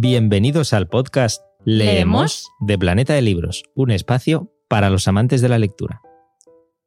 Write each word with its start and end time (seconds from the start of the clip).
Bienvenidos 0.00 0.74
al 0.74 0.86
podcast 0.86 1.42
Leemos 1.64 2.52
de 2.60 2.78
Planeta 2.78 3.14
de 3.14 3.20
Libros, 3.20 3.64
un 3.74 3.90
espacio 3.90 4.48
para 4.68 4.90
los 4.90 5.08
amantes 5.08 5.42
de 5.42 5.48
la 5.48 5.58
lectura. 5.58 6.02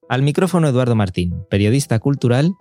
Al 0.07 0.21
micrófono 0.21 0.69
Eduardo 0.69 0.95
Martín, 0.95 1.45
periodista 1.49 1.99
cultural 1.99 2.53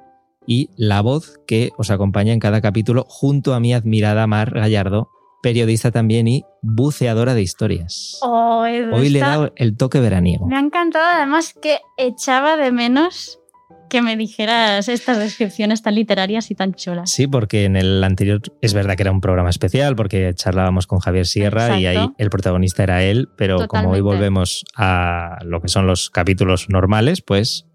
y 0.49 0.69
la 0.77 1.03
voz 1.03 1.39
que 1.47 1.71
os 1.79 1.93
acompaña 1.93 2.33
en 2.33 2.41
cada 2.41 2.61
capítulo 2.61 3.05
junto 3.07 3.55
a 3.55 3.61
mi 3.61 3.73
admirada 3.73 4.27
Mar 4.27 4.51
Gallardo, 4.51 5.09
periodista 5.41 5.93
también 5.93 6.27
y 6.27 6.43
buceadora 6.63 7.35
de 7.35 7.43
historias. 7.43 8.19
Oh, 8.23 8.63
Hoy 8.63 9.09
le 9.09 9.21
he 9.21 9.23
dado 9.23 9.53
el 9.55 9.77
toque 9.77 10.01
veraniego. 10.01 10.49
Me 10.49 10.57
ha 10.57 10.61
encantado 10.61 11.05
además 11.15 11.55
que 11.55 11.79
echaba 11.97 12.57
de 12.57 12.73
menos 12.73 13.40
que 13.91 14.01
me 14.01 14.17
dijeras 14.17 14.89
estas 14.89 15.19
descripciones 15.19 15.83
tan 15.83 15.95
literarias 15.95 16.51
y 16.51 16.55
tan 16.55 16.73
chulas. 16.73 17.11
Sí, 17.11 17.27
porque 17.27 17.65
en 17.67 17.77
el 17.77 18.03
anterior 18.03 18.41
es 18.63 18.73
verdad 18.73 18.97
que 18.97 19.03
era 19.03 19.13
un 19.13 19.21
programa 19.21 19.51
especial 19.51 19.97
porque 19.97 20.33
charlábamos 20.35 20.87
con 20.87 21.01
Javier 21.01 21.27
Sierra 21.27 21.79
y 21.79 21.85
ahí 21.85 22.09
el 22.17 22.31
protagonista 22.31 22.83
era 22.83 23.03
él, 23.03 23.29
pero 23.37 23.69
como 23.69 23.91
hoy 23.91 24.01
volvemos 24.01 24.65
a 24.75 25.39
lo 25.45 25.61
que 25.61 25.69
son 25.69 25.87
los 25.87 26.09
capítulos 26.09 26.71
normales, 26.71 27.21
pues 27.21 27.67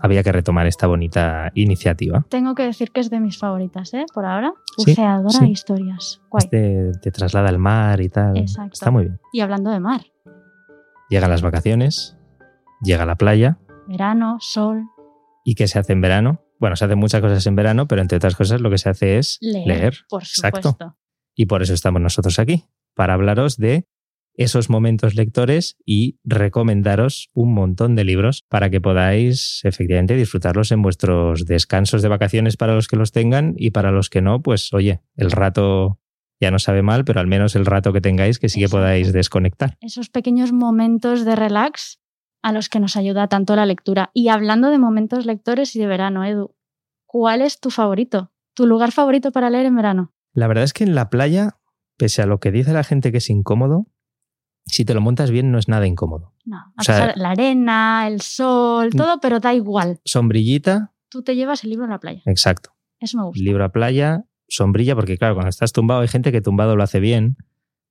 había 0.00 0.22
que 0.24 0.32
retomar 0.32 0.66
esta 0.66 0.88
bonita 0.88 1.52
iniciativa. 1.54 2.24
Tengo 2.28 2.54
que 2.56 2.64
decir 2.64 2.90
que 2.90 3.00
es 3.00 3.10
de 3.10 3.20
mis 3.20 3.38
favoritas, 3.38 3.94
¿eh? 3.94 4.06
Por 4.12 4.24
ahora. 4.24 4.52
Sí, 4.78 4.90
Buceadora 4.92 5.30
sí. 5.30 5.44
de 5.44 5.50
historias. 5.50 6.20
Guay. 6.30 6.44
Este 6.44 6.92
te 7.02 7.10
traslada 7.12 7.50
al 7.50 7.58
mar 7.58 8.00
y 8.00 8.08
tal. 8.08 8.36
Exacto. 8.36 8.72
Está 8.72 8.90
muy 8.90 9.04
bien. 9.04 9.20
Y 9.32 9.40
hablando 9.40 9.70
de 9.70 9.78
mar, 9.78 10.00
Llegan 11.10 11.30
las 11.30 11.42
vacaciones, 11.42 12.16
llega 12.80 13.04
la 13.04 13.16
playa 13.16 13.58
verano, 13.90 14.36
sol, 14.38 14.84
y 15.44 15.54
¿qué 15.54 15.68
se 15.68 15.78
hace 15.78 15.92
en 15.92 16.00
verano? 16.00 16.44
Bueno, 16.58 16.76
se 16.76 16.84
hacen 16.84 16.98
muchas 16.98 17.20
cosas 17.20 17.46
en 17.46 17.56
verano, 17.56 17.88
pero 17.88 18.02
entre 18.02 18.16
otras 18.16 18.36
cosas 18.36 18.60
lo 18.60 18.70
que 18.70 18.78
se 18.78 18.88
hace 18.90 19.18
es 19.18 19.38
leer. 19.40 19.98
Por 20.08 20.22
Exacto. 20.22 20.70
supuesto. 20.70 20.96
Y 21.34 21.46
por 21.46 21.62
eso 21.62 21.72
estamos 21.72 22.02
nosotros 22.02 22.38
aquí, 22.38 22.64
para 22.94 23.14
hablaros 23.14 23.56
de 23.56 23.86
esos 24.34 24.70
momentos 24.70 25.14
lectores 25.14 25.76
y 25.84 26.18
recomendaros 26.24 27.30
un 27.34 27.52
montón 27.52 27.94
de 27.94 28.04
libros 28.04 28.42
para 28.48 28.70
que 28.70 28.80
podáis 28.80 29.60
efectivamente 29.64 30.16
disfrutarlos 30.16 30.72
en 30.72 30.82
vuestros 30.82 31.46
descansos 31.46 32.02
de 32.02 32.08
vacaciones 32.08 32.56
para 32.56 32.74
los 32.74 32.88
que 32.88 32.96
los 32.96 33.12
tengan 33.12 33.54
y 33.56 33.70
para 33.70 33.90
los 33.90 34.08
que 34.08 34.22
no, 34.22 34.40
pues 34.42 34.72
oye, 34.72 35.00
el 35.16 35.30
rato 35.30 35.98
ya 36.40 36.50
no 36.50 36.58
sabe 36.58 36.82
mal, 36.82 37.04
pero 37.04 37.20
al 37.20 37.26
menos 37.26 37.54
el 37.54 37.66
rato 37.66 37.92
que 37.92 38.00
tengáis 38.00 38.38
que 38.38 38.48
sí 38.48 38.60
que 38.60 38.64
Exacto. 38.64 38.82
podáis 38.82 39.12
desconectar. 39.12 39.76
Esos 39.80 40.08
pequeños 40.08 40.52
momentos 40.52 41.24
de 41.24 41.36
relax 41.36 41.99
a 42.42 42.52
los 42.52 42.68
que 42.68 42.80
nos 42.80 42.96
ayuda 42.96 43.28
tanto 43.28 43.54
la 43.56 43.66
lectura. 43.66 44.10
Y 44.14 44.28
hablando 44.28 44.70
de 44.70 44.78
momentos 44.78 45.26
lectores 45.26 45.74
y 45.76 45.78
de 45.80 45.86
verano, 45.86 46.24
Edu, 46.24 46.54
¿cuál 47.06 47.42
es 47.42 47.60
tu 47.60 47.70
favorito? 47.70 48.32
¿Tu 48.54 48.66
lugar 48.66 48.92
favorito 48.92 49.32
para 49.32 49.50
leer 49.50 49.66
en 49.66 49.76
verano? 49.76 50.12
La 50.32 50.46
verdad 50.46 50.64
es 50.64 50.72
que 50.72 50.84
en 50.84 50.94
la 50.94 51.10
playa, 51.10 51.58
pese 51.96 52.22
a 52.22 52.26
lo 52.26 52.40
que 52.40 52.50
dice 52.50 52.72
la 52.72 52.84
gente 52.84 53.12
que 53.12 53.18
es 53.18 53.30
incómodo, 53.30 53.86
si 54.66 54.84
te 54.84 54.94
lo 54.94 55.00
montas 55.00 55.30
bien 55.30 55.50
no 55.50 55.58
es 55.58 55.68
nada 55.68 55.86
incómodo. 55.86 56.34
No, 56.44 56.58
O 56.78 56.82
sea- 56.82 57.12
la 57.16 57.30
arena, 57.30 58.06
el 58.06 58.20
sol, 58.20 58.90
todo, 58.90 59.18
pero 59.20 59.40
da 59.40 59.54
igual. 59.54 60.00
Sombrillita, 60.04 60.92
Tú 61.08 61.22
te 61.22 61.34
llevas 61.34 61.64
el 61.64 61.70
libro 61.70 61.86
a 61.86 61.88
la 61.88 61.98
playa. 61.98 62.22
exacto. 62.26 62.70
Eso 63.00 63.16
me 63.18 63.24
gusta. 63.24 63.42
libro 63.42 63.64
a 63.64 63.70
playa, 63.70 64.24
sombrilla, 64.48 64.94
porque 64.94 65.16
claro, 65.18 65.34
cuando 65.34 65.48
estás 65.48 65.72
tumbado 65.72 66.02
hay 66.02 66.08
gente 66.08 66.30
que 66.32 66.40
tumbado 66.42 66.76
lo 66.76 66.82
hace 66.82 67.00
bien, 67.00 67.36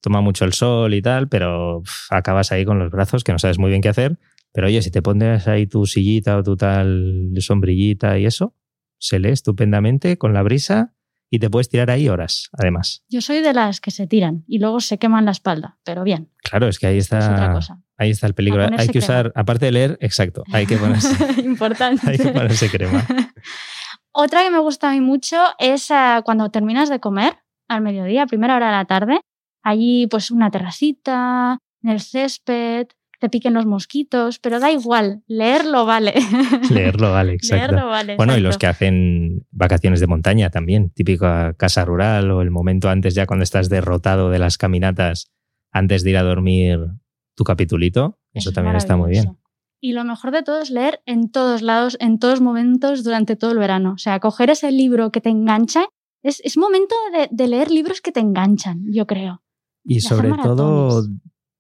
toma 0.02 0.22
mucho 0.22 0.46
el 0.46 0.54
sol 0.54 0.94
y 0.94 1.02
tal, 1.02 1.28
pero 1.28 1.82
acabas 2.12 2.52
ahí 2.52 2.64
con 2.64 2.80
los 2.80 2.92
brazos 2.92 3.24
que 3.24 3.32
no 3.34 3.40
sabes 3.40 3.58
muy 3.60 3.70
bien 3.70 3.82
qué 3.82 3.90
hacer. 3.90 4.20
Pero 4.54 4.68
oye, 4.68 4.82
si 4.82 4.92
te 4.92 5.02
pones 5.02 5.48
ahí 5.48 5.68
tu 5.68 5.86
sillita 5.86 6.38
o 6.38 6.44
tu 6.44 6.58
tal 6.58 7.32
sombrillita 7.40 8.18
y 8.18 8.26
eso, 8.26 8.56
se 9.00 9.20
lee 9.20 9.30
estupendamente 9.30 10.18
con 10.18 10.34
la 10.34 10.42
brisa 10.44 10.94
y 11.32 11.38
te 11.40 11.50
puedes 11.50 11.70
tirar 11.70 11.92
ahí 11.92 12.10
horas, 12.10 12.50
además. 12.54 13.04
Yo 13.08 13.22
soy 13.22 13.42
de 13.42 13.54
las 13.54 13.80
que 13.82 13.92
se 13.92 14.08
tiran 14.08 14.44
y 14.48 14.58
luego 14.58 14.80
se 14.80 14.98
queman 14.98 15.26
la 15.26 15.32
espalda, 15.32 15.78
pero 15.84 16.04
bien, 16.04 16.32
Claro, 16.44 16.68
es 16.68 16.80
que 16.80 16.88
ahí 16.88 16.98
es 16.98 17.06
otra 17.08 17.20
está, 17.20 17.54
cosa. 17.54 17.84
ahí 17.98 18.10
está 18.10 18.26
el 18.26 18.34
peligro. 18.34 18.64
Hay 18.64 18.88
que 18.88 18.94
crema. 18.94 19.06
usar, 19.06 19.32
aparte 19.36 19.66
de 19.68 19.72
leer, 19.72 19.98
exacto, 20.02 20.44
hay 20.52 20.66
que 20.66 20.78
ponerse, 20.78 21.10
Importante. 21.44 22.02
hay 22.10 22.18
que 22.18 22.30
ponerse 22.30 22.70
crema. 22.72 23.06
Otra 24.12 24.42
que 24.44 24.50
me 24.50 24.60
gusta 24.60 24.90
a 24.90 24.94
mí 24.94 25.02
mucho 25.02 25.38
es 25.60 25.92
ah, 25.92 26.22
cuando 26.26 26.50
terminas 26.50 26.90
de 26.90 27.00
comer 27.00 27.38
al 27.68 27.82
mediodía, 27.82 28.26
primera 28.26 28.56
hora 28.56 28.66
de 28.68 28.72
la 28.78 28.86
tarde, 28.86 29.22
allí 29.64 30.08
pues 30.08 30.32
una 30.32 30.50
terracita, 30.50 31.60
en 31.84 31.90
el 31.92 32.02
césped, 32.02 32.88
te 33.20 33.30
piquen 33.30 33.54
los 33.54 33.66
mosquitos, 33.66 34.40
pero 34.40 34.60
da 34.60 34.72
igual, 34.72 35.24
leerlo 35.28 35.86
vale. 35.86 36.14
Leerlo, 36.72 37.12
vale, 37.12 37.34
exacto. 37.34 37.74
leerlo 37.74 37.90
vale. 37.90 38.16
Bueno, 38.16 38.38
y 38.38 38.40
los 38.40 38.58
que 38.58 38.68
hacen 38.68 39.46
vacaciones 39.52 40.00
de 40.00 40.08
montaña 40.08 40.50
también, 40.50 40.90
típica 40.92 41.54
casa 41.54 41.86
rural 41.86 42.32
o 42.32 42.42
el 42.42 42.50
momento 42.50 42.90
antes 42.90 43.14
ya 43.14 43.26
cuando 43.26 43.44
estás 43.44 43.70
derrotado 43.70 44.30
de 44.30 44.40
las 44.40 44.58
caminatas, 44.58 45.32
antes 45.72 46.04
de 46.04 46.12
ir 46.12 46.18
a 46.18 46.24
dormir 46.24 46.80
tu 47.36 47.44
capitulito, 47.44 48.20
eso, 48.34 48.50
es 48.50 48.56
también 48.56 48.78
está 48.78 48.96
muy 48.96 49.12
bien. 49.12 49.38
Y 49.82 49.94
lo 49.94 50.04
mejor 50.04 50.32
de 50.32 50.44
todo 50.44 50.62
es 50.62 50.70
leer 50.70 51.02
en 51.06 51.32
todos 51.32 51.62
lados, 51.62 51.98
en 52.00 52.20
todos 52.20 52.42
momentos, 52.42 53.04
durante 53.04 53.36
todo 53.36 53.52
el 53.52 53.60
verano. 53.60 53.94
O 53.94 53.98
sea, 53.98 54.20
coger 54.20 54.50
ese 54.50 54.72
libro 54.72 55.12
que 55.12 55.22
te 55.22 55.30
engancha. 55.30 55.86
Es, 56.22 56.42
es 56.44 56.58
momento 56.58 56.96
de, 57.14 57.30
de 57.32 57.48
leer 57.48 57.72
libros 57.72 58.02
que 58.02 58.12
te 58.12 58.20
enganchan, 58.20 58.84
yo 58.92 59.08
creo. 59.08 59.42
Y 59.86 60.02
sobre 60.02 60.32
todo. 60.44 61.08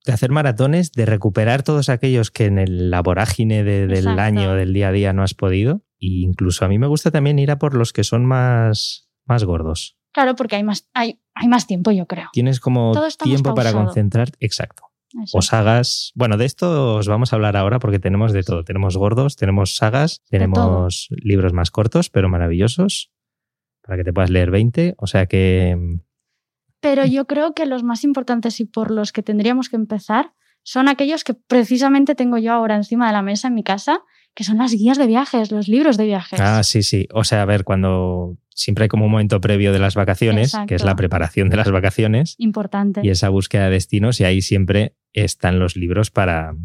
De 0.09 0.14
hacer 0.16 0.31
maratones, 0.31 0.92
de 0.92 1.06
recuperar 1.06 1.64
todos 1.64 1.90
aquellos 1.90 2.31
que 2.31 2.46
en 2.46 2.59
el, 2.59 2.90
la 2.92 3.02
vorágine 3.02 3.64
de- 3.64 3.88
del 3.88 4.00
Exacto. 4.00 4.22
año, 4.22 4.53
del 4.53 4.74
día 4.74 4.90
a 4.90 4.92
día 4.92 5.14
no 5.14 5.24
has 5.24 5.34
podido. 5.34 5.84
E 6.00 6.08
incluso 6.22 6.66
a 6.66 6.68
mí 6.68 6.78
me 6.80 6.88
gusta 6.88 7.12
también 7.12 7.40
ir 7.40 7.52
a 7.52 7.59
por 7.59 7.75
los 7.75 7.94
que 7.94 8.03
son 8.03 8.25
más, 8.25 9.09
más 9.25 9.44
gordos. 9.44 9.97
Claro, 10.12 10.36
porque 10.36 10.56
hay 10.56 10.64
más, 10.64 10.90
hay, 10.94 11.20
hay 11.36 11.47
más 11.47 11.68
tiempo, 11.68 11.92
yo 11.92 12.06
creo. 12.08 12.30
Tienes 12.34 12.59
como 12.59 12.94
tiempo 13.24 13.53
para 13.53 13.70
pausado. 13.72 13.86
concentrar. 13.86 14.30
Exacto. 14.40 14.84
Eso. 15.24 15.40
o 15.40 15.42
sagas. 15.42 16.12
Bueno, 16.14 16.38
de 16.38 16.46
esto 16.46 16.96
os 16.97 17.08
vamos 17.08 17.34
a 17.34 17.36
hablar 17.36 17.58
ahora 17.58 17.80
porque 17.80 17.97
tenemos 17.97 18.31
de 18.31 18.44
todo. 18.44 18.64
Tenemos 18.64 18.96
gordos, 18.96 19.36
tenemos 19.36 19.76
sagas, 19.76 20.22
tenemos 20.30 21.08
libros 21.09 21.52
más 21.52 21.72
cortos, 21.72 22.12
pero 22.12 22.30
maravillosos, 22.30 23.12
para 23.81 23.97
que 23.97 24.03
te 24.03 24.14
puedas 24.14 24.30
leer 24.30 24.52
20. 24.52 24.94
O 25.00 25.08
sea 25.08 25.26
que 25.26 25.76
Pero 26.81 27.06
yo 27.06 27.25
creo 27.25 27.53
que 27.53 27.66
los 27.66 27.84
más 27.84 28.03
importantes 28.03 28.59
y 28.59 28.66
por 28.66 28.91
los 28.91 29.12
que 29.12 29.23
tendríamos 29.23 29.69
que 29.69 29.75
empezar 29.75 30.34
son 30.63 30.88
aquellos 30.88 31.23
que 31.23 31.34
precisamente 31.34 32.16
tengo 32.16 32.38
yo 32.38 32.53
ahora 32.53 32.75
encima 32.75 33.07
de 33.07 33.13
la 33.13 33.22
mesa 33.22 33.47
en 33.47 33.56
mi 33.56 33.63
casa, 33.63 34.03
que 34.35 34.44
son 34.44 34.57
las 34.57 34.73
guías 34.73 34.97
de 34.97 35.07
viajes, 35.07 35.51
los 35.51 35.67
libros 35.67 35.97
de 35.97 36.06
viajes. 36.06 36.40
Ah, 36.40 36.63
sí, 36.63 36.84
sí. 36.84 37.07
O 37.13 37.23
sea, 37.23 37.41
a 37.41 37.45
ver, 37.45 37.63
cuando 37.63 38.38
siempre 38.50 38.84
hay 38.84 38.90
como 38.90 39.06
un 39.06 39.12
momento 39.12 39.41
previo 39.41 39.73
de 39.73 39.79
las 39.79 39.95
vacaciones, 39.95 40.56
que 40.67 40.75
es 40.75 40.84
la 40.84 40.95
preparación 40.95 41.50
de 41.50 41.57
las 41.57 41.72
vacaciones 41.72 42.35
Importante. 42.38 43.01
y 43.03 43.09
esa 43.09 43.29
búsqueda 43.29 43.66
de 43.66 43.72
destinos, 43.72 44.19
y 44.19 44.25
ahí 44.25 44.41
siempre 44.41 44.96
están 45.13 45.59
los 45.59 45.75
libros 45.75 46.11
para, 46.11 46.56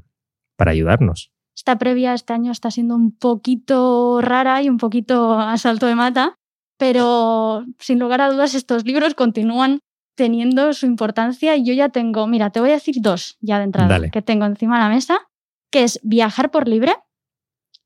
para 0.56 0.72
ayudarnos. 0.72 1.32
Esta 1.56 1.78
previa 1.78 2.14
este 2.14 2.32
año 2.32 2.50
está 2.50 2.70
siendo 2.70 2.96
un 2.96 3.16
poquito 3.16 4.20
rara 4.20 4.60
y 4.62 4.68
un 4.68 4.76
poquito 4.76 5.38
a 5.38 5.56
salto 5.56 5.86
de 5.86 5.94
mata, 5.94 6.36
pero 6.78 7.64
sin 7.78 8.00
lugar 8.00 8.20
a 8.20 8.30
dudas 8.30 8.54
estos 8.54 8.84
libros 8.84 9.14
continúan 9.14 9.78
teniendo 10.14 10.72
su 10.72 10.86
importancia 10.86 11.56
y 11.56 11.64
yo 11.64 11.72
ya 11.74 11.88
tengo, 11.88 12.26
mira, 12.26 12.50
te 12.50 12.60
voy 12.60 12.70
a 12.70 12.74
decir 12.74 12.96
dos 13.00 13.36
ya 13.40 13.58
de 13.58 13.64
entrada 13.64 13.88
Dale. 13.88 14.10
que 14.10 14.22
tengo 14.22 14.44
encima 14.44 14.76
de 14.76 14.84
la 14.84 14.88
mesa, 14.88 15.18
que 15.70 15.84
es 15.84 16.00
Viajar 16.02 16.50
por 16.50 16.68
libre. 16.68 16.94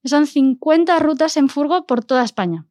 Son 0.05 0.27
50 0.27 0.99
rutas 1.01 1.37
en 1.37 1.49
furgo 1.49 1.87
por 1.87 2.05
toda 2.05 2.25
España. 2.25 2.67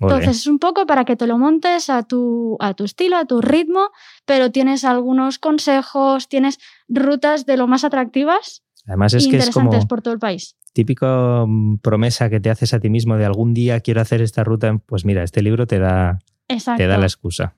Entonces 0.00 0.38
es 0.38 0.46
un 0.46 0.58
poco 0.58 0.86
para 0.86 1.04
que 1.04 1.14
te 1.14 1.26
lo 1.26 1.36
montes 1.36 1.90
a 1.90 2.02
tu, 2.04 2.56
a 2.58 2.72
tu 2.72 2.84
estilo, 2.84 3.18
a 3.18 3.26
tu 3.26 3.42
ritmo, 3.42 3.90
pero 4.24 4.50
tienes 4.50 4.84
algunos 4.84 5.38
consejos, 5.38 6.26
tienes 6.26 6.58
rutas 6.88 7.44
de 7.44 7.58
lo 7.58 7.66
más 7.66 7.84
atractivas 7.84 8.62
Además 8.86 9.14
es 9.14 9.28
que 9.28 9.36
es 9.36 9.50
como 9.50 9.70
por 9.86 10.02
todo 10.02 10.14
el 10.14 10.20
país. 10.20 10.56
típico 10.72 11.46
mm, 11.46 11.78
promesa 11.78 12.30
que 12.30 12.40
te 12.40 12.50
haces 12.50 12.74
a 12.74 12.80
ti 12.80 12.90
mismo 12.90 13.16
de 13.16 13.24
algún 13.24 13.54
día 13.54 13.80
quiero 13.80 14.00
hacer 14.00 14.22
esta 14.22 14.44
ruta. 14.44 14.76
Pues 14.86 15.04
mira, 15.04 15.22
este 15.22 15.42
libro 15.42 15.66
te 15.66 15.78
da, 15.78 16.18
Exacto. 16.48 16.78
te 16.78 16.86
da 16.86 16.98
la 16.98 17.06
excusa. 17.06 17.56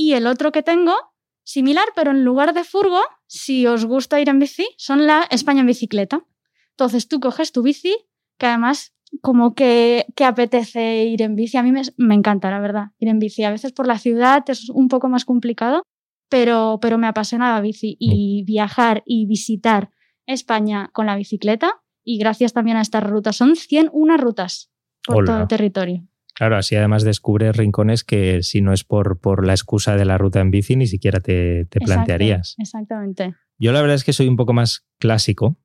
Y 0.00 0.12
el 0.12 0.28
otro 0.28 0.52
que 0.52 0.62
tengo, 0.62 0.94
similar, 1.42 1.86
pero 1.96 2.12
en 2.12 2.24
lugar 2.24 2.54
de 2.54 2.62
furgo, 2.62 3.00
si 3.26 3.66
os 3.66 3.84
gusta 3.84 4.20
ir 4.20 4.28
en 4.28 4.38
bici, 4.38 4.68
son 4.76 5.08
la 5.08 5.26
España 5.28 5.62
en 5.62 5.66
bicicleta. 5.66 6.24
Entonces 6.70 7.08
tú 7.08 7.18
coges 7.18 7.50
tu 7.50 7.62
bici, 7.62 7.96
que 8.38 8.46
además 8.46 8.94
como 9.22 9.56
que, 9.56 10.06
que 10.14 10.24
apetece 10.24 11.06
ir 11.06 11.20
en 11.20 11.34
bici. 11.34 11.56
A 11.56 11.64
mí 11.64 11.72
me, 11.72 11.82
me 11.96 12.14
encanta, 12.14 12.48
la 12.48 12.60
verdad, 12.60 12.92
ir 13.00 13.08
en 13.08 13.18
bici. 13.18 13.42
A 13.42 13.50
veces 13.50 13.72
por 13.72 13.88
la 13.88 13.98
ciudad 13.98 14.44
es 14.48 14.70
un 14.70 14.86
poco 14.86 15.08
más 15.08 15.24
complicado, 15.24 15.82
pero, 16.28 16.78
pero 16.80 16.96
me 16.96 17.08
apasiona 17.08 17.52
la 17.52 17.60
bici. 17.60 17.96
Y 17.98 18.44
viajar 18.44 19.02
y 19.04 19.26
visitar 19.26 19.90
España 20.26 20.90
con 20.92 21.06
la 21.06 21.16
bicicleta, 21.16 21.82
y 22.04 22.18
gracias 22.18 22.52
también 22.52 22.76
a 22.76 22.82
estas 22.82 23.02
rutas, 23.02 23.34
son 23.34 23.56
101 23.56 24.16
rutas 24.16 24.70
por 25.04 25.16
Hola. 25.16 25.26
todo 25.26 25.40
el 25.40 25.48
territorio. 25.48 26.07
Claro, 26.38 26.56
así 26.56 26.76
además 26.76 27.02
descubres 27.02 27.56
rincones 27.56 28.04
que 28.04 28.44
si 28.44 28.60
no 28.60 28.72
es 28.72 28.84
por, 28.84 29.20
por 29.20 29.44
la 29.44 29.52
excusa 29.54 29.96
de 29.96 30.04
la 30.04 30.18
ruta 30.18 30.38
en 30.38 30.52
bici, 30.52 30.76
ni 30.76 30.86
siquiera 30.86 31.18
te, 31.18 31.64
te 31.64 31.78
Exacto, 31.78 31.84
plantearías. 31.86 32.54
Exactamente. 32.58 33.34
Yo 33.58 33.72
la 33.72 33.80
verdad 33.80 33.96
es 33.96 34.04
que 34.04 34.12
soy 34.12 34.28
un 34.28 34.36
poco 34.36 34.52
más 34.52 34.86
clásico, 35.00 35.56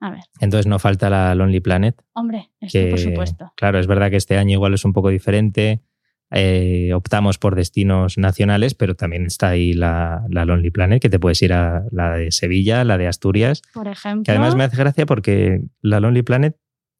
A 0.00 0.10
ver, 0.10 0.20
entonces 0.40 0.66
no 0.66 0.78
falta 0.78 1.08
la 1.08 1.34
Lonely 1.34 1.60
Planet. 1.60 1.96
hombre, 2.12 2.50
esto 2.60 2.78
Que, 2.78 2.90
por 2.90 2.98
supuesto. 2.98 3.52
Claro, 3.56 3.78
es 3.78 3.86
verdad 3.86 4.10
que 4.10 4.16
este 4.16 4.36
año 4.36 4.52
igual 4.52 4.74
es 4.74 4.84
un 4.84 4.92
poco 4.92 5.08
diferente. 5.08 5.82
eh, 6.30 6.92
optamos 6.92 7.38
por 7.38 7.54
destinos 7.56 8.18
nacionales, 8.18 8.74
pero 8.74 8.94
también 8.94 9.24
está 9.24 9.48
ahí 9.48 9.72
la, 9.72 10.26
la, 10.28 10.44
Lonely 10.44 10.70
Planet, 10.70 11.00
que 11.00 11.08
te 11.08 11.18
puedes 11.18 11.40
ir 11.40 11.54
a 11.54 11.84
la 11.90 12.18
de 12.18 12.32
Sevilla, 12.32 12.84
la 12.84 12.98
de 12.98 13.06
Asturias. 13.06 13.62
Por 13.72 13.88
ejemplo. 13.88 14.24
Que 14.24 14.32
además 14.32 14.54
me 14.54 14.64
hace 14.64 14.76
gracia 14.76 15.06
porque 15.06 15.62
la 15.80 16.00
Lonely 16.00 16.20
Planet 16.22 16.54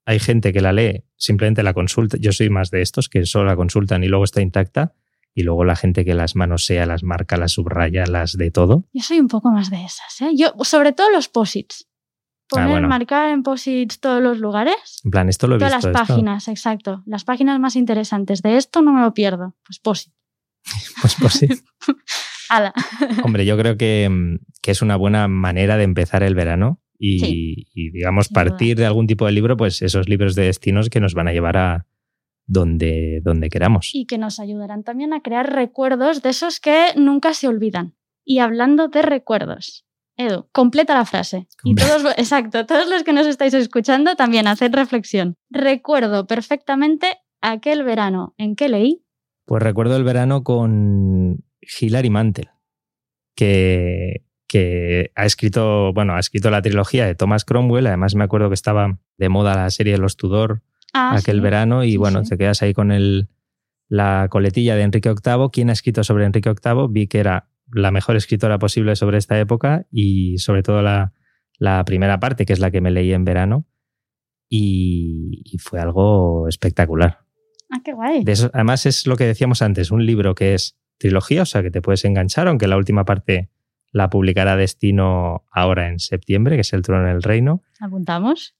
hay 0.08 0.18
gente 0.20 0.52
que 0.54 0.60
la 0.62 0.72
lee, 0.72 1.04
simplemente 1.16 1.62
la 1.62 1.74
consulta. 1.74 2.16
Yo 2.18 2.32
soy 2.32 2.48
más 2.48 2.70
de 2.70 2.80
estos 2.80 3.08
que 3.10 3.26
solo 3.26 3.44
la 3.44 3.56
consultan 3.56 4.02
y 4.04 4.08
luego 4.08 4.24
está 4.24 4.40
intacta. 4.40 4.94
Y 5.34 5.42
luego 5.42 5.64
la 5.64 5.76
gente 5.76 6.04
que 6.04 6.14
las 6.14 6.34
manosea, 6.34 6.86
las 6.86 7.02
marca, 7.04 7.36
las 7.36 7.52
subraya, 7.52 8.06
las 8.06 8.32
de 8.36 8.50
todo. 8.50 8.86
Yo 8.92 9.02
soy 9.02 9.20
un 9.20 9.28
poco 9.28 9.50
más 9.50 9.70
de 9.70 9.84
esas, 9.84 10.20
¿eh? 10.22 10.30
Yo, 10.34 10.52
sobre 10.64 10.92
todo 10.92 11.10
los 11.10 11.28
posits. 11.28 11.86
Poner, 12.48 12.66
Ah, 12.66 12.70
bueno. 12.70 12.88
marcar 12.88 13.28
en 13.28 13.42
posits 13.42 14.00
todos 14.00 14.22
los 14.22 14.38
lugares. 14.38 15.00
En 15.04 15.10
plan, 15.10 15.28
esto 15.28 15.46
lo 15.46 15.56
he 15.56 15.58
Todas 15.58 15.74
visto. 15.74 15.90
las 15.90 16.00
esto. 16.00 16.12
páginas, 16.14 16.48
exacto. 16.48 17.02
Las 17.06 17.24
páginas 17.24 17.60
más 17.60 17.76
interesantes. 17.76 18.40
De 18.40 18.56
esto 18.56 18.80
no 18.80 18.92
me 18.94 19.02
lo 19.02 19.12
pierdo. 19.12 19.54
Pues 19.66 19.78
posit. 19.78 20.12
Pues, 21.20 21.34
sí. 21.34 21.46
Ala. 22.48 22.72
Hombre, 23.22 23.44
yo 23.44 23.56
creo 23.58 23.76
que, 23.76 24.08
mm, 24.10 24.38
que 24.62 24.70
es 24.70 24.80
una 24.82 24.96
buena 24.96 25.28
manera 25.28 25.76
de 25.76 25.84
empezar 25.84 26.22
el 26.22 26.34
verano 26.34 26.80
y, 26.98 27.18
Sí. 27.20 27.66
y, 27.74 27.90
digamos, 27.90 28.28
partir 28.28 28.76
de 28.76 28.86
algún 28.86 29.06
tipo 29.06 29.26
de 29.26 29.32
libro, 29.32 29.56
pues 29.56 29.82
esos 29.82 30.08
libros 30.08 30.34
de 30.34 30.44
destinos 30.44 30.90
que 30.90 31.00
nos 31.00 31.14
van 31.14 31.28
a 31.28 31.32
llevar 31.32 31.56
a 31.56 31.86
donde, 32.46 33.20
donde 33.22 33.50
queramos. 33.50 33.90
y 33.94 34.06
que 34.06 34.16
nos 34.18 34.40
ayudarán 34.40 34.82
también 34.82 35.12
a 35.12 35.20
crear 35.22 35.52
recuerdos 35.52 36.22
de 36.22 36.30
esos 36.30 36.60
que 36.60 36.88
nunca 36.96 37.34
se 37.34 37.46
olvidan. 37.46 37.94
Y 38.24 38.38
hablando 38.40 38.88
de 38.88 39.02
recuerdos, 39.02 39.84
Edu, 40.16 40.48
completa 40.52 40.94
la 40.94 41.04
frase. 41.04 41.46
Y 41.62 41.74
todos, 41.74 42.02
exacto, 42.16 42.66
todos 42.66 42.88
los 42.88 43.04
que 43.04 43.12
nos 43.12 43.26
estáis 43.26 43.54
escuchando 43.54 44.16
también 44.16 44.46
haced 44.48 44.74
reflexión. 44.74 45.36
Recuerdo 45.50 46.26
perfectamente 46.26 47.06
aquel 47.40 47.84
verano 47.84 48.34
en 48.38 48.56
que 48.56 48.68
leí. 48.68 49.04
Pues 49.44 49.62
recuerdo 49.62 49.96
el 49.96 50.04
verano 50.04 50.42
con 50.42 51.44
Hilary 51.60 52.10
Mantel, 52.10 52.48
que, 53.36 54.24
que 54.48 55.12
ha 55.14 55.24
escrito, 55.26 55.92
bueno, 55.92 56.14
ha 56.14 56.18
escrito 56.18 56.50
la 56.50 56.62
trilogía 56.62 57.06
de 57.06 57.14
Thomas 57.14 57.44
Cromwell. 57.44 57.86
Además, 57.86 58.14
me 58.14 58.24
acuerdo 58.24 58.48
que 58.48 58.54
estaba 58.54 58.98
de 59.18 59.28
moda 59.28 59.54
la 59.54 59.70
serie 59.70 59.92
de 59.92 59.98
los 59.98 60.16
Tudor 60.16 60.62
Ah, 60.94 61.14
aquel 61.18 61.36
sí. 61.36 61.40
verano 61.42 61.84
y 61.84 61.92
Sí, 61.92 61.96
bueno, 61.98 62.24
sí. 62.24 62.30
te 62.30 62.38
quedas 62.38 62.62
ahí 62.62 62.72
con 62.72 62.90
el, 62.90 63.28
la 63.88 64.26
coletilla 64.30 64.74
de 64.74 64.82
Enrique 64.82 65.10
VIII. 65.10 65.48
¿Quién 65.52 65.68
ha 65.68 65.74
escrito 65.74 66.02
sobre 66.02 66.24
Enrique 66.24 66.50
VIII? 66.50 66.86
Vi 66.88 67.06
que 67.08 67.20
era 67.20 67.50
la 67.70 67.90
mejor 67.90 68.16
escritora 68.16 68.58
posible 68.58 68.96
sobre 68.96 69.18
esta 69.18 69.38
época 69.38 69.86
y 69.92 70.38
sobre 70.38 70.62
todo 70.62 70.80
la, 70.80 71.12
la 71.58 71.84
primera 71.84 72.18
parte, 72.18 72.46
que 72.46 72.54
es 72.54 72.58
la 72.58 72.70
que 72.70 72.80
me 72.80 72.90
leí 72.90 73.12
en 73.12 73.24
verano. 73.26 73.66
Y, 74.48 75.42
y 75.44 75.58
fue 75.58 75.78
algo 75.80 76.48
espectacular. 76.48 77.18
Ah, 77.70 77.80
qué 77.84 77.92
guay. 77.92 78.24
De 78.24 78.32
eso, 78.32 78.50
además 78.54 78.86
es 78.86 79.06
lo 79.06 79.16
que 79.16 79.24
decíamos 79.24 79.60
antes, 79.60 79.90
un 79.90 80.06
libro 80.06 80.34
que 80.34 80.54
es 80.54 80.78
trilogía, 80.96 81.42
o 81.42 81.46
sea 81.46 81.62
que 81.62 81.70
te 81.70 81.82
puedes 81.82 82.04
enganchar, 82.06 82.48
aunque 82.48 82.66
la 82.66 82.76
última 82.78 83.04
parte 83.04 83.50
la 83.92 84.10
publicará 84.10 84.56
Destino 84.56 85.44
ahora 85.50 85.88
en 85.88 85.98
septiembre, 85.98 86.56
que 86.56 86.60
es 86.62 86.72
El 86.72 86.82
Trono 86.82 87.06
del 87.06 87.22
Reino. 87.22 87.62
Apuntamos. 87.80 88.54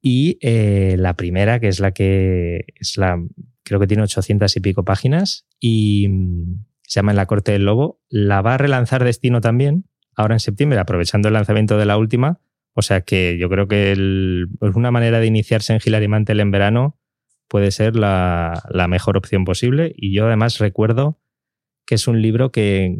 Y 0.00 0.38
eh, 0.42 0.96
la 0.98 1.14
primera, 1.14 1.60
que 1.60 1.68
es 1.68 1.80
la 1.80 1.92
que 1.92 2.66
es 2.74 2.96
la, 2.98 3.18
creo 3.62 3.80
que 3.80 3.86
tiene 3.86 4.02
800 4.02 4.54
y 4.56 4.60
pico 4.60 4.84
páginas 4.84 5.46
y 5.58 6.08
mm, 6.08 6.64
se 6.82 7.00
llama 7.00 7.12
En 7.12 7.16
la 7.16 7.26
Corte 7.26 7.52
del 7.52 7.64
Lobo, 7.64 8.00
la 8.10 8.42
va 8.42 8.54
a 8.54 8.58
relanzar 8.58 9.02
Destino 9.02 9.40
también, 9.40 9.86
ahora 10.14 10.34
en 10.34 10.40
septiembre, 10.40 10.78
aprovechando 10.78 11.28
el 11.28 11.34
lanzamiento 11.34 11.78
de 11.78 11.86
la 11.86 11.96
última. 11.96 12.40
O 12.74 12.82
sea 12.82 13.00
que 13.00 13.38
yo 13.38 13.48
creo 13.48 13.66
que 13.68 13.92
el- 13.92 14.48
pues 14.58 14.74
una 14.74 14.90
manera 14.90 15.20
de 15.20 15.26
iniciarse 15.26 15.72
en 15.72 15.80
Hilary 15.82 16.08
Mantel 16.08 16.40
en 16.40 16.50
verano 16.50 16.98
puede 17.48 17.70
ser 17.70 17.96
la, 17.96 18.62
la 18.68 18.88
mejor 18.88 19.16
opción 19.16 19.44
posible. 19.44 19.94
Y 19.96 20.12
yo 20.12 20.26
además 20.26 20.58
recuerdo 20.58 21.18
que 21.86 21.94
es 21.94 22.06
un 22.08 22.20
libro 22.20 22.50
que, 22.52 22.98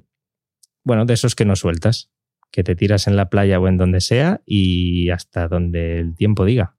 bueno, 0.84 1.04
de 1.04 1.14
esos 1.14 1.34
que 1.34 1.44
no 1.44 1.56
sueltas, 1.56 2.10
que 2.50 2.62
te 2.62 2.76
tiras 2.76 3.06
en 3.08 3.16
la 3.16 3.28
playa 3.28 3.58
o 3.58 3.68
en 3.68 3.76
donde 3.76 4.00
sea 4.00 4.40
y 4.46 5.10
hasta 5.10 5.48
donde 5.48 5.98
el 5.98 6.14
tiempo 6.14 6.44
diga. 6.44 6.76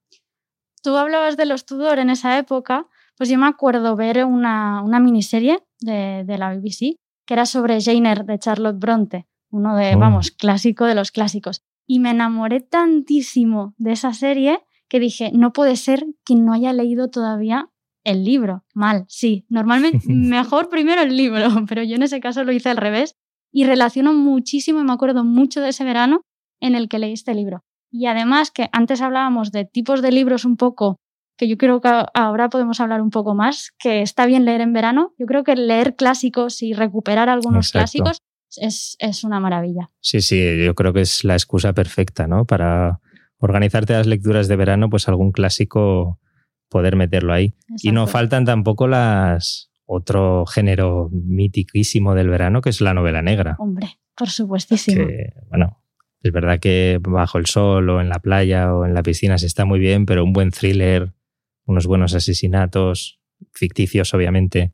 Tú 0.82 0.96
hablabas 0.96 1.36
de 1.36 1.46
los 1.46 1.66
Tudor 1.66 2.00
en 2.00 2.10
esa 2.10 2.38
época, 2.38 2.88
pues 3.18 3.30
yo 3.30 3.38
me 3.38 3.48
acuerdo 3.48 3.96
ver 3.96 4.24
una, 4.24 4.82
una 4.84 5.00
miniserie 5.00 5.60
de, 5.82 6.24
de 6.26 6.38
la 6.38 6.54
BBC 6.56 6.98
que 7.26 7.34
era 7.34 7.46
sobre 7.46 7.82
Jane 7.82 8.10
Eyre 8.10 8.24
de 8.24 8.40
Charlotte 8.40 8.78
Bronte, 8.78 9.28
uno 9.50 9.76
de, 9.76 9.96
Oh. 9.96 10.00
vamos, 10.00 10.32
clásico 10.32 10.86
de 10.86 10.96
los 10.96 11.12
clásicos. 11.12 11.64
Y 11.88 12.00
me 12.00 12.12
enamoré 12.12 12.62
tantísimo 12.62 13.74
de 13.78 13.94
esa 13.94 14.14
serie 14.14 14.60
que 14.88 15.00
dije, 15.00 15.32
no 15.34 15.52
puede 15.54 15.76
ser 15.76 16.06
que 16.24 16.36
no 16.36 16.54
haya 16.54 16.72
leído 16.74 17.10
todavía 17.10 17.70
el 18.04 18.24
libro. 18.24 18.64
Mal, 18.74 19.06
sí. 19.08 19.46
Normalmente 19.50 20.00
mejor 20.08 20.70
primero 20.70 21.02
el 21.02 21.18
libro, 21.18 21.50
pero 21.68 21.84
yo 21.84 21.96
en 21.96 22.04
ese 22.04 22.20
caso 22.20 22.44
lo 22.44 22.52
hice 22.52 22.70
al 22.70 22.78
revés 22.78 23.18
y 23.56 23.64
relaciono 23.64 24.14
muchísimo 24.14 24.82
y 24.82 24.84
me 24.84 24.92
acuerdo 24.92 25.24
mucho 25.24 25.62
de 25.62 25.70
ese 25.70 25.86
verano 25.86 26.24
en 26.60 26.76
el 26.76 26.90
que 26.90 27.00
leí 27.00 27.14
este 27.14 27.34
libro. 27.34 27.64
Y 27.90 28.08
además 28.08 28.52
que 28.52 28.68
antes 28.74 29.00
hablábamos 29.00 29.54
de 29.54 29.64
tipos 29.64 30.02
de 30.02 30.12
libros 30.12 30.44
un 30.44 30.58
poco, 30.58 30.98
que 31.38 31.48
yo 31.48 31.56
creo 31.56 31.80
que 31.80 31.90
ahora 32.14 32.50
podemos 32.50 32.82
hablar 32.82 33.02
un 33.02 33.12
poco 33.12 33.34
más, 33.34 33.72
que 33.80 34.02
está 34.02 34.26
bien 34.26 34.44
leer 34.44 34.60
en 34.60 34.74
verano. 34.74 35.14
Yo 35.18 35.26
creo 35.26 35.46
que 35.46 35.56
leer 35.56 35.96
clásicos 35.96 36.62
y 36.62 36.74
recuperar 36.74 37.30
algunos 37.30 37.68
Exacto. 37.68 37.80
clásicos 37.80 38.18
es, 38.58 38.98
es 39.00 39.24
una 39.24 39.40
maravilla. 39.40 39.90
Sí, 40.02 40.20
sí, 40.20 40.38
yo 40.62 40.76
creo 40.76 40.92
que 40.92 41.02
es 41.02 41.24
la 41.24 41.36
excusa 41.36 41.72
perfecta, 41.72 42.28
¿no? 42.28 42.44
Para 42.44 43.00
organizarte 43.38 43.94
las 43.94 44.06
lecturas 44.06 44.50
de 44.50 44.58
verano, 44.58 44.90
pues 44.90 45.08
algún 45.08 45.32
clásico 45.32 46.20
poder 46.70 46.98
meterlo 46.98 47.32
ahí. 47.32 47.56
Y 47.82 47.94
no 47.94 48.06
faltan 48.06 48.44
tampoco 48.44 48.90
las 48.90 49.72
otro 49.86 50.46
género 50.46 51.10
mitiquísimo 51.12 52.16
del 52.16 52.30
verano, 52.30 52.62
que 52.62 52.70
es 52.70 52.82
la 52.82 52.94
novela 52.94 53.22
negra. 53.22 53.56
Hombre, 53.60 54.00
por 54.16 54.30
supuestísimo. 54.30 55.06
Que, 55.06 55.34
bueno, 55.50 55.82
es 56.22 56.32
verdad 56.32 56.60
que 56.60 57.00
bajo 57.02 57.38
el 57.38 57.46
sol 57.46 57.90
o 57.90 58.02
en 58.02 58.10
la 58.10 58.20
playa 58.20 58.74
o 58.74 58.86
en 58.86 58.94
la 58.94 59.04
piscina 59.04 59.38
se 59.38 59.46
está 59.46 59.66
muy 59.66 59.80
bien, 59.80 60.06
pero 60.06 60.24
un 60.24 60.34
buen 60.34 60.52
thriller, 60.52 61.14
unos 61.66 61.86
buenos 61.86 62.16
asesinatos, 62.16 63.20
ficticios 63.54 64.14
obviamente. 64.14 64.74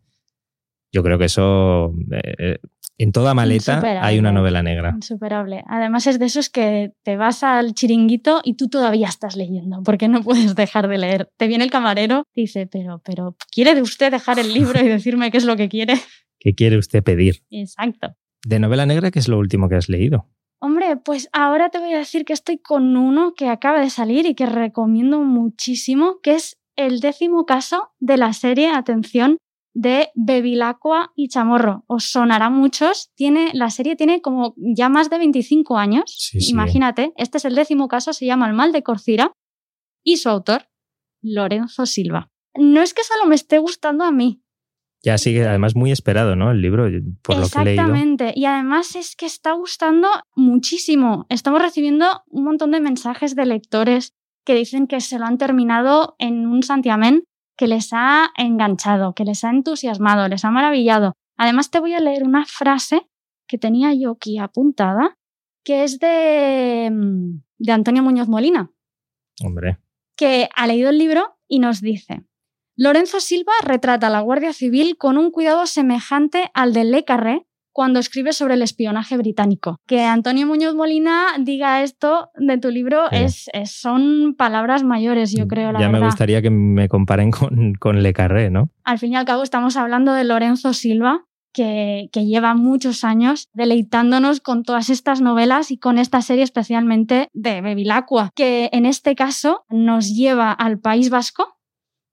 Yo 0.94 1.04
creo 1.04 1.18
que 1.18 1.26
eso, 1.26 1.94
eh, 2.12 2.60
en 2.98 3.12
toda 3.12 3.34
maleta 3.34 3.82
hay 4.02 4.20
una 4.20 4.32
novela 4.32 4.62
negra. 4.62 4.92
Insuperable. 4.94 5.64
Además 5.68 6.08
es 6.08 6.20
de 6.20 6.26
esos 6.26 6.50
que 6.50 6.94
te 7.04 7.18
vas 7.18 7.44
al 7.44 7.74
chiringuito 7.74 8.42
y 8.44 8.56
tú 8.56 8.70
todavía 8.70 9.08
estás 9.08 9.36
leyendo, 9.36 9.82
porque 9.84 10.08
no 10.08 10.22
puedes 10.22 10.56
dejar 10.56 10.88
de 10.88 10.98
leer. 10.98 11.30
Te 11.38 11.48
viene 11.48 11.64
el 11.64 11.72
camarero, 11.72 12.24
dice, 12.36 12.68
pero, 12.68 13.02
pero, 13.04 13.36
¿quiere 13.52 13.82
usted 13.82 14.12
dejar 14.12 14.40
el 14.40 14.54
libro 14.54 14.80
y 14.84 14.88
decirme 14.88 15.32
qué 15.32 15.38
es 15.38 15.46
lo 15.46 15.56
que 15.56 15.70
quiere? 15.70 15.96
¿Qué 16.40 16.54
quiere 16.54 16.78
usted 16.78 17.04
pedir? 17.04 17.44
Exacto. 17.50 18.16
De 18.46 18.60
novela 18.60 18.86
negra, 18.86 19.12
¿qué 19.12 19.20
es 19.20 19.28
lo 19.28 19.38
último 19.38 19.70
que 19.70 19.76
has 19.76 19.90
leído? 19.90 20.28
Hombre, 20.60 20.98
pues 20.98 21.30
ahora 21.34 21.70
te 21.70 21.80
voy 21.80 21.94
a 21.94 21.98
decir 21.98 22.24
que 22.24 22.34
estoy 22.34 22.60
con 22.60 22.96
uno 22.96 23.34
que 23.36 23.48
acaba 23.48 23.80
de 23.80 23.90
salir 23.90 24.28
y 24.28 24.36
que 24.36 24.46
recomiendo 24.46 25.22
muchísimo, 25.22 26.20
que 26.22 26.36
es 26.36 26.60
el 26.76 27.00
décimo 27.00 27.46
caso 27.46 27.92
de 28.00 28.18
la 28.18 28.34
serie, 28.34 28.70
atención, 28.70 29.38
de 29.74 30.10
Bevilacqua 30.16 31.12
y 31.16 31.30
Chamorro. 31.30 31.84
Os 31.88 32.12
sonará 32.12 32.48
a 32.48 32.50
muchos. 32.50 33.12
Tiene, 33.16 33.52
la 33.54 33.70
serie 33.70 33.96
tiene 33.96 34.22
como 34.22 34.54
ya 34.58 34.90
más 34.90 35.10
de 35.10 35.18
25 35.18 35.78
años. 35.78 36.04
Sí, 36.08 36.42
sí. 36.42 36.52
Imagínate, 36.52 37.14
este 37.18 37.38
es 37.38 37.46
el 37.46 37.56
décimo 37.56 37.88
caso, 37.88 38.14
se 38.14 38.26
llama 38.26 38.48
El 38.48 38.54
mal 38.54 38.72
de 38.72 38.84
Corcira 38.84 39.34
y 40.04 40.18
su 40.18 40.30
autor, 40.30 40.68
Lorenzo 41.22 41.86
Silva. 41.86 42.30
No 42.56 42.82
es 42.82 42.94
que 42.94 43.04
solo 43.04 43.26
me 43.28 43.36
esté 43.36 43.60
gustando 43.60 44.04
a 44.04 44.12
mí, 44.12 44.44
Ya 45.04 45.18
sigue, 45.18 45.48
además, 45.48 45.76
muy 45.76 45.92
esperado, 45.92 46.36
¿no? 46.36 46.52
El 46.52 46.62
libro, 46.62 46.84
por 47.24 47.38
lo 47.38 47.48
que 47.48 47.60
he 47.60 47.66
leído. 47.66 47.84
Exactamente. 47.84 48.34
Y 48.36 48.46
además 48.46 48.96
es 48.96 49.16
que 49.16 49.26
está 49.26 49.54
gustando 49.54 50.08
muchísimo. 50.36 51.26
Estamos 51.30 51.62
recibiendo 51.62 52.24
un 52.28 52.44
montón 52.44 52.72
de 52.72 52.82
mensajes 52.82 53.36
de 53.36 53.46
lectores 53.46 54.14
que 54.46 54.54
dicen 54.54 54.88
que 54.88 55.02
se 55.02 55.18
lo 55.18 55.26
han 55.26 55.38
terminado 55.38 56.16
en 56.20 56.46
un 56.48 56.62
santiamén 56.62 57.24
que 57.62 57.68
les 57.68 57.90
ha 57.94 58.32
enganchado, 58.38 59.14
que 59.14 59.24
les 59.24 59.44
ha 59.44 59.52
entusiasmado, 59.52 60.28
les 60.28 60.44
ha 60.44 60.50
maravillado. 60.50 61.14
Además 61.38 61.70
te 61.70 61.80
voy 61.80 61.94
a 61.94 62.00
leer 62.00 62.24
una 62.24 62.44
frase 62.48 63.08
que 63.48 63.60
tenía 63.60 63.94
yo 63.94 64.14
aquí 64.14 64.40
apuntada, 64.40 65.20
que 65.64 65.84
es 65.84 66.00
de, 66.00 66.90
mm, 66.92 67.44
de 67.60 67.72
Antonio 67.72 68.02
Muñoz 68.02 68.28
Molina 68.28 68.72
Hombre, 69.46 69.78
que 70.18 70.50
ha 70.56 70.66
leído 70.66 70.90
el 70.90 70.98
libro 70.98 71.38
y 71.48 71.60
nos 71.60 71.82
dice, 71.82 72.24
Lorenzo 72.76 73.20
Silva 73.20 73.54
retrata 73.64 74.08
a 74.08 74.10
la 74.10 74.22
Guardia 74.22 74.54
Civil 74.54 74.98
con 74.98 75.20
un 75.20 75.30
cuidado 75.30 75.68
semejante 75.68 76.50
al 76.56 76.74
de 76.74 76.84
Le 76.86 77.06
Carré 77.06 77.46
cuando 77.74 78.00
escribe 78.00 78.34
sobre 78.34 78.56
el 78.56 78.62
espionaje 78.62 79.18
británico. 79.18 79.78
Que 79.88 80.02
Antonio 80.04 80.46
Muñoz 80.48 80.76
Molina 80.76 81.26
diga 81.40 81.82
esto 81.84 82.30
de 82.36 82.58
tu 82.58 82.70
libro 82.70 83.04
Sí. 83.10 83.16
es, 83.18 83.50
es- 83.54 83.72
son 83.80 84.36
palabras 84.38 84.84
mayores, 84.84 85.34
yo 85.34 85.48
creo, 85.48 85.72
la 85.72 85.80
ya 85.80 85.88
verdad. 85.88 86.00
me 86.00 86.06
gustaría 86.06 86.42
que 86.42 86.50
me 86.50 86.88
comparen 86.90 87.32
con, 87.32 87.74
con 87.80 88.04
Le 88.04 88.14
Carré, 88.14 88.50
¿no? 88.50 88.70
Al 88.84 89.00
fin 89.00 89.14
y 89.14 89.16
al 89.16 89.26
cabo 89.26 89.44
estamos 89.44 89.78
hablando 89.78 90.14
de 90.14 90.24
Lorenzo 90.24 90.74
Silva, 90.74 91.26
que, 91.54 92.08
que 92.14 92.26
lleva 92.26 92.54
muchos 92.56 93.04
años 93.04 93.48
deleitándonos 93.54 94.40
con 94.40 94.64
todas 94.64 94.90
estas 94.90 95.20
novelas 95.22 95.72
y 95.72 95.78
con 95.78 95.98
esta 95.98 96.22
serie 96.22 96.44
especialmente 96.44 97.28
de 97.34 97.60
Bevilacqua, 97.62 98.30
que 98.36 98.70
en 98.72 98.86
este 98.86 99.16
caso 99.16 99.66
nos 99.70 100.16
lleva 100.16 100.52
al 100.52 100.80
País 100.80 101.10
Vasco 101.10 101.58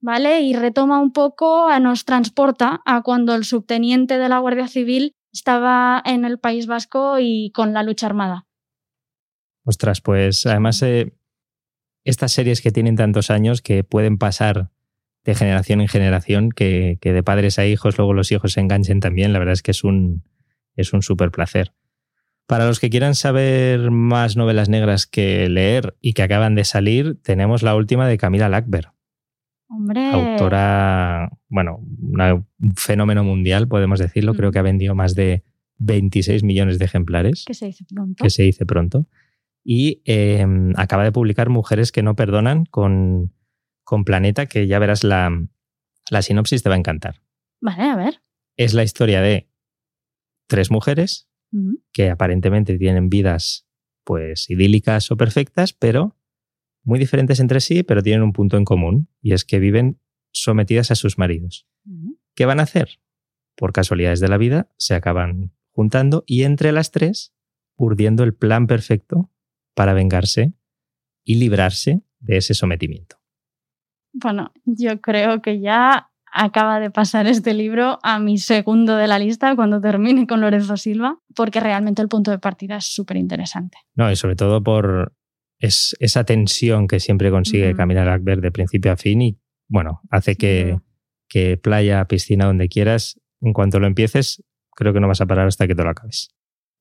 ¿vale? 0.00 0.42
Y 0.42 0.54
retoma 0.54 1.00
un 1.00 1.12
poco, 1.12 1.68
nos 1.80 2.04
transporta 2.04 2.80
a 2.84 3.02
cuando 3.02 3.34
el 3.34 3.42
subteniente 3.44 4.16
de 4.18 4.28
la 4.28 4.38
Guardia 4.38 4.68
Civil 4.68 5.12
estaba 5.38 6.02
en 6.04 6.24
el 6.24 6.38
País 6.38 6.66
Vasco 6.66 7.18
y 7.20 7.52
con 7.54 7.72
la 7.72 7.84
lucha 7.84 8.06
armada. 8.06 8.46
Ostras, 9.64 10.00
pues 10.00 10.44
además 10.46 10.82
eh, 10.82 11.12
estas 12.04 12.32
series 12.32 12.60
que 12.60 12.72
tienen 12.72 12.96
tantos 12.96 13.30
años 13.30 13.62
que 13.62 13.84
pueden 13.84 14.18
pasar 14.18 14.70
de 15.24 15.34
generación 15.34 15.80
en 15.80 15.88
generación, 15.88 16.50
que, 16.50 16.98
de 17.00 17.22
padres 17.22 17.58
a 17.58 17.66
hijos, 17.66 17.98
luego 17.98 18.14
los 18.14 18.32
hijos 18.32 18.52
se 18.52 18.60
enganchen 18.60 19.00
también, 19.00 19.32
la 19.32 19.38
verdad 19.38 19.52
es 19.52 19.62
que 19.62 19.70
es 19.70 19.84
un, 19.84 20.24
es 20.74 20.92
un 20.92 21.02
súper 21.02 21.30
placer. 21.30 21.72
Para 22.46 22.66
los 22.66 22.80
que 22.80 22.90
quieran 22.90 23.14
saber 23.14 23.90
más 23.90 24.36
novelas 24.36 24.68
negras 24.68 25.06
que 25.06 25.48
leer 25.48 25.96
y 26.00 26.14
que 26.14 26.22
acaban 26.22 26.54
de 26.54 26.64
salir, 26.64 27.20
tenemos 27.22 27.62
la 27.62 27.76
última 27.76 28.08
de 28.08 28.16
Camila 28.16 28.48
Lackberg. 28.48 28.94
Hombre. 29.68 30.10
Autora, 30.10 31.30
bueno, 31.48 31.80
un 31.80 32.74
fenómeno 32.74 33.22
mundial, 33.22 33.68
podemos 33.68 33.98
decirlo. 33.98 34.34
Creo 34.34 34.50
que 34.50 34.58
ha 34.58 34.62
vendido 34.62 34.94
más 34.94 35.14
de 35.14 35.44
26 35.78 36.42
millones 36.42 36.78
de 36.78 36.86
ejemplares. 36.86 37.44
Que 37.46 37.54
se 37.54 37.66
dice 37.66 37.84
pronto. 37.84 38.22
Que 38.22 38.30
se 38.30 38.42
dice 38.42 38.64
pronto. 38.66 39.06
Y 39.62 40.00
em, 40.04 40.72
acaba 40.76 41.04
de 41.04 41.12
publicar 41.12 41.50
Mujeres 41.50 41.92
que 41.92 42.02
no 42.02 42.16
perdonan 42.16 42.64
con, 42.64 43.34
con 43.84 44.04
Planeta, 44.04 44.46
que 44.46 44.66
ya 44.66 44.78
verás 44.78 45.04
la, 45.04 45.30
la 46.10 46.22
sinopsis, 46.22 46.62
te 46.62 46.68
va 46.68 46.74
a 46.74 46.78
encantar. 46.78 47.20
Vale, 47.60 47.82
a 47.82 47.96
ver. 47.96 48.22
Es 48.56 48.74
la 48.74 48.82
historia 48.82 49.20
de 49.20 49.48
tres 50.46 50.70
mujeres 50.70 51.28
que 51.92 52.10
aparentemente 52.10 52.76
tienen 52.76 53.08
vidas 53.08 53.66
pues 54.04 54.50
idílicas 54.50 55.10
o 55.10 55.16
perfectas, 55.16 55.72
pero 55.72 56.17
muy 56.82 56.98
diferentes 56.98 57.40
entre 57.40 57.60
sí, 57.60 57.82
pero 57.82 58.02
tienen 58.02 58.22
un 58.22 58.32
punto 58.32 58.56
en 58.56 58.64
común, 58.64 59.08
y 59.20 59.32
es 59.32 59.44
que 59.44 59.58
viven 59.58 60.00
sometidas 60.32 60.90
a 60.90 60.94
sus 60.94 61.18
maridos. 61.18 61.66
¿Qué 62.34 62.46
van 62.46 62.60
a 62.60 62.64
hacer? 62.64 63.00
Por 63.56 63.72
casualidades 63.72 64.20
de 64.20 64.28
la 64.28 64.38
vida, 64.38 64.70
se 64.76 64.94
acaban 64.94 65.52
juntando 65.72 66.24
y 66.26 66.44
entre 66.44 66.72
las 66.72 66.90
tres, 66.90 67.34
urdiendo 67.76 68.24
el 68.24 68.34
plan 68.34 68.66
perfecto 68.66 69.30
para 69.74 69.92
vengarse 69.92 70.54
y 71.24 71.36
librarse 71.36 72.02
de 72.20 72.36
ese 72.36 72.54
sometimiento. 72.54 73.16
Bueno, 74.12 74.52
yo 74.64 75.00
creo 75.00 75.42
que 75.42 75.60
ya 75.60 76.10
acaba 76.32 76.80
de 76.80 76.90
pasar 76.90 77.26
este 77.26 77.54
libro 77.54 77.98
a 78.02 78.18
mi 78.18 78.38
segundo 78.38 78.96
de 78.96 79.06
la 79.06 79.18
lista 79.18 79.54
cuando 79.56 79.80
termine 79.80 80.26
con 80.26 80.40
Lorenzo 80.40 80.76
Silva, 80.76 81.18
porque 81.34 81.60
realmente 81.60 82.02
el 82.02 82.08
punto 82.08 82.30
de 82.30 82.38
partida 82.38 82.76
es 82.76 82.86
súper 82.86 83.16
interesante. 83.16 83.78
No, 83.94 84.10
y 84.10 84.16
sobre 84.16 84.36
todo 84.36 84.62
por 84.62 85.14
es, 85.58 85.96
esa 86.00 86.24
tensión 86.24 86.86
que 86.86 87.00
siempre 87.00 87.30
consigue 87.30 87.74
caminar 87.74 88.08
Akber 88.08 88.40
de 88.40 88.52
principio 88.52 88.92
a 88.92 88.96
fin 88.96 89.22
y, 89.22 89.38
bueno, 89.68 90.00
hace 90.10 90.36
que, 90.36 90.78
que 91.28 91.56
playa, 91.56 92.04
piscina, 92.06 92.46
donde 92.46 92.68
quieras, 92.68 93.20
en 93.40 93.52
cuanto 93.52 93.80
lo 93.80 93.86
empieces, 93.86 94.42
creo 94.74 94.92
que 94.92 95.00
no 95.00 95.08
vas 95.08 95.20
a 95.20 95.26
parar 95.26 95.46
hasta 95.46 95.66
que 95.66 95.74
te 95.74 95.82
lo 95.82 95.90
acabes. 95.90 96.30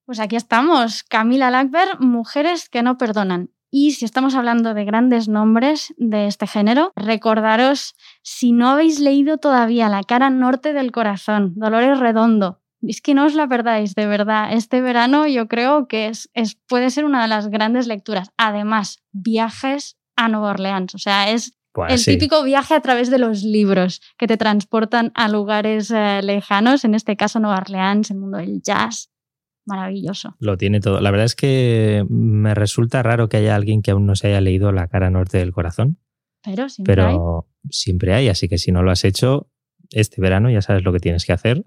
Pues 0.06 0.20
aquí 0.20 0.36
estamos, 0.36 1.04
Camila 1.04 1.52
Lackberg, 1.52 2.00
Mujeres 2.00 2.70
que 2.70 2.82
no 2.82 2.98
perdonan. 2.98 3.50
Y 3.70 3.92
si 3.92 4.06
estamos 4.06 4.36
hablando 4.36 4.74
de 4.74 4.86
grandes 4.86 5.28
nombres 5.28 5.94
de 5.98 6.28
este 6.28 6.48
género, 6.48 6.94
recordaros, 6.96 7.96
si 8.22 8.54
no 8.54 8.70
habéis 8.70 9.02
leído 9.02 9.38
todavía 9.38 9.90
La 9.90 10.04
cara 10.04 10.30
norte 10.30 10.72
del 10.72 10.94
corazón, 10.94 11.54
Dolores 11.58 12.00
Redondo, 12.00 12.62
es 12.82 13.02
que 13.02 13.14
no 13.14 13.26
os 13.26 13.34
la 13.34 13.48
perdáis, 13.48 13.96
de 13.96 14.06
verdad. 14.06 14.54
Este 14.54 14.82
verano 14.82 15.28
yo 15.28 15.48
creo 15.48 15.88
que 15.88 16.08
es, 16.08 16.30
es, 16.34 16.56
puede 16.68 16.90
ser 16.90 17.06
una 17.06 17.22
de 17.22 17.28
las 17.28 17.48
grandes 17.48 17.88
lecturas. 17.88 18.30
Además, 18.38 19.04
viajes 19.12 19.98
a 20.16 20.28
Nueva 20.30 20.52
Orleans. 20.52 20.96
O 20.96 20.98
sea, 20.98 21.32
es 21.32 21.58
pues 21.74 22.08
el 22.08 22.18
típico 22.18 22.44
viaje 22.44 22.74
a 22.74 22.82
través 22.82 23.10
de 23.10 23.20
los 23.20 23.44
libros 23.44 24.02
que 24.18 24.28
te 24.28 24.38
transportan 24.38 25.12
a 25.14 25.28
lugares 25.28 25.92
eh, 25.92 26.22
lejanos, 26.24 26.84
en 26.86 26.96
este 26.96 27.16
caso 27.16 27.40
Nueva 27.40 27.58
Orleans, 27.58 28.10
el 28.10 28.18
mundo 28.18 28.40
del 28.40 28.62
jazz, 28.62 29.12
maravilloso. 29.66 30.36
Lo 30.40 30.58
tiene 30.58 30.80
todo. 30.80 31.02
La 31.02 31.12
verdad 31.12 31.26
es 31.26 31.36
que 31.36 32.04
me 32.10 32.56
resulta 32.56 33.04
raro 33.04 33.30
que 33.30 33.38
haya 33.38 33.56
alguien 33.56 33.82
que 33.82 33.92
aún 33.92 34.08
no 34.08 34.16
se 34.16 34.28
haya 34.28 34.42
leído 34.42 34.72
La 34.72 34.88
cara 34.88 35.10
norte 35.10 35.38
del 35.38 35.52
corazón. 35.52 36.00
Pero 36.44 36.70
siempre 36.70 36.96
pero 36.96 37.48
siempre 37.70 38.14
hay, 38.14 38.30
así 38.30 38.48
que 38.48 38.58
si 38.58 38.72
no 38.72 38.82
lo 38.82 38.92
has 38.92 39.04
hecho 39.04 39.50
este 39.92 40.22
verano 40.22 40.50
ya 40.50 40.62
sabes 40.62 40.84
lo 40.84 40.94
que 40.94 41.00
tienes 41.00 41.26
que 41.26 41.34
hacer. 41.34 41.64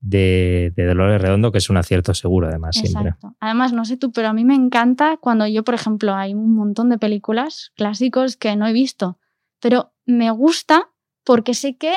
De, 0.00 0.72
de, 0.76 0.86
Dolores 0.86 1.20
Redondo, 1.20 1.50
que 1.50 1.58
es 1.58 1.70
un 1.70 1.76
acierto 1.76 2.14
seguro, 2.14 2.46
además, 2.46 2.76
siempre. 2.76 3.14
Además, 3.40 3.72
no 3.72 3.84
sé 3.84 3.96
tú, 3.96 4.12
pero 4.12 4.28
a 4.28 4.32
mí 4.32 4.44
me 4.44 4.54
encanta 4.54 5.16
cuando 5.20 5.46
yo, 5.46 5.64
por 5.64 5.74
ejemplo, 5.74 6.14
hay 6.14 6.34
un 6.34 6.54
montón 6.54 6.88
de 6.88 6.98
películas 6.98 7.72
clásicos 7.74 8.36
que 8.36 8.54
no 8.54 8.66
he 8.68 8.72
visto, 8.72 9.18
pero 9.60 9.92
me 10.06 10.30
gusta 10.30 10.90
porque 11.24 11.54
sé 11.54 11.76
que 11.76 11.94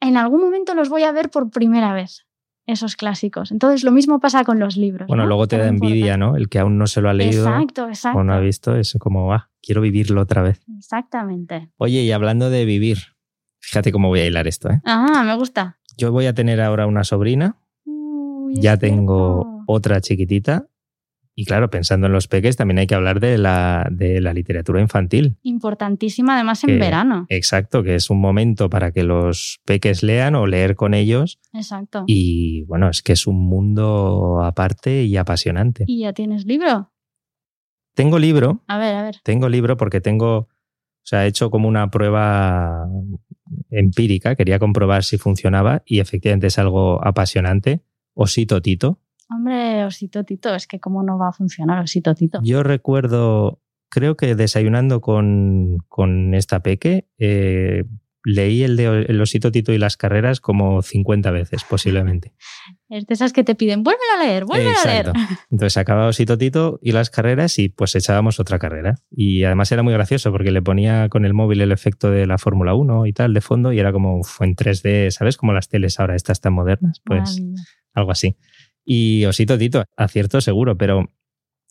en 0.00 0.16
algún 0.16 0.42
momento 0.42 0.74
los 0.74 0.88
voy 0.88 1.04
a 1.04 1.12
ver 1.12 1.30
por 1.30 1.50
primera 1.50 1.92
vez 1.94 2.26
esos 2.68 2.96
clásicos. 2.96 3.50
Entonces, 3.50 3.82
lo 3.82 3.90
mismo 3.90 4.20
pasa 4.20 4.44
con 4.44 4.58
los 4.58 4.76
libros. 4.76 5.08
Bueno, 5.08 5.26
luego 5.26 5.48
te 5.48 5.56
da 5.56 5.68
envidia, 5.68 6.18
¿no? 6.18 6.36
El 6.36 6.48
que 6.50 6.58
aún 6.58 6.76
no 6.76 6.86
se 6.86 7.00
lo 7.00 7.08
ha 7.08 7.14
leído 7.14 7.48
exacto, 7.48 7.88
exacto. 7.88 8.18
o 8.18 8.24
no 8.24 8.34
ha 8.34 8.40
visto, 8.40 8.76
es 8.76 8.94
como, 9.00 9.32
ah, 9.32 9.50
quiero 9.62 9.80
vivirlo 9.80 10.20
otra 10.20 10.42
vez. 10.42 10.60
Exactamente. 10.76 11.70
Oye, 11.78 12.02
y 12.02 12.12
hablando 12.12 12.50
de 12.50 12.66
vivir, 12.66 12.98
fíjate 13.58 13.90
cómo 13.90 14.08
voy 14.08 14.20
a 14.20 14.26
hilar 14.26 14.46
esto, 14.46 14.70
¿eh? 14.70 14.82
Ah, 14.84 15.22
me 15.24 15.34
gusta. 15.34 15.77
Yo 15.98 16.12
voy 16.12 16.26
a 16.26 16.32
tener 16.32 16.60
ahora 16.60 16.86
una 16.86 17.04
sobrina. 17.04 17.56
ya 18.54 18.78
tengo 18.78 19.64
otra 19.66 20.00
chiquitita 20.00 20.68
y 21.40 21.44
claro, 21.44 21.70
pensando 21.70 22.08
en 22.08 22.12
los 22.12 22.26
peques, 22.26 22.56
también 22.56 22.78
hay 22.78 22.88
que 22.88 22.96
hablar 22.96 23.20
de 23.20 23.38
la, 23.38 23.86
de 23.92 24.20
la 24.20 24.34
literatura 24.34 24.80
infantil. 24.80 25.36
Importantísima, 25.44 26.34
además 26.34 26.64
en 26.64 26.80
verano. 26.80 27.26
Exacto, 27.28 27.84
que 27.84 27.94
es 27.94 28.10
un 28.10 28.20
momento 28.20 28.68
para 28.68 28.90
que 28.90 29.04
los 29.04 29.60
peques 29.64 30.02
lean 30.02 30.34
o 30.34 30.48
leer 30.48 30.74
con 30.74 30.94
ellos. 30.94 31.38
Exacto. 31.52 32.02
Y 32.08 32.64
bueno, 32.64 32.90
es 32.90 33.02
que 33.02 33.12
es 33.12 33.28
un 33.28 33.38
mundo 33.38 34.40
aparte 34.42 35.04
y 35.04 35.16
apasionante. 35.16 35.84
¿Y 35.86 36.00
ya 36.00 36.12
tienes 36.12 36.44
libro? 36.44 36.90
Tengo 37.94 38.18
libro. 38.18 38.64
A 38.66 38.76
ver, 38.76 38.96
a 38.96 39.04
ver. 39.04 39.18
Tengo 39.22 39.48
libro 39.48 39.76
porque 39.76 40.00
tengo, 40.00 40.48
sea, 41.08 41.24
he 41.24 41.28
hecho 41.28 41.50
como 41.50 41.68
una 41.68 41.90
prueba 41.90 42.86
empírica, 43.70 44.36
quería 44.36 44.58
comprobar 44.58 45.04
si 45.04 45.18
funcionaba 45.18 45.82
y 45.86 46.00
efectivamente 46.00 46.48
es 46.48 46.58
algo 46.58 47.04
apasionante. 47.04 47.82
Osito 48.14 48.60
Tito, 48.60 49.00
Hombre, 49.30 49.84
Osito 49.84 50.24
Tito, 50.24 50.54
es 50.54 50.66
que 50.66 50.80
cómo 50.80 51.02
no 51.02 51.18
va 51.18 51.28
a 51.28 51.32
funcionar 51.32 51.82
Osito 51.82 52.14
Tito. 52.14 52.40
Yo 52.42 52.62
recuerdo, 52.62 53.60
creo 53.90 54.16
que 54.16 54.34
desayunando 54.34 55.00
con, 55.00 55.78
con 55.88 56.34
esta 56.34 56.60
peque, 56.60 57.08
eh, 57.18 57.84
leí 58.28 58.62
el 58.62 58.76
de 58.76 59.06
el 59.08 59.20
Osito 59.20 59.50
Tito 59.50 59.72
y 59.72 59.78
las 59.78 59.96
carreras 59.96 60.40
como 60.40 60.82
50 60.82 61.30
veces, 61.30 61.64
posiblemente. 61.64 62.32
Es 62.90 63.06
de 63.06 63.14
esas 63.14 63.32
que 63.32 63.42
te 63.42 63.54
piden, 63.54 63.82
vuélvelo 63.82 64.12
a 64.18 64.24
leer, 64.24 64.44
vuélvelo 64.44 64.76
a 64.84 64.86
leer. 64.86 65.12
Entonces 65.50 65.76
acababa 65.78 66.08
Osito 66.08 66.36
Tito 66.36 66.78
y 66.82 66.92
las 66.92 67.10
carreras 67.10 67.58
y 67.58 67.70
pues 67.70 67.94
echábamos 67.94 68.38
otra 68.38 68.58
carrera. 68.58 68.96
Y 69.10 69.44
además 69.44 69.72
era 69.72 69.82
muy 69.82 69.92
gracioso 69.94 70.30
porque 70.30 70.50
le 70.50 70.60
ponía 70.60 71.08
con 71.08 71.24
el 71.24 71.32
móvil 71.32 71.62
el 71.62 71.72
efecto 71.72 72.10
de 72.10 72.26
la 72.26 72.38
Fórmula 72.38 72.74
1 72.74 73.06
y 73.06 73.12
tal 73.12 73.32
de 73.32 73.40
fondo 73.40 73.72
y 73.72 73.78
era 73.78 73.92
como 73.92 74.20
en 74.40 74.54
3D, 74.54 75.10
¿sabes? 75.10 75.36
Como 75.36 75.52
las 75.52 75.68
teles 75.68 75.98
ahora 75.98 76.14
estas 76.14 76.40
tan 76.40 76.52
modernas. 76.52 77.00
Pues 77.04 77.42
algo 77.94 78.10
así. 78.10 78.36
Y 78.84 79.24
Osito 79.24 79.56
Tito, 79.56 79.84
acierto 79.96 80.40
seguro, 80.40 80.76
pero 80.76 81.08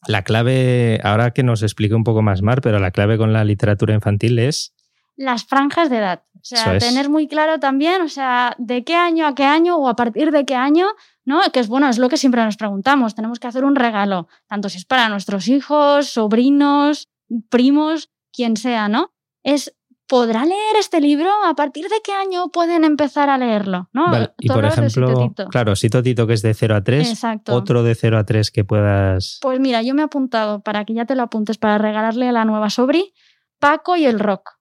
la 0.07 0.23
clave, 0.23 0.99
ahora 1.03 1.31
que 1.31 1.43
nos 1.43 1.63
explique 1.63 1.95
un 1.95 2.03
poco 2.03 2.21
más 2.21 2.41
Mar, 2.41 2.61
pero 2.61 2.79
la 2.79 2.91
clave 2.91 3.17
con 3.17 3.33
la 3.33 3.43
literatura 3.43 3.93
infantil 3.93 4.39
es... 4.39 4.73
Las 5.17 5.43
franjas 5.43 5.89
de 5.89 5.97
edad. 5.97 6.23
O 6.35 6.39
sea, 6.43 6.77
tener 6.77 7.09
muy 7.09 7.27
claro 7.27 7.59
también, 7.59 8.01
o 8.01 8.07
sea, 8.07 8.55
de 8.57 8.83
qué 8.83 8.95
año 8.95 9.27
a 9.27 9.35
qué 9.35 9.43
año 9.43 9.75
o 9.75 9.89
a 9.89 9.95
partir 9.95 10.31
de 10.31 10.45
qué 10.45 10.55
año, 10.55 10.87
¿no? 11.25 11.41
Que 11.51 11.59
es 11.59 11.67
bueno, 11.67 11.89
es 11.89 11.97
lo 11.97 12.07
que 12.07 12.17
siempre 12.17 12.43
nos 12.43 12.55
preguntamos. 12.55 13.15
Tenemos 13.15 13.39
que 13.39 13.47
hacer 13.47 13.65
un 13.65 13.75
regalo, 13.75 14.27
tanto 14.47 14.69
si 14.69 14.77
es 14.77 14.85
para 14.85 15.09
nuestros 15.09 15.47
hijos, 15.49 16.07
sobrinos, 16.07 17.09
primos, 17.49 18.11
quien 18.31 18.55
sea, 18.55 18.87
¿no? 18.87 19.11
Es 19.43 19.75
¿podrá 20.07 20.45
leer 20.45 20.75
este 20.79 21.01
libro? 21.01 21.29
¿A 21.45 21.53
partir 21.55 21.85
de 21.85 21.97
qué 22.03 22.13
año 22.13 22.49
pueden 22.49 22.83
empezar 22.83 23.29
a 23.29 23.37
leerlo? 23.37 23.89
¿no? 23.93 24.05
Y 24.39 24.47
por 24.47 24.65
ejemplo, 24.65 25.33
claro, 25.49 25.75
Sito 25.75 26.01
Tito 26.01 26.25
que 26.25 26.33
es 26.33 26.41
de 26.41 26.53
0 26.53 26.75
a 26.75 26.83
3, 26.83 27.09
Exacto. 27.09 27.53
otro 27.53 27.83
de 27.83 27.93
0 27.93 28.17
a 28.17 28.25
3 28.25 28.51
que 28.51 28.63
puedas... 28.63 29.39
Pues 29.41 29.59
mira, 29.59 29.81
yo 29.81 29.93
me 29.93 30.01
he 30.01 30.05
apuntado 30.05 30.61
para 30.61 30.85
que 30.85 30.93
ya 30.93 31.05
te 31.05 31.15
lo 31.15 31.23
apuntes 31.23 31.57
para 31.57 31.77
regalarle 31.77 32.29
a 32.29 32.31
la 32.31 32.45
nueva 32.45 32.69
sobri, 32.69 33.13
Paco 33.59 33.95
y 33.95 34.05
el 34.05 34.19
rock. 34.19 34.56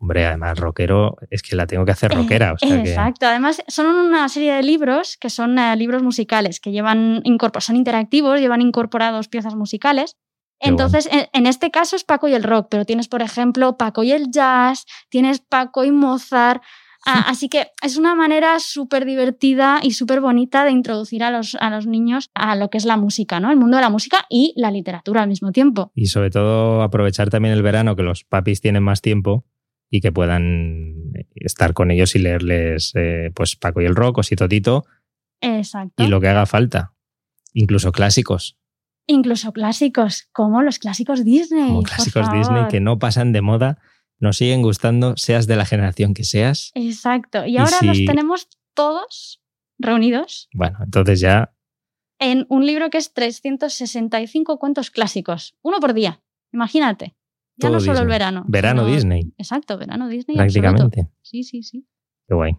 Hombre, 0.00 0.26
además, 0.26 0.58
rockero, 0.58 1.16
es 1.30 1.42
que 1.42 1.56
la 1.56 1.66
tengo 1.66 1.84
que 1.84 1.92
hacer 1.92 2.12
rockera. 2.12 2.54
Exacto, 2.60 3.26
además 3.26 3.62
son 3.66 3.86
una 3.86 4.28
serie 4.28 4.52
de 4.54 4.62
libros 4.62 5.16
que 5.16 5.28
son 5.28 5.58
eh, 5.58 5.74
libros 5.76 6.02
musicales, 6.02 6.60
que 6.60 6.70
llevan 6.70 7.22
son 7.60 7.76
interactivos, 7.76 8.40
llevan 8.40 8.60
incorporados 8.60 9.28
piezas 9.28 9.56
musicales 9.56 10.16
entonces, 10.60 11.08
en, 11.10 11.46
este 11.46 11.70
caso 11.70 11.96
es 11.96 12.04
Paco 12.04 12.28
y 12.28 12.34
el 12.34 12.42
rock, 12.42 12.68
pero 12.70 12.84
tienes, 12.84 13.08
por 13.08 13.22
ejemplo, 13.22 13.76
Paco 13.76 14.02
y 14.02 14.12
el 14.12 14.30
jazz, 14.30 14.86
tienes 15.08 15.40
Paco 15.40 15.84
y 15.84 15.90
Mozart. 15.90 16.62
así 17.04 17.48
que 17.48 17.68
es 17.80 17.96
una 17.96 18.14
manera 18.14 18.58
súper 18.58 19.04
divertida 19.04 19.78
y 19.82 19.92
súper 19.92 20.20
bonita 20.20 20.64
de 20.64 20.72
introducir 20.72 21.22
a 21.22 21.30
los, 21.30 21.54
a 21.54 21.70
los 21.70 21.86
niños 21.86 22.28
a 22.34 22.56
lo 22.56 22.70
que 22.70 22.76
es 22.76 22.84
la 22.84 22.96
música, 22.96 23.38
¿no? 23.38 23.50
El 23.50 23.56
mundo 23.56 23.76
de 23.76 23.82
la 23.82 23.88
música 23.88 24.26
y 24.28 24.52
la 24.56 24.70
literatura 24.70 25.22
al 25.22 25.28
mismo 25.28 25.52
tiempo. 25.52 25.92
Y 25.94 26.06
sobre 26.06 26.30
todo 26.30 26.82
aprovechar 26.82 27.30
también 27.30 27.54
el 27.54 27.62
verano, 27.62 27.94
que 27.94 28.02
los 28.02 28.24
papis 28.24 28.60
tienen 28.60 28.82
más 28.82 29.00
tiempo, 29.00 29.44
y 29.90 30.00
que 30.00 30.12
puedan 30.12 31.12
estar 31.34 31.72
con 31.74 31.90
ellos 31.90 32.14
y 32.14 32.18
leerles 32.18 32.92
eh, 32.94 33.30
pues 33.34 33.56
Paco 33.56 33.80
y 33.80 33.84
el 33.86 33.94
Rock, 33.96 34.20
y 34.30 34.36
Totito 34.36 34.84
Exacto. 35.40 36.02
y 36.02 36.08
lo 36.08 36.20
que 36.20 36.28
haga 36.28 36.46
falta. 36.46 36.94
Incluso 37.52 37.92
clásicos. 37.92 38.58
Incluso 39.06 39.52
clásicos, 39.52 40.28
como 40.32 40.62
los 40.62 40.78
clásicos 40.78 41.24
Disney. 41.24 41.68
Como 41.68 41.80
por 41.80 41.88
clásicos 41.90 42.30
Disney 42.32 42.66
que 42.68 42.80
no 42.80 42.98
pasan 42.98 43.32
de 43.32 43.40
moda, 43.40 43.78
nos 44.20 44.36
siguen 44.36 44.60
gustando, 44.62 45.16
seas 45.16 45.46
de 45.46 45.56
la 45.56 45.64
generación 45.64 46.12
que 46.12 46.24
seas. 46.24 46.70
Exacto. 46.74 47.46
Y 47.46 47.52
Y 47.54 47.56
ahora 47.58 47.78
los 47.82 47.96
si- 47.96 48.04
tenemos 48.04 48.48
todos 48.74 49.40
reunidos 49.78 50.48
Bueno, 50.52 50.78
entonces 50.82 51.20
ya 51.20 51.54
en 52.20 52.46
un 52.48 52.66
libro 52.66 52.90
que 52.90 52.98
es 52.98 53.12
365 53.14 54.58
cuentos 54.58 54.90
clásicos. 54.90 55.54
Uno 55.62 55.78
por 55.80 55.94
día. 55.94 56.20
Imagínate. 56.52 57.14
Ya 57.58 57.68
Todo 57.68 57.72
no 57.78 57.80
solo 57.80 57.98
el 58.00 58.06
verano. 58.06 58.44
verano 58.48 58.82
sino- 58.84 58.94
Disney, 58.94 59.32
Exacto, 59.36 59.76
verano 59.78 60.08
Disney. 60.08 60.38
absoluto. 60.38 60.60
prácticamente. 60.62 61.10
Sí, 61.22 61.42
sí, 61.42 61.62
sí. 61.62 61.86
Qué 62.28 62.34
guay. 62.34 62.52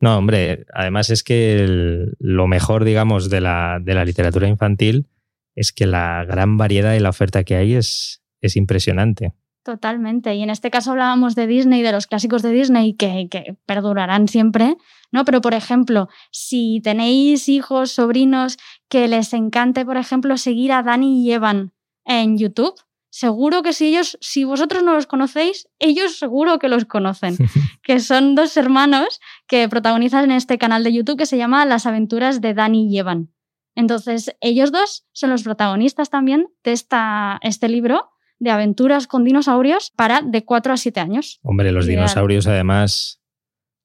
No, 0.00 0.16
hombre, 0.18 0.66
además 0.74 1.10
es 1.10 1.22
que 1.22 1.62
el- 1.62 2.14
lo 2.18 2.46
mejor, 2.46 2.84
digamos, 2.84 3.30
de 3.30 3.40
la, 3.40 3.78
de 3.80 3.94
la 3.94 4.04
literatura 4.04 4.48
infantil 4.48 5.08
es 5.54 5.72
que 5.72 5.86
la 5.86 6.24
gran 6.24 6.56
variedad 6.56 6.94
y 6.94 7.00
la 7.00 7.10
oferta 7.10 7.44
que 7.44 7.54
hay 7.56 7.74
es, 7.74 8.22
es 8.40 8.56
impresionante. 8.56 9.34
Totalmente. 9.62 10.34
Y 10.34 10.42
en 10.42 10.48
este 10.48 10.70
caso 10.70 10.92
hablábamos 10.92 11.34
de 11.34 11.46
Disney, 11.46 11.82
de 11.82 11.92
los 11.92 12.06
clásicos 12.06 12.40
de 12.42 12.50
Disney 12.50 12.94
que, 12.94 13.28
que 13.30 13.56
perdurarán 13.66 14.26
siempre, 14.26 14.76
¿no? 15.12 15.26
Pero, 15.26 15.42
por 15.42 15.52
ejemplo, 15.52 16.08
si 16.32 16.80
tenéis 16.82 17.46
hijos, 17.50 17.92
sobrinos 17.92 18.56
que 18.88 19.06
les 19.06 19.34
encante, 19.34 19.84
por 19.84 19.98
ejemplo, 19.98 20.38
seguir 20.38 20.72
a 20.72 20.82
Dani 20.82 21.22
y 21.22 21.32
Evan 21.32 21.72
en 22.06 22.38
YouTube, 22.38 22.74
seguro 23.10 23.62
que 23.62 23.72
si 23.72 23.88
ellos, 23.88 24.16
si 24.20 24.44
vosotros 24.44 24.82
no 24.82 24.94
los 24.94 25.06
conocéis, 25.06 25.68
ellos 25.78 26.18
seguro 26.18 26.58
que 26.58 26.68
los 26.68 26.84
conocen. 26.84 27.36
que 27.82 28.00
son 28.00 28.34
dos 28.34 28.56
hermanos 28.56 29.20
que 29.46 29.68
protagonizan 29.68 30.30
este 30.30 30.58
canal 30.58 30.84
de 30.84 30.92
YouTube 30.92 31.18
que 31.18 31.26
se 31.26 31.36
llama 31.36 31.66
Las 31.66 31.86
aventuras 31.86 32.40
de 32.40 32.54
Dani 32.54 32.88
y 32.88 32.98
Evan. 32.98 33.32
Entonces, 33.74 34.34
ellos 34.40 34.72
dos 34.72 35.06
son 35.12 35.30
los 35.30 35.42
protagonistas 35.42 36.10
también 36.10 36.48
de 36.64 36.72
esta, 36.72 37.38
este 37.42 37.68
libro 37.68 38.10
de 38.38 38.50
aventuras 38.50 39.06
con 39.06 39.24
dinosaurios 39.24 39.92
para 39.94 40.22
de 40.22 40.44
4 40.44 40.72
a 40.72 40.76
7 40.76 41.00
años. 41.00 41.40
Hombre, 41.42 41.72
los 41.72 41.86
Ideal. 41.86 42.00
dinosaurios, 42.00 42.46
además, 42.46 43.19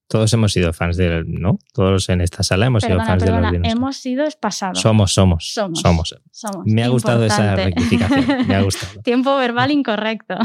todos 0.07 0.31
hemos 0.33 0.53
sido 0.53 0.71
fans 0.73 0.97
de, 0.97 1.23
¿no? 1.25 1.57
Todos 1.73 2.09
en 2.09 2.21
esta 2.21 2.43
sala 2.43 2.67
hemos 2.67 2.83
sido 2.83 2.97
Perdona, 2.97 3.07
fans 3.11 3.21
de 3.23 3.25
perdona, 3.27 3.41
los 3.43 3.51
dinosaurios. 3.53 3.77
hemos 3.79 3.97
sido 3.97 4.25
pasados. 4.39 4.79
Somos, 4.81 5.13
somos, 5.13 5.51
Somos. 5.53 5.79
somos. 5.79 6.15
Somos. 6.31 6.65
Me 6.65 6.83
ha 6.83 6.87
gustado 6.89 7.25
esa 7.25 7.55
rectificación. 7.55 8.47
Me 8.47 8.55
ha 8.55 8.61
gustado. 8.63 9.01
Tiempo 9.01 9.35
verbal 9.37 9.71
incorrecto. 9.71 10.35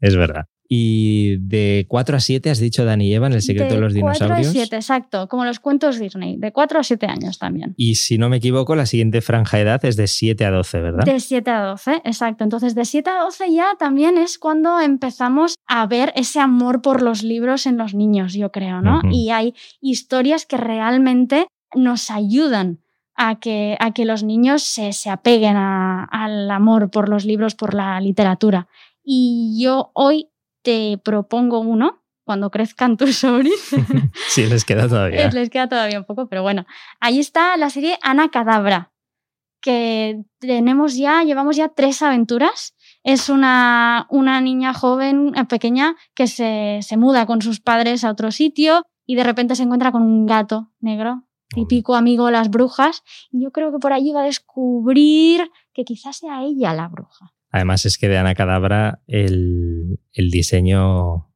Es 0.00 0.16
verdad. 0.16 0.46
Y 0.68 1.36
de 1.38 1.86
4 1.88 2.16
a 2.16 2.20
7 2.20 2.50
has 2.50 2.58
dicho 2.58 2.84
Dani 2.84 3.08
y 3.08 3.14
Evan, 3.14 3.32
el 3.32 3.42
secreto 3.42 3.74
de, 3.74 3.80
los 3.80 3.92
4 3.94 4.08
a 4.08 4.12
dinosaurios. 4.28 4.52
7, 4.52 4.76
exacto, 4.76 5.28
como 5.28 5.44
los 5.44 5.60
cuentos 5.60 5.98
Disney, 5.98 6.36
de 6.38 6.52
4 6.52 6.80
a 6.80 6.82
7 6.82 7.06
años 7.06 7.38
también. 7.38 7.74
Y 7.76 7.94
si 7.96 8.18
no 8.18 8.28
me 8.28 8.38
equivoco, 8.38 8.74
la 8.74 8.86
siguiente 8.86 9.20
franja 9.20 9.56
de 9.58 9.62
edad 9.62 9.84
es 9.84 9.96
de 9.96 10.06
7 10.06 10.44
a 10.44 10.50
12, 10.50 10.80
¿verdad? 10.80 11.04
De 11.04 11.20
7 11.20 11.50
a 11.50 11.62
12, 11.66 12.02
exacto. 12.04 12.42
Entonces, 12.44 12.74
de 12.74 12.84
7 12.84 13.10
a 13.10 13.22
12 13.22 13.52
ya 13.52 13.66
también 13.78 14.18
es 14.18 14.38
cuando 14.38 14.80
empezamos 14.80 15.54
a 15.66 15.86
ver 15.86 16.12
ese 16.16 16.40
amor 16.40 16.82
por 16.82 17.02
los 17.02 17.22
libros 17.22 17.66
en 17.66 17.76
los 17.76 17.94
niños, 17.94 18.32
yo 18.34 18.50
creo, 18.50 18.80
¿no? 18.82 18.98
Ujú. 18.98 19.08
Y 19.12 19.30
hay 19.30 19.54
historias 19.80 20.46
que 20.46 20.56
realmente 20.56 21.46
nos 21.74 22.10
ayudan 22.10 22.80
a 23.14 23.38
que, 23.40 23.76
a 23.80 23.92
que 23.92 24.04
los 24.04 24.22
niños 24.24 24.62
se, 24.62 24.92
se 24.92 25.10
apeguen 25.10 25.56
a- 25.56 26.04
al 26.10 26.50
amor 26.50 26.90
por 26.90 27.08
los 27.08 27.24
libros, 27.24 27.54
por 27.54 27.72
la 27.74 28.00
literatura. 28.00 28.68
Y 29.04 29.58
yo 29.62 29.90
hoy 29.94 30.28
te 30.66 30.98
propongo 30.98 31.60
uno, 31.60 32.02
cuando 32.24 32.50
crezcan 32.50 32.96
tus 32.96 33.16
sobrinos. 33.20 33.56
sí, 34.28 34.46
les 34.46 34.64
queda 34.64 34.88
todavía. 34.88 35.30
Les 35.32 35.48
queda 35.48 35.68
todavía 35.68 35.98
un 35.98 36.04
poco, 36.04 36.26
pero 36.26 36.42
bueno. 36.42 36.66
Ahí 36.98 37.20
está 37.20 37.56
la 37.56 37.70
serie 37.70 37.98
Ana 38.02 38.30
Cadabra, 38.30 38.92
que 39.60 40.24
tenemos 40.40 40.96
ya, 40.96 41.22
llevamos 41.22 41.54
ya 41.54 41.68
tres 41.68 42.02
aventuras. 42.02 42.74
Es 43.04 43.28
una, 43.28 44.08
una 44.10 44.40
niña 44.40 44.74
joven, 44.74 45.32
eh, 45.36 45.44
pequeña, 45.44 45.94
que 46.16 46.26
se, 46.26 46.80
se 46.82 46.96
muda 46.96 47.26
con 47.26 47.42
sus 47.42 47.60
padres 47.60 48.02
a 48.02 48.10
otro 48.10 48.32
sitio 48.32 48.82
y 49.06 49.14
de 49.14 49.22
repente 49.22 49.54
se 49.54 49.62
encuentra 49.62 49.92
con 49.92 50.02
un 50.02 50.26
gato 50.26 50.72
negro, 50.80 51.22
típico 51.54 51.94
amigo 51.94 52.26
de 52.26 52.32
las 52.32 52.50
brujas. 52.50 53.04
Y 53.30 53.44
yo 53.44 53.52
creo 53.52 53.70
que 53.70 53.78
por 53.78 53.92
allí 53.92 54.12
va 54.12 54.22
a 54.22 54.24
descubrir 54.24 55.48
que 55.72 55.84
quizás 55.84 56.16
sea 56.16 56.42
ella 56.42 56.74
la 56.74 56.88
bruja. 56.88 57.35
Además 57.50 57.86
es 57.86 57.96
que 57.98 58.08
de 58.08 58.18
Ana 58.18 58.34
Cadabra 58.34 59.00
el, 59.06 59.98
el 60.12 60.30
diseño, 60.30 61.32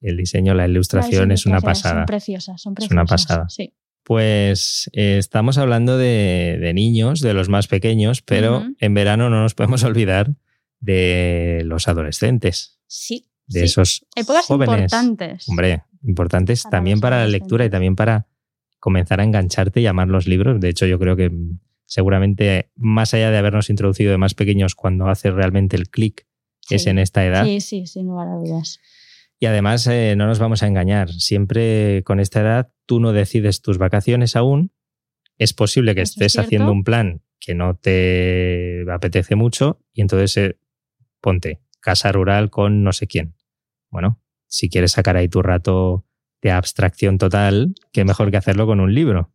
el 0.00 0.16
diseño, 0.16 0.54
la 0.54 0.66
ilustración 0.66 1.30
es 1.32 1.46
una 1.46 1.60
pasada. 1.60 2.00
Son 2.00 2.06
preciosas, 2.06 2.60
son 2.60 2.72
Es 2.72 2.74
preciosas. 2.76 2.92
una 2.92 3.04
pasada. 3.04 3.48
Sí. 3.48 3.74
Pues 4.02 4.90
eh, 4.94 5.18
estamos 5.18 5.58
hablando 5.58 5.96
de, 5.98 6.58
de 6.60 6.74
niños, 6.74 7.20
de 7.20 7.34
los 7.34 7.48
más 7.48 7.68
pequeños, 7.68 8.22
pero 8.22 8.64
en 8.80 8.94
verano 8.94 9.30
no 9.30 9.42
nos 9.42 9.54
podemos 9.54 9.84
olvidar 9.84 10.34
de 10.80 11.62
los 11.66 11.86
adolescentes, 11.88 12.78
Sí. 12.86 13.26
de 13.46 13.60
sí. 13.60 13.64
esos 13.66 14.06
Épocas 14.16 14.46
jóvenes. 14.46 14.92
importantes. 14.92 15.48
Hombre, 15.48 15.82
importantes 16.02 16.62
Para 16.62 16.70
también 16.78 17.00
para 17.00 17.18
la 17.20 17.28
lectura 17.28 17.64
y 17.66 17.70
también 17.70 17.94
para 17.94 18.26
comenzar 18.80 19.20
a 19.20 19.24
engancharte 19.24 19.80
y 19.82 19.86
amar 19.86 20.08
los 20.08 20.26
libros. 20.26 20.58
De 20.60 20.70
hecho, 20.70 20.86
yo 20.86 20.98
creo 20.98 21.14
que 21.14 21.30
seguramente 21.90 22.70
más 22.76 23.14
allá 23.14 23.32
de 23.32 23.38
habernos 23.38 23.68
introducido 23.68 24.12
de 24.12 24.18
más 24.18 24.34
pequeños, 24.34 24.76
cuando 24.76 25.08
hace 25.08 25.32
realmente 25.32 25.76
el 25.76 25.90
clic 25.90 26.24
es 26.70 26.86
en 26.86 27.00
esta 27.00 27.26
edad. 27.26 27.44
Sí, 27.44 27.60
sí, 27.60 27.86
sin 27.86 28.06
lugar 28.06 28.28
a 28.28 28.36
dudas. 28.36 28.78
Y 29.40 29.46
además, 29.46 29.86
eh, 29.88 30.14
no 30.16 30.28
nos 30.28 30.38
vamos 30.38 30.62
a 30.62 30.68
engañar. 30.68 31.10
Siempre 31.10 32.04
con 32.04 32.20
esta 32.20 32.42
edad 32.42 32.72
tú 32.86 33.00
no 33.00 33.12
decides 33.12 33.60
tus 33.60 33.78
vacaciones 33.78 34.36
aún. 34.36 34.70
Es 35.36 35.52
posible 35.52 35.96
que 35.96 36.02
Eso 36.02 36.12
estés 36.12 36.38
haciendo 36.38 36.70
un 36.70 36.84
plan 36.84 37.22
que 37.40 37.54
no 37.54 37.74
te 37.74 38.84
apetece 38.92 39.34
mucho 39.34 39.80
y 39.92 40.02
entonces 40.02 40.36
eh, 40.36 40.58
ponte 41.20 41.60
casa 41.80 42.12
rural 42.12 42.50
con 42.50 42.84
no 42.84 42.92
sé 42.92 43.08
quién. 43.08 43.34
Bueno, 43.90 44.20
si 44.46 44.68
quieres 44.68 44.92
sacar 44.92 45.16
ahí 45.16 45.28
tu 45.28 45.42
rato 45.42 46.06
de 46.40 46.52
abstracción 46.52 47.18
total, 47.18 47.74
qué 47.92 48.04
mejor 48.04 48.30
que 48.30 48.36
hacerlo 48.36 48.66
con 48.66 48.78
un 48.78 48.94
libro. 48.94 49.32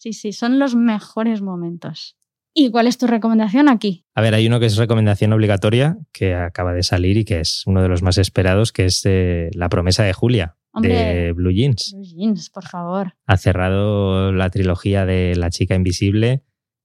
Sí, 0.00 0.12
sí, 0.12 0.32
son 0.32 0.58
los 0.58 0.74
mejores 0.74 1.42
momentos. 1.42 2.16
¿Y 2.58 2.70
cuál 2.70 2.86
es 2.86 2.96
tu 2.96 3.06
recomendación 3.06 3.68
aquí? 3.68 4.06
A 4.14 4.22
ver, 4.22 4.34
hay 4.34 4.46
uno 4.46 4.58
que 4.58 4.66
es 4.66 4.76
recomendación 4.78 5.32
obligatoria, 5.34 5.98
que 6.10 6.34
acaba 6.34 6.72
de 6.72 6.82
salir 6.82 7.18
y 7.18 7.24
que 7.24 7.40
es 7.40 7.62
uno 7.66 7.82
de 7.82 7.88
los 7.88 8.02
más 8.02 8.16
esperados, 8.16 8.72
que 8.72 8.86
es 8.86 9.02
eh, 9.04 9.50
La 9.52 9.68
promesa 9.68 10.04
de 10.04 10.14
Julia, 10.14 10.56
de. 10.80 11.32
Blue 11.32 11.52
Jeans. 11.52 11.92
Blue 11.92 12.04
Jeans, 12.04 12.48
por 12.48 12.64
favor. 12.66 13.14
ha 13.26 13.36
cerrado 13.36 14.32
la 14.32 14.48
trilogía 14.48 15.04
de 15.04 15.36
La 15.36 15.50
chica 15.50 15.74
invisible, 15.74 16.44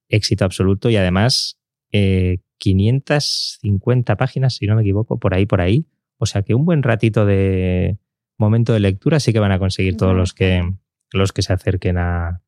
éxito 0.09 0.43
absoluto 0.43 0.89
y 0.89 0.97
además 0.97 1.57
eh, 1.93 2.39
550 2.57 4.17
páginas, 4.17 4.55
si 4.55 4.67
no 4.67 4.75
me 4.75 4.81
equivoco, 4.81 5.19
por 5.19 5.33
ahí, 5.33 5.45
por 5.45 5.61
ahí. 5.61 5.87
O 6.17 6.25
sea 6.25 6.43
que 6.43 6.53
un 6.53 6.65
buen 6.65 6.83
ratito 6.83 7.25
de 7.25 7.97
momento 8.37 8.73
de 8.73 8.81
lectura 8.81 9.21
sí 9.21 9.31
que 9.31 9.39
van 9.39 9.53
a 9.53 9.59
conseguir 9.59 9.95
todos 9.95 10.15
los 10.15 10.33
que, 10.33 10.69
los 11.13 11.31
que 11.31 11.41
se 11.43 11.53
acerquen 11.53 11.97
a, 11.97 12.41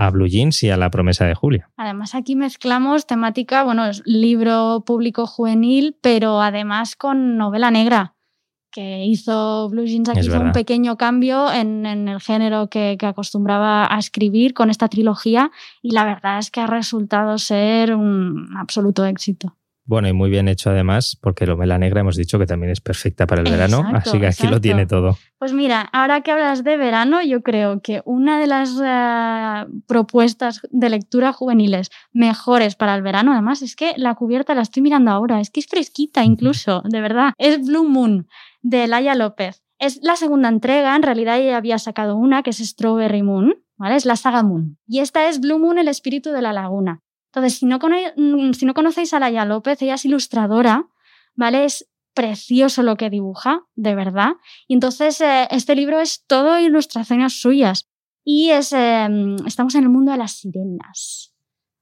a 0.00 0.08
Blue 0.08 0.26
Jeans 0.26 0.62
y 0.62 0.70
a 0.70 0.78
la 0.78 0.90
promesa 0.90 1.26
de 1.26 1.34
Julia. 1.34 1.68
Además, 1.76 2.14
aquí 2.14 2.34
mezclamos 2.34 3.06
temática, 3.06 3.64
bueno, 3.64 3.84
es 3.84 4.02
libro 4.06 4.82
público 4.86 5.26
juvenil, 5.26 5.94
pero 6.00 6.40
además 6.40 6.96
con 6.96 7.36
novela 7.36 7.70
negra, 7.70 8.14
que 8.72 9.04
hizo 9.04 9.68
Blue 9.68 9.84
Jeans 9.84 10.08
aquí 10.08 10.20
hizo 10.20 10.40
un 10.40 10.52
pequeño 10.52 10.96
cambio 10.96 11.52
en, 11.52 11.84
en 11.84 12.08
el 12.08 12.20
género 12.20 12.68
que, 12.70 12.96
que 12.98 13.06
acostumbraba 13.06 13.94
a 13.94 13.98
escribir 13.98 14.54
con 14.54 14.70
esta 14.70 14.88
trilogía 14.88 15.50
y 15.82 15.90
la 15.90 16.06
verdad 16.06 16.38
es 16.38 16.50
que 16.50 16.60
ha 16.60 16.66
resultado 16.66 17.36
ser 17.36 17.94
un 17.94 18.48
absoluto 18.56 19.04
éxito. 19.04 19.54
Bueno, 19.90 20.06
y 20.06 20.12
muy 20.12 20.30
bien 20.30 20.46
hecho 20.46 20.70
además, 20.70 21.18
porque 21.20 21.44
la 21.44 21.54
novela 21.54 21.76
negra 21.76 22.02
hemos 22.02 22.14
dicho 22.14 22.38
que 22.38 22.46
también 22.46 22.70
es 22.70 22.80
perfecta 22.80 23.26
para 23.26 23.42
el 23.42 23.50
verano, 23.50 23.82
así 23.92 24.20
que 24.20 24.28
aquí 24.28 24.46
lo 24.46 24.60
tiene 24.60 24.86
todo. 24.86 25.18
Pues 25.36 25.52
mira, 25.52 25.80
ahora 25.92 26.20
que 26.20 26.30
hablas 26.30 26.62
de 26.62 26.76
verano, 26.76 27.20
yo 27.24 27.42
creo 27.42 27.80
que 27.82 28.00
una 28.04 28.38
de 28.38 28.46
las 28.46 28.80
eh, 28.80 29.66
propuestas 29.88 30.60
de 30.70 30.90
lectura 30.90 31.32
juveniles 31.32 31.90
mejores 32.12 32.76
para 32.76 32.94
el 32.94 33.02
verano, 33.02 33.32
además, 33.32 33.62
es 33.62 33.74
que 33.74 33.94
la 33.96 34.14
cubierta 34.14 34.54
la 34.54 34.62
estoy 34.62 34.80
mirando 34.80 35.10
ahora, 35.10 35.40
es 35.40 35.50
que 35.50 35.58
es 35.58 35.66
fresquita 35.66 36.22
incluso, 36.22 36.82
de 36.88 37.00
verdad. 37.00 37.32
Es 37.36 37.60
Blue 37.66 37.88
Moon 37.88 38.28
de 38.62 38.86
Laia 38.86 39.16
López. 39.16 39.64
Es 39.80 39.98
la 40.04 40.14
segunda 40.14 40.48
entrega, 40.48 40.94
en 40.94 41.02
realidad 41.02 41.40
ella 41.40 41.56
había 41.56 41.78
sacado 41.80 42.14
una, 42.14 42.44
que 42.44 42.50
es 42.50 42.58
Strawberry 42.58 43.24
Moon, 43.24 43.54
¿vale? 43.76 43.96
Es 43.96 44.06
la 44.06 44.14
saga 44.14 44.44
Moon. 44.44 44.78
Y 44.86 45.00
esta 45.00 45.28
es 45.28 45.40
Blue 45.40 45.58
Moon, 45.58 45.78
el 45.78 45.88
espíritu 45.88 46.30
de 46.30 46.42
la 46.42 46.52
laguna. 46.52 47.00
Entonces, 47.32 47.58
si 47.58 47.66
no, 47.66 47.78
mm, 47.78 48.52
si 48.52 48.66
no 48.66 48.74
conocéis 48.74 49.14
a 49.14 49.20
Laia 49.20 49.44
López, 49.44 49.80
ella 49.82 49.94
es 49.94 50.04
ilustradora, 50.04 50.86
¿vale? 51.34 51.64
Es 51.64 51.88
precioso 52.12 52.82
lo 52.82 52.96
que 52.96 53.08
dibuja, 53.08 53.62
de 53.76 53.94
verdad. 53.94 54.32
Y 54.66 54.74
entonces 54.74 55.20
eh, 55.20 55.46
este 55.50 55.76
libro 55.76 56.00
es 56.00 56.24
todo 56.26 56.58
ilustraciones 56.58 57.40
suyas. 57.40 57.88
Y 58.24 58.50
es, 58.50 58.72
eh, 58.72 59.08
estamos 59.46 59.74
en 59.76 59.84
el 59.84 59.88
mundo 59.90 60.12
de 60.12 60.18
las 60.18 60.32
sirenas. 60.32 61.32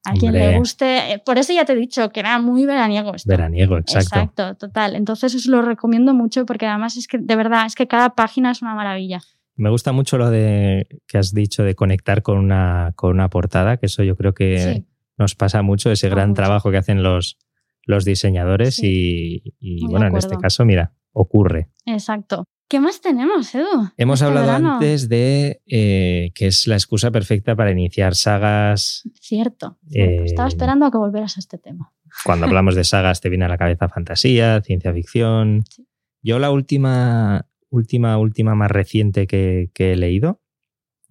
A 0.05 0.13
quien 0.13 0.33
Hombre. 0.33 0.51
le 0.51 0.57
guste. 0.59 1.13
eh, 1.13 1.21
Por 1.25 1.37
eso 1.37 1.51
ya 1.51 1.65
te 1.65 1.73
he 1.73 1.75
dicho 1.75 2.09
que 2.11 2.21
era 2.21 2.39
muy 2.39 2.65
veraniego 2.65 3.13
esto. 3.13 3.27
Veraniego, 3.29 3.77
exacto. 3.77 4.07
Exacto, 4.07 4.55
total. 4.55 4.95
Entonces 4.95 5.35
os 5.35 5.45
lo 5.47 5.61
recomiendo 5.61 6.13
mucho 6.13 6.45
porque 6.45 6.65
además 6.67 6.95
es 6.95 7.07
que, 7.07 7.17
de 7.17 7.35
verdad, 7.35 7.65
es 7.65 7.75
que 7.75 7.87
cada 7.87 8.15
página 8.15 8.51
es 8.51 8.61
una 8.61 8.75
maravilla. 8.75 9.19
Me 9.55 9.69
gusta 9.69 9.91
mucho 9.91 10.17
lo 10.17 10.29
de 10.29 10.87
que 11.05 11.17
has 11.17 11.33
dicho 11.33 11.63
de 11.63 11.75
conectar 11.75 12.21
con 12.21 12.37
una, 12.37 12.93
con 12.95 13.11
una 13.11 13.29
portada, 13.29 13.75
que 13.75 13.87
eso 13.87 14.03
yo 14.03 14.15
creo 14.15 14.33
que 14.33 14.57
Sí. 14.75 14.85
Nos 15.19 15.35
pasa 15.35 15.61
mucho, 15.61 15.91
ese 15.91 16.09
gran 16.09 16.29
mucho. 16.29 16.37
trabajo 16.41 16.71
que 16.71 16.77
hacen 16.77 17.03
los, 17.03 17.37
los 17.85 18.05
diseñadores 18.05 18.75
Sí. 18.75 19.43
y, 19.59 19.85
bueno, 19.85 20.07
en 20.07 20.17
este 20.17 20.37
caso, 20.37 20.65
mira, 20.65 20.93
ocurre. 21.11 21.69
Exacto. 21.85 22.45
¿Qué 22.67 22.79
más 22.79 23.01
tenemos, 23.01 23.53
Edu? 23.55 23.89
Hemos 23.97 24.19
Este 24.21 24.25
hablado 24.27 24.45
verano? 24.45 24.73
antes 24.75 25.09
de 25.09 25.59
eh, 25.65 26.31
que 26.35 26.45
es 26.47 26.67
la 26.67 26.75
excusa 26.75 27.09
perfecta 27.09 27.55
para 27.55 27.71
iniciar 27.71 28.13
sagas. 28.15 29.01
Cierto. 29.19 29.79
cierto. 29.87 30.21
Eh, 30.21 30.25
Estaba 30.25 30.47
esperando 30.47 30.85
a 30.85 30.91
que 30.91 30.97
volvieras 30.99 31.35
a 31.37 31.39
este 31.39 31.57
tema. 31.57 31.91
Cuando 32.23 32.45
hablamos 32.45 32.75
de 32.75 32.83
sagas 32.83 33.21
te 33.21 33.29
viene 33.29 33.45
a 33.45 33.49
la 33.49 33.57
cabeza 33.57 33.89
fantasía, 33.89 34.61
ciencia 34.61 34.93
ficción. 34.93 35.63
Sí. 35.67 35.87
Yo 36.21 36.37
la 36.37 36.51
última, 36.51 37.47
última, 37.69 38.19
última 38.19 38.53
más 38.53 38.69
reciente 38.69 39.25
que, 39.25 39.71
que 39.73 39.93
he 39.93 39.95
leído 39.95 40.39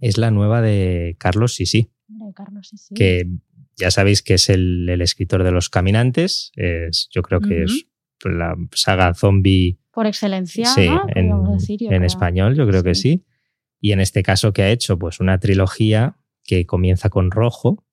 es 0.00 0.16
la 0.16 0.30
nueva 0.30 0.62
de 0.62 1.16
Carlos 1.18 1.54
Sisi, 1.56 1.90
Carlos, 2.36 2.70
sí. 2.76 2.94
que 2.94 3.24
ya 3.78 3.90
sabéis 3.90 4.22
que 4.22 4.34
es 4.34 4.48
el, 4.50 4.88
el 4.88 5.00
escritor 5.00 5.44
de 5.44 5.50
Los 5.52 5.68
Caminantes. 5.70 6.50
Es, 6.56 7.08
yo 7.10 7.22
creo 7.22 7.40
que 7.40 7.62
es 7.64 7.86
la 8.24 8.54
saga 8.72 9.14
zombie 9.14 9.78
Por 9.92 10.06
excelencia, 10.06 10.66
sí, 10.66 10.88
¿no? 10.88 11.02
en, 11.14 11.30
decir, 11.56 11.78
yo 11.80 11.90
en 11.90 12.04
español, 12.04 12.54
yo 12.56 12.66
creo 12.66 12.82
que 12.82 12.94
Sí. 12.94 13.24
Y 13.80 13.92
en 13.92 14.00
este 14.00 14.24
caso 14.24 14.52
que 14.52 14.62
ha 14.62 14.70
hecho, 14.70 14.98
pues 14.98 15.20
una 15.20 15.38
trilogía 15.38 16.16
que 16.44 16.66
comienza 16.66 17.10
con 17.10 17.30
rojo 17.30 17.84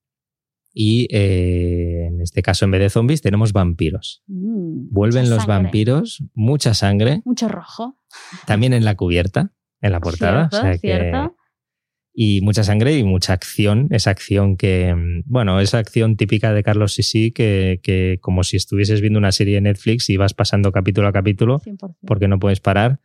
y 0.73 1.07
eh, 1.11 2.07
en 2.07 2.21
este 2.21 2.41
caso 2.41 2.65
en 2.65 2.71
vez 2.71 2.81
de 2.81 2.89
zombies 2.89 3.21
tenemos 3.21 3.53
vampiros. 3.53 4.23
Mm, 4.27 4.89
Vuelven 4.91 5.29
los 5.29 5.43
sangre. 5.43 5.53
vampiros, 5.63 6.23
mucha 6.33 6.73
sangre, 6.73 7.21
Mucho 7.23 7.47
rojo. 7.47 7.97
también 8.47 8.73
en 8.73 8.83
la 8.83 8.95
cubierta, 8.95 9.53
en 9.79 9.91
la 9.91 9.99
portada. 10.01 10.49
Cierto, 10.49 10.57
o 10.57 10.61
sea 10.61 10.71
que- 10.73 10.79
cierto. 10.79 11.34
Y 12.17 12.39
mucha 12.41 12.63
sangre 12.63 12.97
y 12.97 13.03
mucha 13.03 13.33
acción. 13.33 13.87
Esa 13.91 14.09
acción 14.11 14.55
que, 14.55 14.95
mm, 14.95 15.23
bueno, 15.25 15.59
esa 15.59 15.79
acción 15.79 16.15
típica 16.15 16.53
de 16.53 16.63
Carlos 16.63 16.93
Sisi, 16.93 17.31
que, 17.31 17.81
que 17.83 18.19
como 18.21 18.43
si 18.45 18.55
estuvieses 18.55 19.01
viendo 19.01 19.19
una 19.19 19.33
serie 19.33 19.55
de 19.55 19.61
Netflix 19.61 20.09
y 20.09 20.15
vas 20.15 20.33
pasando 20.33 20.71
capítulo 20.71 21.09
a 21.09 21.11
capítulo 21.11 21.59
100%. 21.59 21.97
porque 22.07 22.27
no 22.29 22.39
puedes 22.39 22.61
parar. 22.61 22.99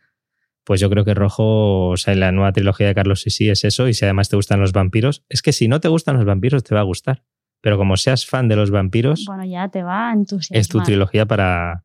Pues 0.63 0.81
yo 0.81 0.89
creo 0.91 1.05
que 1.05 1.15
Rojo, 1.15 1.89
o 1.89 1.97
sea, 1.97 2.15
la 2.15 2.31
nueva 2.31 2.53
trilogía 2.53 2.87
de 2.87 2.95
Carlos 2.95 3.23
Sisi 3.23 3.51
es 3.51 3.65
eso. 3.65 3.89
Y 3.89 3.95
si 3.95 4.05
además 4.05 4.29
te 4.29 4.37
gustan 4.37 4.61
los 4.61 4.73
vampiros, 4.73 5.25
es 5.29 5.43
que 5.43 5.53
si 5.53 5.67
no 5.67 5.81
te 5.81 5.89
gustan 5.89 6.17
los 6.17 6.25
vampiros, 6.25 6.63
te 6.63 6.75
va 6.75 6.81
a 6.83 6.85
gustar. 6.85 7.25
Pero 7.63 7.79
como 7.79 7.97
seas 7.97 8.27
fan 8.27 8.47
de 8.47 8.55
los 8.57 8.71
vampiros, 8.71 9.25
Bueno, 9.27 9.45
ya 9.45 9.69
te 9.69 9.83
va 9.83 10.11
a 10.11 10.13
entusiasmar. 10.13 10.61
es 10.61 10.69
tu 10.69 10.81
trilogía 10.83 11.27
para, 11.27 11.85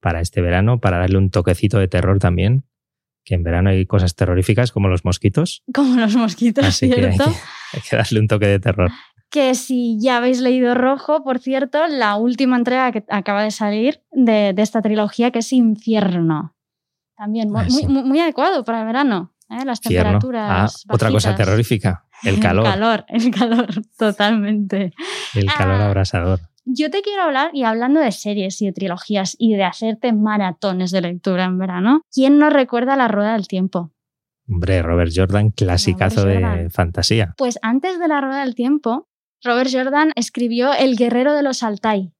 para 0.00 0.20
este 0.20 0.40
verano, 0.40 0.80
para 0.80 0.98
darle 0.98 1.18
un 1.18 1.30
toquecito 1.30 1.78
de 1.78 1.88
terror 1.88 2.18
también. 2.18 2.64
Que 3.24 3.34
en 3.34 3.42
verano 3.44 3.70
hay 3.70 3.86
cosas 3.86 4.14
terroríficas 4.16 4.72
como 4.72 4.88
los 4.88 5.04
mosquitos. 5.04 5.62
Como 5.72 5.94
los 6.00 6.16
mosquitos, 6.16 6.64
Así 6.64 6.88
que 6.90 6.94
hay, 7.06 7.12
¿cierto? 7.12 7.30
que 7.30 7.76
hay 7.76 7.82
que 7.88 7.96
darle 7.96 8.20
un 8.20 8.28
toque 8.28 8.46
de 8.46 8.58
terror. 8.60 8.90
Que 9.30 9.54
si 9.54 9.98
ya 10.00 10.18
habéis 10.18 10.40
leído 10.40 10.74
Rojo, 10.74 11.22
por 11.24 11.38
cierto, 11.38 11.86
la 11.86 12.16
última 12.16 12.56
entrega 12.56 12.92
que 12.92 13.04
acaba 13.08 13.42
de 13.44 13.50
salir 13.50 14.02
de, 14.10 14.52
de 14.54 14.62
esta 14.62 14.82
trilogía, 14.82 15.30
que 15.30 15.38
es 15.38 15.52
Infierno. 15.52 16.54
También 17.16 17.50
muy, 17.50 17.62
Ah, 17.62 17.66
muy, 17.88 18.02
muy 18.04 18.20
adecuado 18.20 18.64
para 18.64 18.80
el 18.80 18.86
verano. 18.86 19.32
¿eh? 19.48 19.64
Las 19.64 19.78
Infierno. 19.84 20.18
Ah, 20.18 20.18
temperaturas. 20.20 20.84
otra 20.90 21.10
cosa 21.10 21.34
terrorífica, 21.36 22.04
el 22.24 22.40
calor, 22.40 22.66
El 22.66 22.72
calor, 22.72 23.04
el 23.08 23.30
calor, 23.38 23.68
totalmente. 23.96 24.92
el 25.34 25.46
calor 25.46 25.80
Ah. 25.80 25.86
abrasador. 25.86 26.40
Yo 26.64 26.90
te 26.90 27.02
quiero 27.02 27.22
hablar, 27.22 27.50
y 27.52 27.64
hablando 27.64 28.00
de 28.00 28.12
series 28.12 28.62
y 28.62 28.66
de 28.66 28.72
trilogías 28.72 29.34
y 29.38 29.54
de 29.54 29.64
hacerte 29.64 30.12
maratones 30.12 30.90
de 30.92 31.00
lectura 31.00 31.44
en 31.44 31.58
verano, 31.58 32.02
¿quién 32.12 32.38
no 32.38 32.50
recuerda 32.50 32.96
La 32.96 33.08
Rueda 33.08 33.32
del 33.32 33.48
Tiempo? 33.48 33.90
Hombre, 34.48 34.82
Robert 34.82 35.10
Jordan, 35.14 35.50
clasicazo 35.50 36.24
de 36.24 36.34
Jordan. 36.36 36.70
fantasía. 36.70 37.34
Pues 37.36 37.58
antes 37.62 37.98
de 37.98 38.06
La 38.08 38.20
Rueda 38.20 38.44
del 38.44 38.54
Tiempo, 38.54 39.08
Robert 39.42 39.70
Jordan 39.72 40.12
escribió 40.14 40.72
El 40.72 40.96
Guerrero 40.96 41.34
de 41.34 41.42
los 41.42 41.62
Altai, 41.64 42.12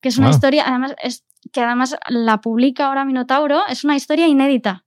que 0.00 0.08
es 0.08 0.16
una 0.18 0.28
Ah. 0.28 0.30
historia, 0.30 0.64
además, 0.66 0.94
es, 1.02 1.24
que 1.52 1.60
además 1.60 1.96
la 2.08 2.40
publica 2.40 2.86
ahora 2.86 3.04
Minotauro, 3.04 3.60
es 3.68 3.84
una 3.84 3.96
historia 3.96 4.26
inédita 4.26 4.84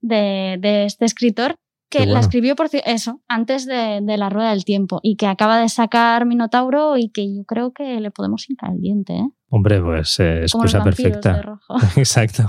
de, 0.00 0.56
de 0.60 0.84
este 0.84 1.04
escritor 1.04 1.56
que 1.90 2.06
la 2.06 2.20
escribió 2.20 2.56
por, 2.56 2.68
eso, 2.72 3.20
antes 3.28 3.66
de, 3.66 4.00
de 4.00 4.16
La 4.16 4.30
Rueda 4.30 4.50
del 4.50 4.64
Tiempo 4.64 5.00
y 5.02 5.16
que 5.16 5.26
acaba 5.26 5.60
de 5.60 5.68
sacar 5.68 6.24
Minotauro 6.24 6.96
y 6.96 7.10
que 7.10 7.34
yo 7.34 7.44
creo 7.44 7.72
que 7.72 8.00
le 8.00 8.10
podemos 8.10 8.48
hincar 8.48 8.72
el 8.72 8.80
diente, 8.80 9.14
¿eh? 9.14 9.28
Hombre, 9.52 9.82
pues 9.82 10.20
eh, 10.20 10.42
excusa 10.42 10.82
perfecta. 10.82 11.58
Exacto. 11.96 12.46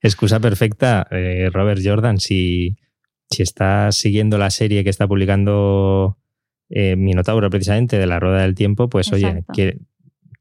Excusa 0.00 0.40
perfecta. 0.40 1.06
Eh, 1.10 1.50
Robert 1.52 1.80
Jordan, 1.84 2.18
si, 2.18 2.78
si 3.30 3.42
estás 3.42 3.96
siguiendo 3.96 4.38
la 4.38 4.48
serie 4.48 4.82
que 4.82 4.88
está 4.88 5.06
publicando 5.06 6.16
eh, 6.70 6.96
Minotauro 6.96 7.50
precisamente 7.50 7.98
de 7.98 8.06
la 8.06 8.18
Rueda 8.18 8.40
del 8.40 8.54
Tiempo, 8.54 8.88
pues 8.88 9.12
oye, 9.12 9.44
que 9.52 9.78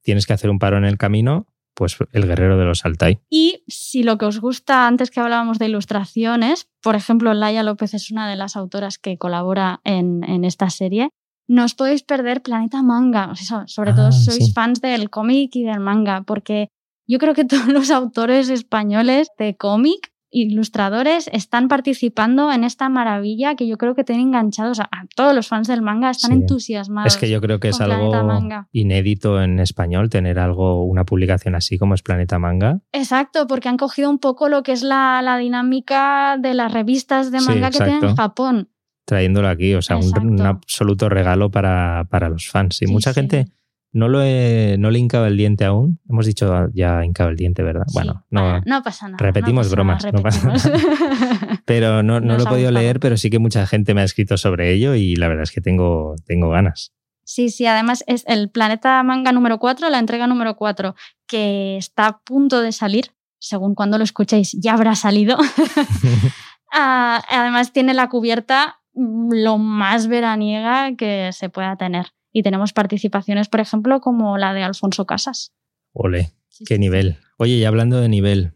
tienes 0.02 0.26
que 0.26 0.32
hacer 0.32 0.50
un 0.50 0.60
paro 0.60 0.78
en 0.78 0.86
el 0.86 0.98
camino, 0.98 1.48
pues 1.78 1.96
el 2.12 2.26
guerrero 2.26 2.58
de 2.58 2.66
los 2.66 2.84
Altai. 2.86 3.20
Y 3.30 3.64
si 3.68 4.02
lo 4.02 4.18
que 4.18 4.26
os 4.26 4.42
gusta, 4.42 4.88
antes 4.88 5.12
que 5.12 5.20
hablábamos 5.20 5.60
de 5.60 5.68
ilustraciones, 5.68 6.68
por 6.82 6.96
ejemplo, 6.96 7.34
Laia 7.36 7.62
López 7.62 7.94
es 7.94 8.10
una 8.12 8.28
de 8.28 8.36
las 8.36 8.56
autoras 8.56 8.98
que 8.98 9.18
colabora 9.20 9.80
en, 9.84 10.24
en 10.24 10.44
esta 10.44 10.72
serie, 10.72 11.10
no 11.48 11.64
os 11.64 11.76
podéis 11.76 12.02
perder 12.02 12.42
Planeta 12.42 12.82
Manga. 12.82 13.30
O 13.32 13.36
sea, 13.36 13.68
sobre 13.68 13.92
Ah, 13.92 13.96
todo 13.96 14.12
si 14.12 14.26
sois 14.26 14.46
sí. 14.48 14.52
fans 14.54 14.82
del 14.82 15.10
cómic 15.12 15.56
y 15.56 15.64
del 15.64 15.80
manga, 15.80 16.24
porque 16.24 16.70
yo 17.08 17.20
creo 17.20 17.36
que 17.36 17.46
todos 17.52 17.68
los 17.68 17.92
autores 17.92 18.50
españoles 18.50 19.28
de 19.38 19.56
cómic, 19.56 20.12
ilustradores, 20.44 21.30
están 21.34 21.68
participando 21.68 22.52
en 22.52 22.64
esta 22.64 22.90
maravilla 22.90 23.56
que 23.56 23.68
yo 23.68 23.78
creo 23.78 23.96
que 23.96 24.04
tienen 24.04 24.28
enganchados 24.28 24.80
a, 24.80 24.84
a 24.84 25.06
todos 25.16 25.34
los 25.36 25.48
fans 25.48 25.68
del 25.68 25.82
manga, 25.82 26.10
están 26.10 26.32
Sí. 26.32 26.38
entusiasmados. 26.38 27.14
Es 27.14 27.18
que 27.20 27.30
yo 27.30 27.42
creo 27.42 27.60
que 27.60 27.70
es 27.70 27.82
algo 27.82 28.12
Manga. 28.24 28.68
inédito 28.72 29.42
en 29.42 29.60
español 29.60 30.10
tener 30.10 30.40
algo, 30.40 30.84
una 30.84 31.04
publicación 31.06 31.56
así 31.56 31.78
como 31.78 31.94
es 31.94 32.02
Planeta 32.02 32.40
Manga. 32.40 32.80
Exacto, 32.92 33.48
porque 33.48 33.70
han 33.70 33.78
cogido 33.78 34.10
un 34.10 34.20
poco 34.20 34.50
lo 34.50 34.64
que 34.64 34.72
es 34.74 34.84
la, 34.84 35.22
la 35.24 35.38
dinámica 35.38 36.38
de 36.40 36.54
las 36.54 36.72
revistas 36.72 37.32
de 37.32 37.40
Sí, 37.40 37.48
manga 37.48 37.70
que 37.72 37.78
tienen 37.78 38.04
en. 38.04 38.16
Japón. 38.16 38.70
trayéndolo 39.06 39.48
aquí. 39.48 39.74
O 39.74 39.82
sea, 39.82 39.98
un, 39.98 40.42
absoluto 40.42 41.08
regalo 41.10 41.50
para, 41.50 42.06
para 42.10 42.30
los 42.30 42.50
fans. 42.50 42.82
Y 42.82 42.86
Sí, 42.88 42.92
mucha 42.92 43.14
gente 43.14 43.48
no 43.94 44.08
lo 44.10 44.22
he, 44.22 44.76
no 44.78 44.92
le 44.92 45.00
hincaba 45.00 45.28
el 45.28 45.38
diente 45.38 45.66
aún. 45.66 46.00
Hemos 46.10 46.26
dicho 46.26 46.68
ya 46.74 47.04
hincaba 47.06 47.30
el 47.30 47.36
diente, 47.38 47.64
¿verdad? 47.64 47.84
Sí, 47.88 47.94
Bueno, 47.96 48.26
no. 48.30 48.62
no 48.66 48.84
pasa 48.84 49.08
nada. 49.08 49.18
repetimos 49.20 49.66
no 49.68 49.70
pasa 49.70 49.76
bromas, 49.76 50.04
nada, 50.06 50.18
no 50.18 50.24
pasa 50.24 50.50
repetimos. 50.50 51.60
Pero 51.66 52.04
no, 52.04 52.20
no 52.20 52.38
lo 52.38 52.44
he 52.44 52.48
podido 52.48 52.72
leer, 52.72 53.00
pero 53.00 53.18
sí 53.18 53.30
que 53.30 53.40
mucha 53.40 53.66
gente 53.68 53.94
me 53.94 54.02
ha 54.02 54.04
escrito 54.06 54.38
sobre 54.38 54.72
ello 54.74 54.96
y 54.96 55.16
la 55.16 55.28
verdad 55.28 55.44
es 55.44 55.52
que 55.52 55.62
tengo, 55.62 56.16
tengo 56.26 56.50
ganas. 56.50 56.94
sí, 57.24 57.50
sí, 57.50 57.66
además 57.66 58.04
es 58.08 58.24
el 58.28 58.50
Planeta 58.50 59.02
Manga 59.04 59.32
número 59.34 59.58
4, 59.60 59.90
la 59.90 60.00
entrega 60.00 60.28
número 60.28 60.56
4, 60.56 60.96
que 61.28 61.76
está 61.78 62.08
a 62.08 62.20
punto 62.20 62.62
de 62.62 62.72
salir. 62.72 63.12
Según 63.40 63.76
cuando 63.76 63.98
lo 63.98 64.04
escuchéis, 64.04 64.54
ya 64.60 64.74
habrá 64.74 64.96
salido. 64.96 65.38
Ah, 66.74 67.24
además, 67.30 67.72
tiene 67.72 67.94
la 67.94 68.10
cubierta 68.10 68.82
lo 68.94 69.58
más 69.58 70.08
veraniega 70.08 70.96
que 70.98 71.30
se 71.32 71.50
pueda 71.50 71.78
tener. 71.78 72.08
Y 72.38 72.44
tenemos 72.44 72.72
participaciones, 72.72 73.48
por 73.50 73.62
ejemplo, 73.62 74.00
como 74.00 74.38
la 74.38 74.54
de 74.54 74.62
Alfonso 74.62 75.06
Casas. 75.08 75.54
Ole, 75.92 76.34
Sí, 76.50 76.66
qué 76.66 76.76
sí, 76.76 76.80
nivel. 76.80 77.18
Oye, 77.40 77.56
y 77.56 77.66
hablando 77.66 78.00
de 78.00 78.10
nivel, 78.10 78.52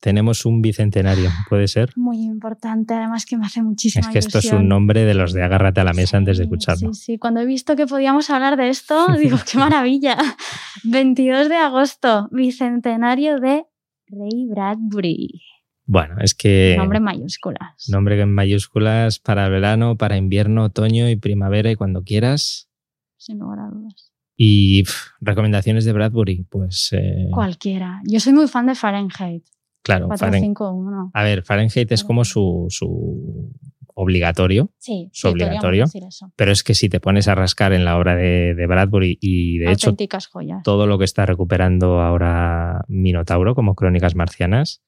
tenemos 0.00 0.46
un 0.46 0.62
bicentenario, 0.62 1.28
¿puede 1.48 1.66
ser? 1.66 1.90
Muy 1.96 2.18
importante, 2.22 2.94
además 2.94 3.26
que 3.26 3.36
me 3.36 3.44
hace 3.46 3.62
muchísima 3.62 4.06
Es 4.06 4.12
que 4.12 4.18
esto 4.20 4.38
es 4.38 4.44
ilusión. 4.44 4.62
un 4.62 4.68
nombre 4.68 5.04
de 5.04 5.14
los 5.14 5.32
de 5.32 5.42
agárrate 5.42 5.80
a 5.80 5.84
la 5.84 5.92
mesa 5.92 6.18
antes 6.18 6.38
de 6.38 6.44
Sí, 6.44 6.46
escucharlo. 6.46 6.94
Sí, 6.94 7.02
sí, 7.02 7.18
cuando 7.18 7.40
he 7.40 7.46
visto 7.46 7.74
que 7.74 7.88
podíamos 7.88 8.30
hablar 8.30 8.56
de 8.56 8.68
esto, 8.68 9.06
digo, 9.20 9.38
qué 9.50 9.58
maravilla. 9.58 10.16
22 10.84 11.48
de 11.48 11.56
agosto, 11.56 12.28
bicentenario 12.30 13.40
de 13.40 13.64
Ray 14.06 14.46
Bradbury. 14.48 15.42
Bueno, 15.84 16.16
es 16.20 16.34
que 16.36 16.76
Nombre 16.78 16.98
en 16.98 17.04
mayúsculas. 17.04 17.88
nombre 17.88 18.20
en 18.20 18.32
mayúsculas 18.32 19.18
para 19.18 19.48
verano, 19.48 19.96
para 19.96 20.16
invierno, 20.16 20.62
otoño 20.64 21.08
y 21.10 21.16
primavera 21.16 21.72
y 21.72 21.74
cuando 21.74 22.02
quieras. 22.04 22.68
Sin 23.16 23.38
lugar 23.38 23.58
a 23.60 23.68
dudas. 23.68 24.12
Y 24.36 24.82
pff, 24.84 25.12
recomendaciones 25.20 25.84
de 25.84 25.92
Bradbury, 25.92 26.44
pues 26.50 26.90
eh, 26.92 27.28
Cualquiera. 27.32 28.00
Yo 28.06 28.20
soy 28.20 28.32
muy 28.34 28.46
fan 28.48 28.66
de 28.66 28.74
Fahrenheit. 28.74 29.44
claro, 29.82 30.06
Faren- 30.08 30.18
451. 30.54 31.10
a 31.14 31.22
ver, 31.24 31.42
Fahrenheit 31.42 31.90
es 31.92 32.04
como 32.04 32.24
su, 32.24 32.66
su 32.68 33.50
obligatorio, 33.94 34.70
Sí, 34.78 35.08
podríamos 35.22 35.32
obligatorio. 35.48 35.84
decir 35.84 36.04
eso. 36.06 36.30
pero 36.36 36.52
es 36.52 36.62
que 36.62 36.74
si 36.74 36.90
te 36.90 37.00
pones 37.00 37.28
a 37.28 37.34
rascar 37.34 37.72
en 37.72 37.84
la 37.86 37.96
obra 37.96 38.14
de, 38.14 38.54
de 38.54 38.66
Bradbury 38.66 39.16
y 39.22 39.56
de 39.58 39.72
hecho 39.72 39.96
joyas. 40.30 40.62
todo 40.62 40.86
lo 40.86 40.98
que 40.98 41.06
está 41.06 41.24
recuperando 41.24 42.02
ahora 42.02 42.84
Minotauro 42.88 43.54
como 43.54 43.74
Crónicas 43.74 44.14
Marcianas, 44.14 44.82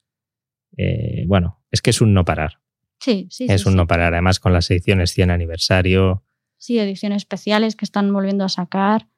eh, 0.77 1.25
bueno, 1.27 1.63
es 1.71 1.81
que 1.81 1.89
es 1.91 2.01
un 2.03 2.13
no 2.13 2.25
parar, 2.27 2.61
Sí, 3.01 3.29
sí, 3.31 3.47
es 3.49 3.63
sí, 3.63 3.69
un 3.69 3.73
sí. 3.73 3.77
no 3.79 3.87
parar, 3.87 4.13
además 4.13 4.41
con 4.41 4.53
las 4.53 4.71
ediciones 4.71 5.13
100 5.13 5.31
aniversario, 5.31 6.25
Sí, 6.59 6.79
ediciones 6.79 7.19
especiales 7.19 7.77
que 7.77 7.85
están 7.85 8.13
volviendo 8.13 8.45
a 8.45 8.49
sacar. 8.49 9.09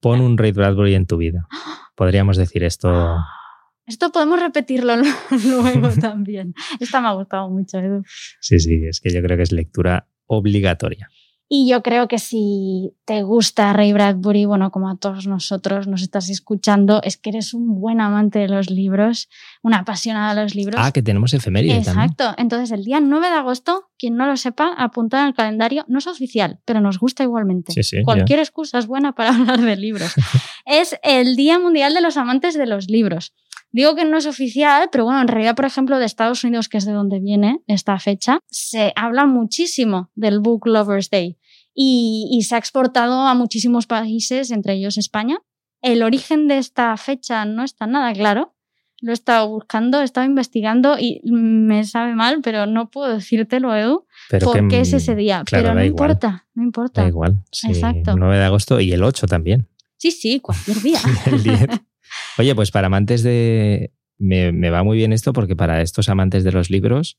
Pon 0.00 0.20
un 0.20 0.36
Ray 0.36 0.52
Bradbury 0.52 0.94
en 0.94 1.06
tu 1.06 1.16
vida. 1.16 1.48
Podríamos 1.94 2.36
decir 2.36 2.64
esto. 2.64 3.16
Esto 3.86 4.12
podemos 4.12 4.38
repetirlo 4.38 4.94
luego 5.46 5.88
también. 6.00 6.52
Esta 6.78 7.00
me 7.00 7.08
ha 7.08 7.12
gustado 7.12 7.48
mucho, 7.48 7.78
Edu. 7.78 8.02
Sí, 8.40 8.58
sí, 8.58 8.84
es 8.86 9.00
que 9.00 9.10
yo 9.10 9.22
creo 9.22 9.36
que 9.38 9.44
es 9.44 9.52
lectura 9.52 10.06
obligatoria. 10.26 11.08
Y 11.50 11.66
yo 11.66 11.82
creo 11.82 12.08
que 12.08 12.18
si 12.18 12.92
te 13.06 13.22
gusta 13.22 13.72
Ray 13.72 13.94
Bradbury, 13.94 14.44
bueno, 14.44 14.70
como 14.70 14.90
a 14.90 14.96
todos 14.96 15.26
nosotros 15.26 15.86
nos 15.86 16.02
estás 16.02 16.28
escuchando, 16.28 17.00
es 17.02 17.16
que 17.16 17.30
eres 17.30 17.54
un 17.54 17.80
buen 17.80 18.02
amante 18.02 18.38
de 18.40 18.48
los 18.48 18.68
libros, 18.68 19.30
una 19.62 19.78
apasionada 19.78 20.34
de 20.34 20.42
los 20.42 20.54
libros. 20.54 20.78
Ah, 20.78 20.92
que 20.92 21.02
tenemos 21.02 21.32
efeméride 21.32 21.78
Exacto. 21.78 22.34
Entonces, 22.36 22.70
el 22.70 22.84
día 22.84 23.00
9 23.00 23.28
de 23.28 23.34
agosto, 23.34 23.88
quien 23.98 24.16
no 24.16 24.26
lo 24.26 24.36
sepa, 24.36 24.74
apuntar 24.76 25.22
en 25.22 25.28
el 25.28 25.34
calendario, 25.34 25.86
no 25.88 26.00
es 26.00 26.06
oficial, 26.06 26.60
pero 26.66 26.82
nos 26.82 26.98
gusta 26.98 27.22
igualmente. 27.22 27.72
Sí, 27.72 27.82
sí, 27.82 28.02
Cualquier 28.02 28.40
excusa 28.40 28.78
es 28.78 28.86
buena 28.86 29.14
para 29.14 29.30
hablar 29.34 29.62
de 29.62 29.76
libros. 29.76 30.12
es 30.66 30.96
el 31.02 31.34
Día 31.34 31.58
Mundial 31.58 31.94
de 31.94 32.02
los 32.02 32.18
Amantes 32.18 32.58
de 32.58 32.66
los 32.66 32.88
Libros. 32.90 33.32
Digo 33.70 33.94
que 33.94 34.04
no 34.04 34.16
es 34.16 34.26
oficial, 34.26 34.88
pero 34.90 35.04
bueno, 35.04 35.20
en 35.20 35.28
realidad, 35.28 35.54
por 35.54 35.66
ejemplo, 35.66 35.98
de 35.98 36.06
Estados 36.06 36.42
Unidos, 36.42 36.68
que 36.68 36.78
es 36.78 36.86
de 36.86 36.92
donde 36.92 37.20
viene 37.20 37.60
esta 37.66 37.98
fecha, 37.98 38.40
se 38.48 38.92
habla 38.96 39.26
muchísimo 39.26 40.10
del 40.14 40.40
Book 40.40 40.66
Lovers 40.66 41.10
Day 41.10 41.38
y, 41.80 42.40
se 42.42 42.56
ha 42.56 42.58
exportado 42.58 43.20
a 43.22 43.34
muchísimos 43.34 43.86
países, 43.86 44.50
entre 44.50 44.74
ellos 44.74 44.98
España. 44.98 45.38
El 45.80 46.02
origen 46.02 46.48
de 46.48 46.58
esta 46.58 46.96
fecha 46.96 47.44
no 47.44 47.62
está 47.62 47.86
nada 47.86 48.12
claro. 48.14 48.54
Lo 49.00 49.12
he 49.12 49.14
estado 49.14 49.48
buscando, 49.48 50.00
he 50.00 50.04
estado 50.04 50.26
investigando 50.26 50.96
y 50.98 51.20
me 51.30 51.84
sabe 51.84 52.16
mal, 52.16 52.40
pero 52.42 52.66
no 52.66 52.90
puedo 52.90 53.14
decírtelo, 53.14 53.76
Edu, 53.76 54.06
pero 54.28 54.50
porque 54.50 54.80
es 54.80 54.92
ese 54.92 55.14
día. 55.14 55.44
pero 55.48 55.72
no 55.72 55.84
importa, 55.84 56.48
no 56.54 56.64
importa. 56.64 57.02
Da 57.02 57.08
igual. 57.08 57.44
Exacto. 57.68 58.10
El 58.12 58.18
9 58.18 58.38
de 58.38 58.44
agosto 58.44 58.80
y 58.80 58.92
el 58.92 59.04
8 59.04 59.28
también. 59.28 59.68
Sí, 59.98 60.10
sí, 60.10 60.40
cualquier 60.40 60.82
día. 60.82 60.98
el 61.26 61.42
10. 61.44 61.60
Oye, 62.38 62.54
pues 62.54 62.70
para 62.70 62.86
amantes 62.86 63.22
de... 63.22 63.92
Me, 64.20 64.70
va 64.70 64.82
muy 64.82 64.96
bien 64.96 65.12
esto 65.12 65.32
porque 65.32 65.54
para 65.54 65.80
estos 65.80 66.08
amantes 66.08 66.42
de 66.42 66.50
los 66.50 66.70
libros, 66.70 67.18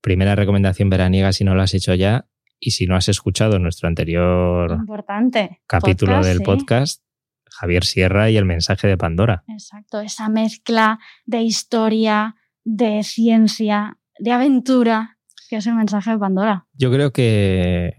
primera 0.00 0.34
recomendación 0.34 0.88
veraniega 0.88 1.32
si 1.32 1.44
no 1.44 1.54
lo 1.54 1.60
has 1.60 1.74
hecho 1.74 1.94
ya 1.94 2.26
y 2.58 2.70
si 2.70 2.86
no 2.86 2.96
has 2.96 3.08
escuchado 3.08 3.58
nuestro 3.58 3.86
anterior 3.86 4.72
Importante. 4.72 5.60
capítulo 5.66 6.22
del 6.22 6.40
podcast, 6.40 7.02
Javier 7.50 7.84
Sierra 7.84 8.30
y 8.30 8.38
el 8.38 8.46
mensaje 8.46 8.88
de 8.88 8.96
Pandora. 8.96 9.44
Exacto, 9.48 10.00
esa 10.00 10.30
mezcla 10.30 10.98
de 11.26 11.42
historia, 11.42 12.36
de 12.64 13.02
ciencia, 13.02 13.98
de 14.18 14.32
aventura, 14.32 15.18
que 15.50 15.56
es 15.56 15.66
el 15.66 15.74
mensaje 15.74 16.12
de 16.12 16.18
Pandora. 16.18 16.66
Yo 16.72 16.90
creo 16.90 17.12
que 17.12 17.94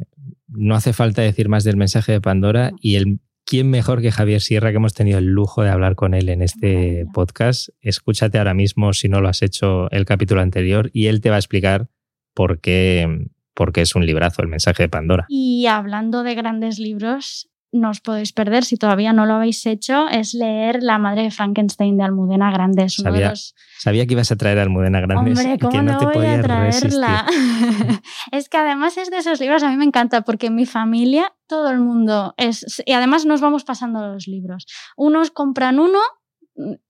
no 0.48 0.74
hace 0.74 0.94
falta 0.94 1.22
decir 1.22 1.50
más 1.50 1.64
del 1.64 1.78
mensaje 1.78 2.14
de 2.14 2.22
Pandora 2.22 2.72
y 2.82 2.96
el 2.96 3.20
¿quién 3.50 3.72
mejor 3.72 4.04
que 4.04 4.12
Javier 4.12 4.42
Sierra, 4.42 4.70
que 4.70 4.76
hemos 4.76 4.94
tenido 4.94 5.18
el 5.18 5.26
lujo 5.26 5.64
de 5.64 5.72
hablar 5.72 5.96
con 5.96 6.14
él 6.14 6.30
en 6.30 6.44
este 6.44 7.08
podcast? 7.12 7.70
Escúchate 7.82 8.38
ahora 8.38 8.54
mismo, 8.54 8.94
si 8.94 9.10
no 9.10 9.22
lo 9.22 9.28
has 9.28 9.42
hecho, 9.42 9.90
el 9.90 10.06
capítulo 10.06 10.42
anterior 10.42 10.92
y 10.94 11.08
él 11.08 11.20
te 11.20 11.32
va 11.32 11.38
a 11.38 11.40
explicar 11.40 11.90
por 12.36 12.62
qué, 12.62 13.26
es 13.76 13.96
un 13.96 14.06
librazo 14.06 14.44
el 14.44 14.50
mensaje 14.50 14.84
de 14.84 14.90
Pandora. 14.90 15.26
Y 15.30 15.66
hablando 15.66 16.22
de 16.22 16.36
grandes 16.36 16.78
libros, 16.78 17.49
no 17.72 17.90
os 17.90 18.02
podéis 18.02 18.34
perder, 18.34 18.64
si 18.64 18.78
todavía 18.78 19.14
no 19.14 19.26
lo 19.26 19.36
habéis 19.36 19.66
hecho, 19.66 20.08
es 20.10 20.34
leer 20.34 20.82
La 20.82 20.98
madre 20.98 21.24
de 21.24 21.32
Frankenstein 21.32 21.98
de 21.98 22.04
Almudena 22.04 22.52
Grandes. 22.52 22.96
Sabía, 22.96 23.34
sabía 23.78 24.06
que 24.08 24.14
ibas 24.14 24.32
a 24.32 24.36
traer 24.36 24.60
a 24.60 24.64
Almudena 24.64 25.02
Grandes. 25.02 25.38
Hombre, 25.40 25.60
¿cómo 25.62 25.82
no, 25.82 25.98
te 25.98 26.06
voy 26.06 26.26
a 26.26 26.42
traerla? 26.42 27.26
es 28.32 28.50
que 28.50 28.58
además 28.58 28.98
es 28.98 29.12
de 29.12 29.18
esos 29.18 29.40
libros, 29.40 29.64
a 29.64 29.70
mí 29.70 29.78
me 29.78 29.86
encanta, 29.86 30.22
porque 30.22 30.48
en 30.48 30.56
mi 30.56 30.66
familia 30.66 31.34
todo 31.48 31.70
el 31.70 31.80
mundo 31.80 32.34
es... 32.38 32.82
Y 32.86 32.94
además 32.94 33.26
nos 33.26 33.42
vamos 33.42 33.64
pasando 33.64 34.08
los 34.08 34.28
libros. 34.28 34.66
Unos 34.98 35.32
compran 35.32 35.80
uno 35.80 36.00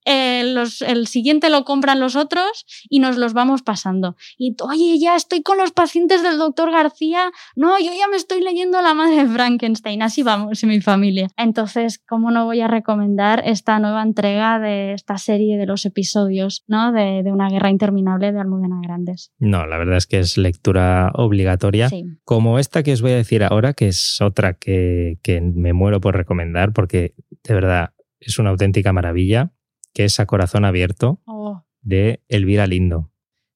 eh, 0.04 0.54
el 0.86 1.06
siguiente 1.06 1.50
lo 1.50 1.64
compran 1.64 2.00
los 2.00 2.16
otros 2.16 2.64
y 2.88 2.98
nos 2.98 3.16
los 3.16 3.32
vamos 3.32 3.62
pasando. 3.62 4.16
Y, 4.36 4.56
oye, 4.62 4.98
ya 4.98 5.16
estoy 5.16 5.42
con 5.42 5.58
los 5.58 5.72
pacientes 5.72 6.22
del 6.22 6.38
doctor 6.38 6.70
García. 6.70 7.30
No, 7.54 7.78
yo 7.78 7.92
ya 7.96 8.08
me 8.08 8.16
estoy 8.16 8.42
leyendo 8.42 8.80
La 8.82 8.94
madre 8.94 9.24
de 9.24 9.28
Frankenstein. 9.28 10.02
Así 10.02 10.22
vamos 10.22 10.62
en 10.62 10.70
mi 10.70 10.80
familia. 10.80 11.28
Entonces, 11.36 11.98
¿cómo 11.98 12.30
no 12.30 12.44
voy 12.44 12.60
a 12.60 12.68
recomendar 12.68 13.42
esta 13.44 13.78
nueva 13.78 14.02
entrega 14.02 14.58
de 14.58 14.92
esta 14.92 15.18
serie 15.18 15.56
de 15.56 15.66
los 15.66 15.84
episodios 15.86 16.64
¿no? 16.66 16.92
de, 16.92 17.22
Una 17.30 17.48
guerra 17.48 17.70
interminable 17.70 18.32
de 18.32 18.40
Almudena 18.40 18.80
Grandes? 18.82 19.32
No, 19.38 19.66
la 19.66 19.78
verdad 19.78 19.96
es 19.96 20.06
que 20.06 20.18
es 20.18 20.36
lectura 20.36 21.12
obligatoria. 21.14 21.88
Como 22.24 22.58
esta 22.58 22.82
que 22.82 22.92
os 22.92 23.02
voy 23.02 23.12
a 23.12 23.16
decir 23.16 23.44
ahora, 23.44 23.72
que 23.74 23.88
es 23.88 24.20
otra 24.20 24.54
que, 24.54 25.18
que 25.22 25.40
me 25.40 25.72
muero 25.72 26.00
por 26.00 26.16
recomendar 26.16 26.72
porque 26.72 27.14
de 27.44 27.54
verdad 27.54 27.92
es 28.20 28.38
una 28.38 28.50
auténtica 28.50 28.92
maravilla 28.92 29.52
que 29.92 30.04
es 30.04 30.20
A 30.20 30.26
Corazón 30.26 30.64
Abierto, 30.64 31.20
oh. 31.26 31.64
de 31.82 32.22
Elvira 32.28 32.66
Lindo. 32.66 33.10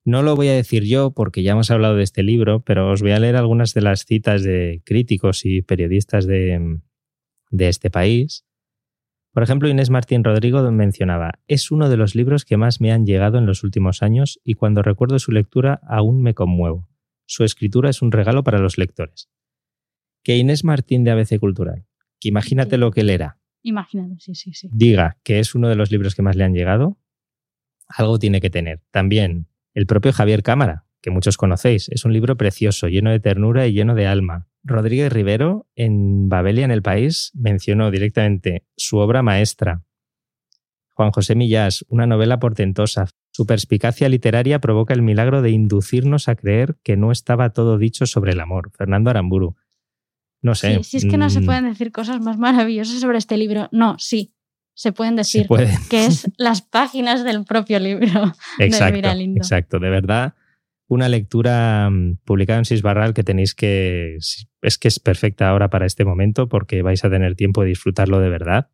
No 0.04 0.22
lo 0.22 0.36
voy 0.36 0.48
a 0.48 0.54
decir 0.54 0.84
yo 0.84 1.12
porque 1.12 1.42
ya 1.42 1.52
hemos 1.52 1.70
hablado 1.70 1.96
de 1.96 2.02
este 2.02 2.22
libro, 2.22 2.60
pero 2.60 2.90
os 2.90 3.00
voy 3.00 3.12
a 3.12 3.18
leer 3.18 3.36
algunas 3.36 3.72
de 3.72 3.80
las 3.80 4.04
citas 4.04 4.42
de 4.42 4.82
críticos 4.84 5.46
y 5.46 5.62
periodistas 5.62 6.26
de, 6.26 6.80
de 7.50 7.68
este 7.68 7.90
país. 7.90 8.44
Por 9.32 9.42
ejemplo, 9.42 9.68
Inés 9.68 9.90
Martín 9.90 10.22
Rodrigo 10.22 10.70
mencionaba, 10.70 11.40
es 11.48 11.70
uno 11.70 11.88
de 11.88 11.96
los 11.96 12.14
libros 12.14 12.44
que 12.44 12.56
más 12.56 12.80
me 12.80 12.92
han 12.92 13.06
llegado 13.06 13.38
en 13.38 13.46
los 13.46 13.64
últimos 13.64 14.02
años 14.02 14.40
y 14.44 14.54
cuando 14.54 14.82
recuerdo 14.82 15.18
su 15.18 15.32
lectura 15.32 15.80
aún 15.88 16.22
me 16.22 16.34
conmuevo. 16.34 16.88
Su 17.26 17.42
escritura 17.42 17.88
es 17.88 18.02
un 18.02 18.12
regalo 18.12 18.44
para 18.44 18.58
los 18.58 18.76
lectores. 18.76 19.30
Que 20.22 20.36
Inés 20.36 20.64
Martín 20.64 21.02
de 21.02 21.10
ABC 21.12 21.38
Cultural, 21.40 21.86
que 22.20 22.28
imagínate 22.28 22.76
lo 22.76 22.90
que 22.90 23.00
él 23.00 23.10
era, 23.10 23.40
Imagínate, 23.64 24.16
sí, 24.18 24.34
sí, 24.34 24.52
sí. 24.52 24.68
Diga 24.72 25.16
que 25.24 25.40
es 25.40 25.54
uno 25.54 25.68
de 25.68 25.74
los 25.74 25.90
libros 25.90 26.14
que 26.14 26.22
más 26.22 26.36
le 26.36 26.44
han 26.44 26.52
llegado, 26.52 26.98
algo 27.88 28.18
tiene 28.18 28.40
que 28.40 28.50
tener. 28.50 28.82
También 28.90 29.48
el 29.72 29.86
propio 29.86 30.12
Javier 30.12 30.42
Cámara, 30.42 30.84
que 31.00 31.10
muchos 31.10 31.38
conocéis, 31.38 31.88
es 31.88 32.04
un 32.04 32.12
libro 32.12 32.36
precioso, 32.36 32.88
lleno 32.88 33.10
de 33.10 33.20
ternura 33.20 33.66
y 33.66 33.72
lleno 33.72 33.94
de 33.94 34.06
alma. 34.06 34.48
Rodríguez 34.62 35.10
Rivero, 35.10 35.66
en 35.74 36.28
Babelia 36.28 36.66
en 36.66 36.70
el 36.70 36.82
País, 36.82 37.30
mencionó 37.34 37.90
directamente 37.90 38.66
su 38.76 38.98
obra 38.98 39.22
maestra. 39.22 39.82
Juan 40.90 41.10
José 41.10 41.34
Millás, 41.34 41.86
una 41.88 42.06
novela 42.06 42.38
portentosa. 42.38 43.08
Su 43.30 43.46
perspicacia 43.46 44.10
literaria 44.10 44.60
provoca 44.60 44.92
el 44.92 45.02
milagro 45.02 45.40
de 45.40 45.50
inducirnos 45.50 46.28
a 46.28 46.36
creer 46.36 46.76
que 46.82 46.96
no 46.96 47.12
estaba 47.12 47.50
todo 47.50 47.78
dicho 47.78 48.06
sobre 48.06 48.32
el 48.32 48.40
amor. 48.40 48.70
Fernando 48.76 49.10
Aramburu. 49.10 49.56
No 50.44 50.54
sé. 50.54 50.84
Sí, 50.84 50.98
es 50.98 51.06
que 51.06 51.16
no 51.16 51.30
se 51.30 51.40
mm. 51.40 51.46
pueden 51.46 51.64
decir 51.64 51.90
cosas 51.90 52.20
más 52.20 52.36
maravillosas 52.36 53.00
sobre 53.00 53.16
este 53.16 53.38
libro. 53.38 53.70
No, 53.72 53.96
sí, 53.98 54.34
se 54.74 54.92
pueden 54.92 55.16
decir 55.16 55.46
que 55.88 56.04
es 56.04 56.30
las 56.36 56.60
páginas 56.60 57.24
del 57.24 57.46
propio 57.46 57.78
libro 57.78 58.34
exacto, 58.58 59.00
de. 59.00 59.22
Exacto, 59.36 59.78
de 59.78 59.88
verdad, 59.88 60.34
una 60.86 61.08
lectura 61.08 61.88
mm, 61.90 62.18
publicada 62.26 62.58
en 62.58 62.66
Sisbarral 62.66 63.14
que 63.14 63.24
tenéis 63.24 63.54
que... 63.54 64.18
Es 64.60 64.78
que 64.78 64.88
es 64.88 65.00
perfecta 65.00 65.48
ahora 65.48 65.70
para 65.70 65.86
este 65.86 66.04
momento 66.04 66.46
porque 66.46 66.82
vais 66.82 67.02
a 67.06 67.10
tener 67.10 67.36
tiempo 67.36 67.62
de 67.62 67.68
disfrutarlo 67.68 68.20
de 68.20 68.28
verdad, 68.28 68.68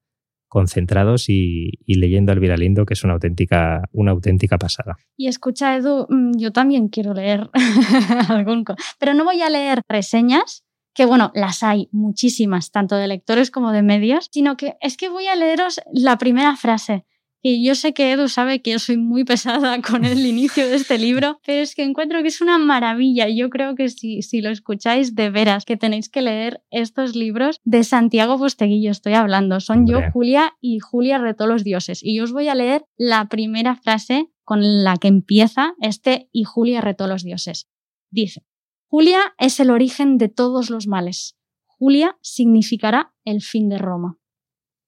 concentrados 0.48 1.28
y, 1.28 1.78
leyendo 1.87 2.33
al 2.33 2.40
Viralindo, 2.40 2.85
que 2.85 2.94
es 2.94 3.04
una 3.04 3.12
auténtica, 3.12 3.88
una 3.92 4.11
auténtica 4.11 4.59
pasada. 4.59 4.96
Y 5.16 5.28
escucha, 5.28 5.76
Edu, 5.76 6.06
mm, 6.09 6.37
yo 6.37 6.50
también 6.50 6.88
quiero 6.88 7.14
leer 7.14 7.48
algún... 8.28 8.64
Pero 8.98 9.14
no 9.14 9.24
voy 9.24 9.40
a 9.42 9.50
leer 9.50 9.83
reseñas, 9.88 10.64
que 10.94 11.07
bueno, 11.07 11.31
las 11.35 11.62
hay 11.62 11.88
muchísimas, 11.92 12.70
tanto 12.70 12.96
de 12.96 13.09
lectores 13.09 13.50
como 13.50 13.72
de 13.72 13.83
medios, 13.83 14.29
sino 14.33 14.57
que 14.57 14.76
es 14.81 14.96
que 14.96 15.09
voy 15.09 15.26
a 15.26 15.37
leeros 15.37 15.81
la 15.92 16.18
primera 16.18 16.57
frase. 16.57 17.05
Y 17.42 17.64
yo 17.64 17.74
sé 17.74 17.94
que 17.94 18.12
Edu 18.12 18.29
sabe 18.29 18.61
que 18.61 18.72
yo 18.72 18.79
soy 18.79 18.98
muy 18.98 19.24
pesada 19.24 19.81
con 19.83 20.05
el 20.05 20.26
inicio 20.26 20.68
de 20.68 20.76
este 20.76 20.98
libro, 20.98 21.40
pero 21.46 21.62
es 21.62 21.74
que 21.74 21.83
encuentro 21.83 22.20
que 22.22 22.29
es 22.29 22.40
una 22.40 22.59
maravilla. 22.59 23.29
Yo 23.29 23.48
creo 23.48 23.74
que 23.74 23.88
si, 23.88 24.22
si 24.22 24.42
lo 24.42 24.50
escucháis 24.50 25.14
de 25.14 25.31
veras, 25.31 25.64
que 25.64 25.76
tenéis 25.76 26.11
que 26.11 26.20
leer 26.20 26.62
estos 26.70 27.16
libros 27.16 27.61
de 27.64 27.83
Santiago 27.83 28.38
Posteguillo, 28.38 28.90
estoy 28.90 29.14
hablando. 29.14 29.61
Son 29.61 29.87
yo, 29.87 30.00
Julia 30.12 30.55
y 30.61 30.81
Julia 30.81 31.18
retó 31.18 31.46
los 31.46 31.64
dioses. 31.64 32.00
Y 32.03 32.16
yo 32.16 32.24
os 32.24 32.33
voy 32.33 32.48
a 32.48 32.55
leer 32.55 32.85
la 32.98 33.29
primera 33.29 33.74
frase 33.74 34.29
con 34.44 34.85
la 34.85 34.96
que 34.96 35.09
empieza 35.09 35.74
este 35.81 36.29
y 36.33 36.44
Julia 36.44 36.81
retó 36.81 37.07
los 37.07 37.22
dioses. 37.22 37.68
Dice, 38.11 38.42
Julia 38.90 39.20
es 39.38 39.61
el 39.61 39.70
origen 39.70 40.18
de 40.18 40.29
todos 40.29 40.68
los 40.68 40.88
males. 40.88 41.37
Julia 41.66 42.18
significará 42.22 43.14
el 43.24 43.40
fin 43.40 43.68
de 43.68 43.79
Roma. 43.79 44.18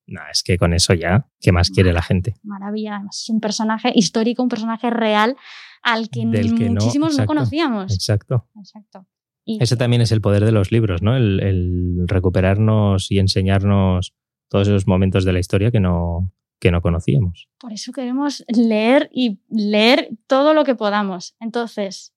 No, 0.09 0.21
es 0.29 0.43
que 0.43 0.59
con 0.59 0.75
eso 0.75 0.93
ya, 0.93 1.29
¿qué 1.41 1.53
más 1.53 1.71
quiere 1.71 1.93
la 1.93 2.03
gente? 2.03 2.35
Maravilla, 2.43 3.01
es 3.09 3.31
un 3.31 3.39
personaje 3.39 3.93
histórico, 3.95 4.43
un 4.43 4.49
personaje 4.49 4.91
real 4.91 5.37
al 5.85 6.11
que, 6.11 6.27
muchísimos 6.27 7.17
no, 7.17 7.27
conocíamos. 7.27 7.95
Exacto. 7.95 8.49
Exacto. 8.59 9.07
Ese 9.47 9.77
también 9.77 10.03
es 10.03 10.11
el 10.11 10.21
poder 10.21 10.45
de 10.45 10.53
los 10.53 10.73
libros, 10.73 11.01
¿no? 11.01 11.17
El, 11.17 12.03
recuperarnos 12.09 13.09
y 13.09 13.21
enseñarnos 13.21 14.15
todos 14.49 14.67
esos 14.67 14.89
momentos 14.89 15.25
de 15.25 15.33
la 15.33 15.39
historia 15.39 15.71
que 15.71 15.79
no, 15.79 16.33
que 16.59 16.73
no 16.73 16.83
conocíamos. 16.83 17.49
Por 17.59 17.73
eso 17.73 17.93
queremos 17.93 18.45
leer 18.49 19.11
y 19.13 19.39
leer 19.49 20.11
todo 20.27 20.55
lo 20.55 20.65
que 20.65 20.75
podamos. 20.75 21.37
Entonces, 21.39 22.13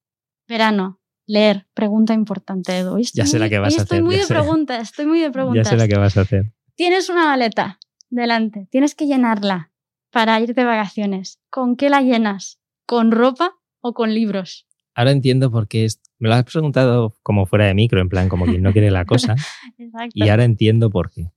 verano, 0.47 0.99
Leer, 1.27 1.67
pregunta 1.73 2.13
importante, 2.13 2.77
Edu. 2.77 2.99
ya 3.13 3.25
sé 3.25 3.39
la 3.39 3.49
que 3.49 3.57
vas 3.59 3.73
a 3.73 3.77
hacer. 3.77 3.83
Estoy 3.83 4.01
muy 4.03 4.15
de 4.15 4.27
preguntas, 4.27 4.81
estoy 4.89 5.05
muy 5.07 5.19
de 5.19 5.31
preguntas. 5.31 5.65
Ya 5.65 5.69
sé 5.71 5.77
la 5.77 5.87
que 5.87 5.97
vas 5.97 6.15
a 6.17 6.21
hacer. 6.21 6.53
Tienes 6.75 7.09
una 7.09 7.25
maleta, 7.25 7.79
delante. 8.09 8.67
Tienes 8.69 8.93
que 8.95 9.07
llenarla 9.07 9.71
para 10.11 10.39
ir 10.39 10.53
de 10.53 10.63
vacaciones. 10.63 11.39
¿Con 11.49 11.75
qué 11.77 11.89
la 11.89 12.01
llenas? 12.01 12.59
¿Con 12.85 13.11
ropa 13.11 13.53
o 13.81 13.93
con 13.93 14.13
libros? 14.13 14.67
Ahora 14.93 15.11
entiendo 15.11 15.51
por 15.51 15.67
qué 15.67 15.85
es- 15.85 15.99
me 16.19 16.29
lo 16.29 16.35
has 16.35 16.43
preguntado 16.45 17.17
como 17.23 17.45
fuera 17.45 17.65
de 17.65 17.73
micro, 17.73 17.99
en 18.01 18.07
plan 18.09 18.29
como 18.29 18.45
quien 18.45 18.61
no 18.61 18.71
quiere 18.71 18.91
la 18.91 19.05
cosa, 19.05 19.35
Exacto. 19.77 20.11
y 20.13 20.29
ahora 20.29 20.43
entiendo 20.43 20.89
por 20.91 21.09
qué. 21.11 21.31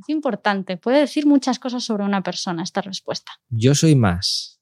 Es 0.00 0.08
importante. 0.08 0.76
Puede 0.78 1.00
decir 1.00 1.26
muchas 1.26 1.58
cosas 1.58 1.84
sobre 1.84 2.04
una 2.04 2.22
persona 2.22 2.62
esta 2.62 2.80
respuesta. 2.80 3.32
Yo 3.50 3.74
soy 3.74 3.94
más 3.94 4.60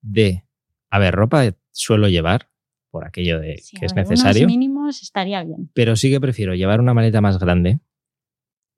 de, 0.00 0.46
a 0.90 0.98
ver, 0.98 1.14
ropa 1.14 1.44
suelo 1.72 2.08
llevar 2.08 2.48
por 2.92 3.04
aquello 3.06 3.40
de 3.40 3.56
Sí, 3.56 3.76
que 3.76 3.86
es 3.86 3.94
necesario, 3.96 4.46
mínimos 4.46 5.02
estaría 5.02 5.42
bien. 5.42 5.70
pero 5.74 5.96
sí 5.96 6.10
que 6.10 6.20
prefiero 6.20 6.54
llevar 6.54 6.80
una 6.80 6.94
maleta 6.94 7.20
más 7.20 7.40
grande 7.40 7.80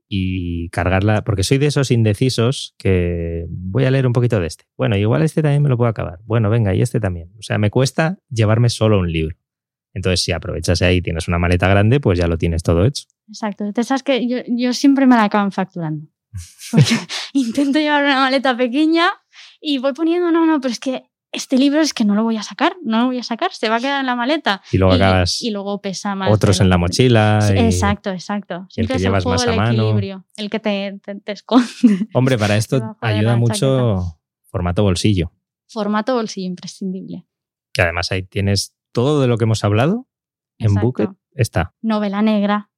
y 0.09 0.69
cargarla, 0.69 1.25
porque 1.25 1.43
soy 1.43 1.59
de 1.59 1.67
esos 1.67 1.91
indecisos 1.91 2.75
que 2.79 3.47
voy 3.49 3.85
a 3.85 3.91
leer 3.91 4.07
un 4.07 4.13
poquito 4.13 4.39
de 4.39 4.47
este. 4.47 4.65
Bueno, 4.77 4.97
igual 4.97 5.23
este 5.23 5.43
también 5.43 5.63
me 5.63 5.69
lo 5.69 5.77
puedo 5.77 5.91
acabar. 5.91 6.21
Bueno, 6.25 6.51
venga, 6.51 6.75
y 6.75 6.83
este 6.83 7.01
también. 7.01 7.33
O 7.39 7.43
sea, 7.43 7.59
me 7.59 7.71
cuesta 7.71 8.19
llevarme 8.31 8.69
solo 8.69 9.01
un 9.01 9.11
libro. 9.11 9.37
Entonces, 9.93 10.23
si 10.23 10.33
aprovechas 10.33 10.83
ahí 10.83 10.97
y 10.97 11.03
tienes 11.03 11.27
una 11.27 11.39
maleta 11.39 11.69
grande, 11.69 12.01
pues 12.01 12.19
ya 12.19 12.27
lo 12.29 12.37
tienes 12.37 12.63
todo 12.63 12.85
hecho. 12.85 13.05
Exacto. 13.29 13.73
Te 13.73 13.83
sabes 13.83 14.03
que 14.03 14.29
yo, 14.29 14.39
yo 14.47 14.73
siempre 14.73 15.07
me 15.07 15.17
la 15.17 15.25
acaban 15.25 15.53
facturando. 15.53 16.07
Porque 16.71 16.95
intento 17.33 17.79
llevar 17.79 18.05
una 18.05 18.21
maleta 18.21 18.57
pequeña 18.57 19.09
y 19.61 19.79
voy 19.79 19.95
poniendo, 19.95 20.31
no, 20.31 20.47
no, 20.47 20.61
pero 20.61 20.73
es 20.73 20.81
que 20.81 21.05
este 21.35 21.59
libro 21.59 21.81
es 21.81 21.93
que 21.93 22.05
no 22.05 22.15
lo 22.15 22.23
voy 22.25 22.37
a 22.37 22.43
sacar, 22.43 22.77
no 22.83 22.99
lo 23.01 23.07
voy 23.07 23.19
a 23.19 23.23
sacar, 23.23 23.53
se 23.53 23.69
va 23.69 23.77
a 23.77 23.81
quedar 23.81 24.01
en 24.01 24.07
la 24.07 24.17
maleta. 24.17 24.63
Y 24.73 24.79
luego 24.79 24.95
y, 24.95 24.97
acabas 24.97 25.43
y 25.43 25.51
luego 25.51 25.81
pesa 25.81 26.15
más. 26.15 26.31
otros 26.33 26.61
en 26.61 26.69
la 26.69 26.77
que- 26.77 26.81
mochila. 26.81 27.39
Y- 27.55 27.59
Exacto, 27.59 28.11
exacto. 28.11 28.67
Siempre 28.71 28.95
que 28.95 28.97
es 28.97 29.03
llevas 29.03 29.25
el 29.25 29.31
más 29.33 29.43
a 29.43 29.47
del 29.51 29.57
mano. 29.57 29.73
equilibrio, 29.73 30.25
el 30.37 30.51
que 30.51 30.61
te, 30.61 31.01
te- 31.03 31.15
te 31.17 31.33
esconde. 31.33 31.67
Hombre, 32.15 32.39
para 32.39 32.57
esto 32.57 32.97
ayuda 33.01 33.37
mucho 33.37 34.19
formato 34.45 34.83
bolsillo. 34.83 35.33
Formato 35.67 36.15
bolsillo 36.15 36.47
imprescindible. 36.47 37.27
Que 37.73 37.83
además 37.83 38.13
ahí 38.13 38.23
tienes 38.23 38.77
todo 38.93 39.21
de 39.21 39.27
lo 39.27 39.37
que 39.37 39.45
hemos 39.45 39.65
hablado 39.65 40.07
en 40.59 40.67
Exacto. 40.69 40.87
Bucket. 40.87 41.11
Está. 41.33 41.75
Novela 41.83 42.23
negra. 42.23 42.71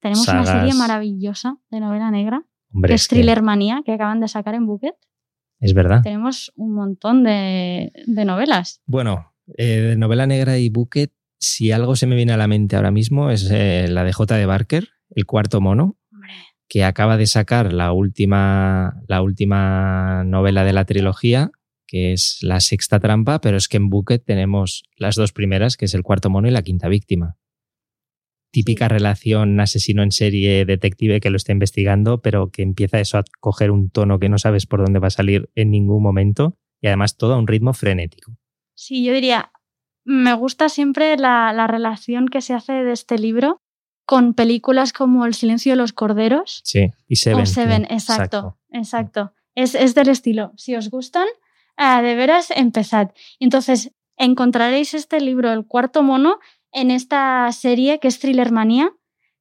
Tenemos 0.00 0.26
una 0.28 0.44
serie 0.44 0.74
maravillosa 0.74 1.56
de 1.70 1.80
novela 1.80 2.10
negra, 2.10 2.44
Hombre, 2.72 2.88
que 2.90 2.94
es 2.96 3.02
es 3.02 3.08
que 3.08 3.16
Thriller 3.16 3.42
Manía, 3.42 3.82
que 3.86 3.92
acaban 3.92 4.20
de 4.20 4.28
sacar 4.28 4.54
en 4.54 4.66
Bucket. 4.66 4.94
Es 5.64 5.72
verdad. 5.72 6.02
Tenemos 6.02 6.52
un 6.56 6.74
montón 6.74 7.24
de, 7.24 7.90
de 8.06 8.24
novelas. 8.26 8.82
Bueno, 8.84 9.32
eh, 9.56 9.80
de 9.80 9.96
novela 9.96 10.26
negra 10.26 10.58
y 10.58 10.68
Bucket, 10.68 11.10
si 11.38 11.72
algo 11.72 11.96
se 11.96 12.06
me 12.06 12.16
viene 12.16 12.34
a 12.34 12.36
la 12.36 12.46
mente 12.46 12.76
ahora 12.76 12.90
mismo 12.90 13.30
es 13.30 13.50
eh, 13.50 13.86
la 13.88 14.04
de 14.04 14.12
J. 14.12 14.36
de 14.36 14.44
Barker, 14.44 14.88
El 15.08 15.24
cuarto 15.24 15.62
mono, 15.62 15.96
Hombre, 16.12 16.32
que 16.68 16.84
acaba 16.84 17.16
de 17.16 17.26
sacar 17.26 17.72
la 17.72 17.92
última, 17.92 19.00
la 19.08 19.22
última 19.22 20.22
novela 20.24 20.64
de 20.64 20.74
la 20.74 20.84
trilogía, 20.84 21.50
que 21.86 22.12
es 22.12 22.38
La 22.42 22.60
sexta 22.60 23.00
trampa, 23.00 23.40
pero 23.40 23.56
es 23.56 23.66
que 23.66 23.78
en 23.78 23.88
Bucket 23.88 24.22
tenemos 24.22 24.84
las 24.98 25.16
dos 25.16 25.32
primeras, 25.32 25.78
que 25.78 25.86
es 25.86 25.94
El 25.94 26.02
cuarto 26.02 26.28
mono 26.28 26.46
y 26.46 26.50
La 26.50 26.62
quinta 26.62 26.88
víctima. 26.88 27.38
Típica 28.54 28.86
relación 28.86 29.58
asesino 29.58 30.04
en 30.04 30.12
serie 30.12 30.64
detective 30.64 31.18
que 31.18 31.28
lo 31.30 31.36
está 31.36 31.50
investigando, 31.50 32.22
pero 32.22 32.50
que 32.52 32.62
empieza 32.62 33.00
eso 33.00 33.18
a 33.18 33.24
coger 33.40 33.72
un 33.72 33.90
tono 33.90 34.20
que 34.20 34.28
no 34.28 34.38
sabes 34.38 34.64
por 34.66 34.80
dónde 34.84 35.00
va 35.00 35.08
a 35.08 35.10
salir 35.10 35.50
en 35.56 35.72
ningún 35.72 36.00
momento 36.04 36.56
y 36.80 36.86
además 36.86 37.16
todo 37.16 37.34
a 37.34 37.38
un 37.38 37.48
ritmo 37.48 37.72
frenético. 37.72 38.36
Sí, 38.76 39.04
yo 39.04 39.12
diría, 39.12 39.50
me 40.04 40.34
gusta 40.34 40.68
siempre 40.68 41.16
la, 41.16 41.52
la 41.52 41.66
relación 41.66 42.28
que 42.28 42.42
se 42.42 42.54
hace 42.54 42.72
de 42.84 42.92
este 42.92 43.18
libro 43.18 43.60
con 44.06 44.34
películas 44.34 44.92
como 44.92 45.26
El 45.26 45.34
silencio 45.34 45.72
de 45.72 45.76
los 45.76 45.92
corderos 45.92 46.60
Sí, 46.62 46.92
y 47.08 47.16
Seven. 47.16 47.42
o 47.42 47.46
Seven, 47.46 47.86
sí, 47.88 47.94
exacto, 47.94 48.56
exacto. 48.70 49.32
Es, 49.56 49.74
es 49.74 49.96
del 49.96 50.10
estilo. 50.10 50.52
Si 50.56 50.76
os 50.76 50.90
gustan, 50.90 51.26
ah, 51.76 52.02
de 52.02 52.14
veras, 52.14 52.52
empezad. 52.54 53.10
Entonces, 53.40 53.90
encontraréis 54.16 54.94
este 54.94 55.20
libro, 55.20 55.52
El 55.52 55.66
cuarto 55.66 56.04
mono, 56.04 56.38
en 56.74 56.90
esta 56.90 57.50
serie 57.52 58.00
que 58.00 58.08
es 58.08 58.18
Thriller 58.18 58.52
Manía, 58.52 58.92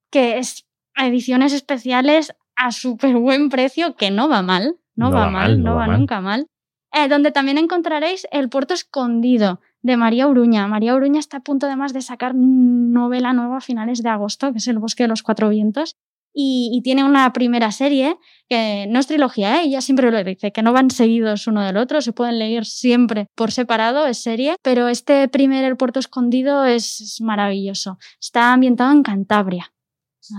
que 0.10 0.38
es 0.38 0.66
ediciones 0.96 1.52
especiales 1.52 2.34
a 2.56 2.72
súper 2.72 3.16
buen 3.18 3.50
precio, 3.50 3.96
que 3.96 4.12
no 4.12 4.30
va 4.30 4.42
mal, 4.42 4.78
no, 4.96 5.12
va, 5.12 5.30
mal, 5.30 5.62
no 5.62 5.76
va, 5.76 5.88
mal. 5.88 6.00
nunca 6.00 6.22
mal. 6.22 6.48
Eh, 6.94 7.08
donde 7.08 7.32
también 7.32 7.58
encontraréis 7.58 8.28
El 8.32 8.50
puerto 8.50 8.76
escondido 8.76 9.60
de 9.82 9.98
María 9.98 10.28
Uruña. 10.28 10.68
María 10.68 10.96
Uruña 10.96 11.20
está 11.20 11.38
a 11.38 11.42
punto 11.42 11.66
además 11.66 11.92
de 11.92 12.02
sacar 12.02 12.36
novela 12.36 13.34
nueva 13.34 13.58
a 13.58 13.62
finales 13.62 14.04
de 14.04 14.10
agosto, 14.10 14.52
que 14.52 14.60
es 14.60 14.68
El 14.68 14.78
bosque 14.78 15.04
de 15.04 15.10
los 15.10 15.24
cuatro 15.24 15.50
vientos. 15.50 15.98
Y, 16.34 16.72
y 16.74 16.82
tiene 16.82 17.04
una 17.04 17.32
primera 17.32 17.72
serie 17.72 18.18
que 18.50 18.88
no 18.90 19.00
es 19.00 19.08
trilogía, 19.08 19.58
¿eh? 19.58 19.66
ella 19.66 19.82
siempre 19.82 20.10
lo 20.10 20.24
dice, 20.24 20.52
que 20.52 20.64
no 20.64 20.74
van 20.74 20.90
seguidos 20.90 21.48
uno 21.48 21.62
del 21.62 21.78
otro, 21.78 22.02
se 22.02 22.12
pueden 22.12 22.40
leer 22.40 22.66
siempre 22.66 23.28
por 23.36 23.52
separado, 23.52 24.08
es 24.08 24.18
serie, 24.18 24.56
pero 24.64 24.88
este 24.88 25.28
primer 25.28 25.64
El 25.64 25.78
puerto 25.78 26.00
escondido 26.00 26.66
es, 26.66 27.02
es 27.02 27.22
maravilloso. 27.22 28.00
Está 28.20 28.52
ambientado 28.54 28.92
en 28.92 29.04
Cantabria, 29.04 29.74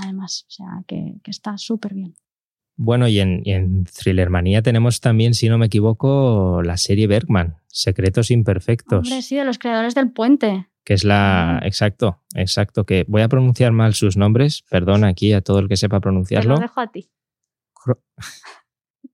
además, 0.02 0.44
o 0.48 0.50
sea 0.50 0.82
que, 0.86 1.14
que 1.22 1.30
está 1.30 1.56
súper 1.58 1.94
bien. 1.94 2.14
Bueno, 2.76 3.06
y 3.06 3.20
en, 3.20 3.42
y 3.44 3.52
en 3.52 3.84
Thriller 3.84 4.30
Manía 4.30 4.60
tenemos 4.62 5.00
también, 5.00 5.34
si 5.34 5.48
no 5.48 5.58
me 5.58 5.66
equivoco, 5.66 6.60
la 6.62 6.76
serie 6.76 7.06
Bergman, 7.06 7.56
Secretos 7.68 8.30
Imperfectos, 8.32 9.06
Hombre, 9.06 9.22
sí, 9.22 9.36
de 9.36 9.44
los 9.44 9.58
creadores 9.58 9.94
del 9.94 10.10
puente. 10.10 10.68
Que 10.84 10.94
es 10.94 11.04
la... 11.04 11.60
Exacto, 11.64 12.22
exacto, 12.34 12.84
que 12.84 13.04
voy 13.08 13.22
a 13.22 13.28
pronunciar 13.28 13.72
mal 13.72 13.94
sus 13.94 14.16
nombres, 14.16 14.62
perdón 14.68 15.04
aquí 15.04 15.32
a 15.32 15.40
todo 15.40 15.58
el 15.60 15.68
que 15.68 15.76
sepa 15.76 15.96
Te 15.98 16.02
pronunciarlo. 16.02 16.54
lo 16.54 16.60
dejo 16.60 16.80
a 16.80 16.90
ti. 16.90 17.10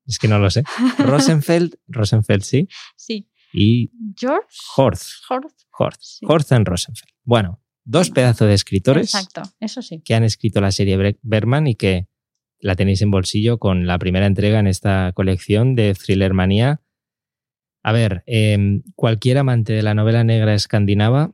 Es 0.06 0.18
que 0.18 0.28
no 0.28 0.38
lo 0.38 0.50
sé. 0.50 0.64
Rosenfeld, 0.98 1.74
Rosenfeld 1.88 2.42
sí, 2.42 2.68
Sí. 2.96 3.28
y 3.52 3.90
George 4.16 4.46
Horth, 4.76 5.02
Horth. 5.28 5.52
Horth, 5.78 6.00
Sí. 6.00 6.26
Horth 6.28 6.52
and 6.52 6.66
Rosenfeld. 6.66 7.12
Bueno, 7.24 7.62
dos 7.84 8.10
pedazos 8.10 8.48
de 8.48 8.54
escritores 8.54 9.14
Exacto, 9.14 9.42
eso 9.60 9.82
sí. 9.82 10.00
que 10.04 10.14
han 10.14 10.24
escrito 10.24 10.60
la 10.60 10.72
serie 10.72 11.16
Bergman 11.22 11.66
y 11.68 11.74
que 11.76 12.08
la 12.58 12.74
tenéis 12.76 13.00
en 13.02 13.10
bolsillo 13.10 13.58
con 13.58 13.86
la 13.86 13.98
primera 13.98 14.26
entrega 14.26 14.58
en 14.58 14.66
esta 14.66 15.12
colección 15.14 15.74
de 15.74 15.94
Thriller 15.94 16.34
Manía. 16.34 16.82
A 17.82 17.92
ver, 17.92 18.22
eh, 18.26 18.82
cualquier 18.96 19.38
amante 19.38 19.72
de 19.72 19.82
la 19.82 19.94
novela 19.94 20.24
negra 20.24 20.52
escandinava, 20.54 21.32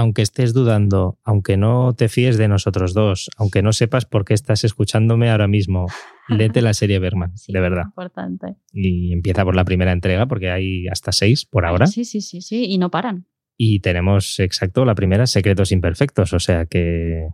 aunque 0.00 0.22
estés 0.22 0.54
dudando, 0.54 1.18
aunque 1.24 1.58
no 1.58 1.92
te 1.92 2.08
fíes 2.08 2.38
de 2.38 2.48
nosotros 2.48 2.94
dos, 2.94 3.28
aunque 3.36 3.60
no 3.60 3.74
sepas 3.74 4.06
por 4.06 4.24
qué 4.24 4.32
estás 4.32 4.64
escuchándome 4.64 5.30
ahora 5.30 5.46
mismo, 5.46 5.88
léete 6.28 6.62
la 6.62 6.72
serie 6.72 6.98
Bergman, 6.98 7.36
Sí, 7.36 7.52
de 7.52 7.60
verdad. 7.60 7.84
Importante. 7.84 8.56
Y 8.72 9.12
empieza 9.12 9.44
por 9.44 9.54
la 9.54 9.66
primera 9.66 9.92
entrega, 9.92 10.24
porque 10.24 10.50
hay 10.50 10.88
hasta 10.88 11.12
seis 11.12 11.44
por 11.44 11.66
ahora. 11.66 11.86
Sí, 11.86 12.06
sí, 12.06 12.22
sí, 12.22 12.40
sí, 12.40 12.64
y 12.64 12.78
no 12.78 12.90
paran. 12.90 13.26
Y 13.58 13.80
tenemos, 13.80 14.40
exacto, 14.40 14.86
la 14.86 14.94
primera, 14.94 15.26
Secretos 15.26 15.70
Imperfectos, 15.70 16.32
o 16.32 16.40
sea 16.40 16.64
que 16.64 17.28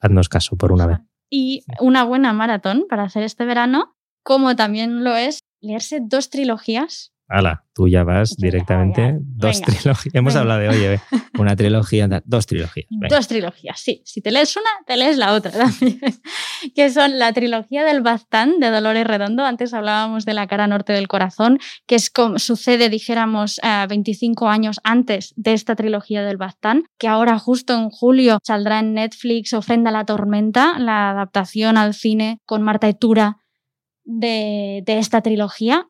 haznos 0.00 0.28
caso 0.28 0.56
por 0.56 0.72
una 0.72 0.88
vez. 0.88 0.98
Y 1.30 1.62
una 1.78 2.02
buena 2.02 2.32
maratón 2.32 2.86
para 2.88 3.04
hacer 3.04 3.22
este 3.22 3.44
verano, 3.44 3.94
como 4.24 4.56
también 4.56 5.04
lo 5.04 5.14
es 5.14 5.38
leerse 5.60 6.00
dos 6.02 6.28
trilogías. 6.28 7.12
Hala, 7.32 7.64
tú 7.72 7.86
ya 7.86 8.02
vas 8.02 8.30
Yo 8.30 8.44
directamente. 8.46 9.02
ya. 9.02 9.18
Dos 9.20 9.60
trilogías. 9.62 10.14
Hemos 10.14 10.34
venga. 10.34 10.40
hablado 10.40 10.60
de, 10.60 10.68
oye, 10.68 11.00
una 11.38 11.54
trilogía, 11.54 12.08
dos 12.24 12.46
trilogías. 12.46 12.86
venga. 12.90 13.16
Dos 13.16 13.28
trilogías, 13.28 13.78
sí. 13.80 14.02
Si 14.04 14.20
te 14.20 14.32
lees 14.32 14.56
una, 14.56 14.68
te 14.84 14.96
lees 14.96 15.16
la 15.16 15.32
otra 15.34 15.52
también. 15.52 16.00
que 16.74 16.90
son 16.90 17.20
la 17.20 17.32
trilogía 17.32 17.84
del 17.84 18.02
Baztán 18.02 18.58
de 18.58 18.70
Dolores 18.70 19.06
Redondo. 19.06 19.44
Antes 19.44 19.72
hablábamos 19.72 20.24
de 20.24 20.34
La 20.34 20.48
cara 20.48 20.66
norte 20.66 20.92
del 20.92 21.06
corazón, 21.06 21.60
que 21.86 21.94
es 21.94 22.10
como 22.10 22.40
sucede, 22.40 22.88
dijéramos, 22.88 23.60
eh, 23.62 23.86
25 23.88 24.48
años 24.48 24.80
antes 24.82 25.32
de 25.36 25.52
esta 25.52 25.76
trilogía 25.76 26.24
del 26.24 26.36
Baztán, 26.36 26.82
que 26.98 27.06
ahora 27.06 27.38
justo 27.38 27.74
en 27.74 27.90
julio 27.90 28.38
saldrá 28.42 28.80
en 28.80 28.94
Netflix 28.94 29.52
Ofrenda 29.52 29.90
a 29.90 29.92
la 29.92 30.04
tormenta, 30.04 30.78
la 30.80 31.10
adaptación 31.10 31.76
al 31.76 31.94
cine 31.94 32.40
con 32.44 32.62
Marta 32.62 32.88
Etura 32.88 33.36
de, 34.04 34.82
de 34.84 34.98
esta 34.98 35.20
trilogía. 35.20 35.86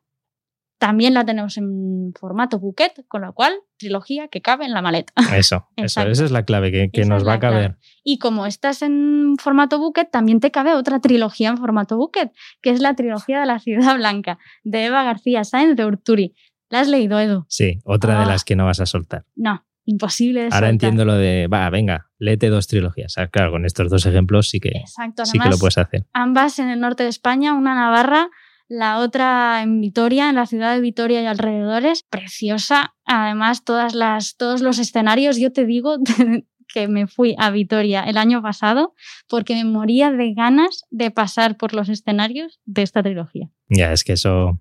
También 0.81 1.13
la 1.15 1.25
tenemos 1.25 1.57
en 1.59 2.13
formato 2.19 2.59
buquet, 2.59 3.05
con 3.07 3.21
lo 3.21 3.33
cual, 3.35 3.53
trilogía 3.77 4.29
que 4.29 4.41
cabe 4.41 4.65
en 4.65 4.73
la 4.73 4.81
maleta. 4.83 5.13
Eso, 5.37 5.69
eso, 5.77 6.01
esa 6.03 6.25
es 6.25 6.31
la 6.31 6.45
clave 6.45 6.73
que, 6.73 6.91
que 6.91 7.05
nos 7.05 7.25
va 7.25 7.35
a 7.35 7.39
caber. 7.39 7.61
clave. 7.73 7.79
Y 8.03 8.19
como 8.19 8.47
estás 8.47 8.81
en 8.83 9.37
formato 9.39 9.79
bucket, 9.79 10.11
también 10.11 10.41
te 10.41 10.51
cabe 10.51 10.75
otra 10.75 10.99
trilogía 11.01 11.51
en 11.51 11.59
formato 11.59 11.97
bucket, 11.99 12.33
que 12.63 12.71
es 12.71 12.81
la 12.81 12.95
trilogía 12.95 13.41
de 13.41 13.47
la 13.47 13.59
Ciudad 13.61 13.95
Blanca, 13.97 14.39
de 14.65 14.87
Eva 14.87 15.05
García 15.05 15.45
Sáenz 15.45 15.77
de 15.77 15.85
Urturi. 15.85 16.35
¿La 16.71 16.81
has 16.81 16.89
leído, 16.89 17.21
Edu? 17.21 17.45
Sí, 17.49 17.81
otra 17.85 18.17
de 18.19 18.25
Ah. 18.25 18.27
las 18.27 18.45
que 18.45 18.57
no 18.57 18.65
vas 18.65 18.81
a 18.81 18.87
soltar. 18.87 19.27
No, 19.37 19.67
imposible 19.85 20.41
de 20.41 20.47
Ahora 20.47 20.57
soltar. 20.69 20.71
entiendo 20.71 21.05
lo 21.05 21.15
de, 21.15 21.47
va, 21.47 21.69
venga, 21.69 22.11
léete 22.19 22.49
dos 22.49 22.69
trilogías. 22.69 23.19
Ah, 23.19 23.27
claro, 23.29 23.51
con 23.51 23.67
estos 23.67 23.91
dos 23.91 24.07
ejemplos 24.07 24.49
sí 24.49 24.61
que, 24.61 24.71
Exacto, 24.71 25.27
sí 25.27 25.39
que 25.39 25.49
lo 25.51 25.59
puedes 25.59 25.77
hacer. 25.77 26.07
ambas 26.15 26.59
en 26.59 26.71
el 26.71 26.81
norte 26.81 27.03
de 27.03 27.11
España, 27.11 27.53
una 27.53 27.75
Navarra, 27.75 28.31
la 28.71 29.01
otra 29.01 29.63
en 29.63 29.81
Vitoria, 29.81 30.31
en 30.31 30.37
la 30.37 30.47
ciudad 30.47 30.75
de 30.75 30.81
Vitoria 30.81 31.21
y 31.23 31.27
alrededores. 31.27 32.05
Preciosa. 32.09 32.95
Además, 33.05 33.65
todas 33.65 33.95
las, 33.97 34.37
todos 34.37 34.61
los 34.63 34.79
escenarios, 34.79 35.37
yo 35.39 35.53
te 35.53 35.67
digo 35.67 35.97
que 36.73 36.87
me 36.87 37.09
fui 37.09 37.35
a 37.37 37.51
Vitoria 37.51 38.05
el 38.05 38.17
año 38.17 38.41
pasado 38.43 38.95
porque 39.29 39.55
me 39.57 39.65
moría 39.65 40.13
de 40.13 40.35
ganas 40.35 40.85
de 40.91 41.11
pasar 41.11 41.57
por 41.57 41.75
los 41.75 41.89
escenarios 41.89 42.61
de 42.65 42.83
esta 42.83 43.03
trilogía. 43.03 43.51
Ya, 43.69 43.93
es 43.93 44.05
que 44.05 44.13
eso, 44.13 44.61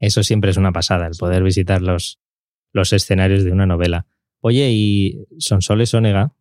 eso 0.00 0.24
siempre 0.24 0.50
es 0.50 0.56
una 0.56 0.72
pasada, 0.72 1.06
el 1.06 1.14
poder 1.16 1.44
visitar 1.44 1.82
los, 1.82 2.18
los 2.72 2.92
escenarios 2.92 3.44
de 3.44 3.52
una 3.52 3.64
novela. 3.66 4.06
Oye, 4.40 4.70
y 4.72 5.24
Sonsoles 5.38 5.94
Onega, 5.94 6.32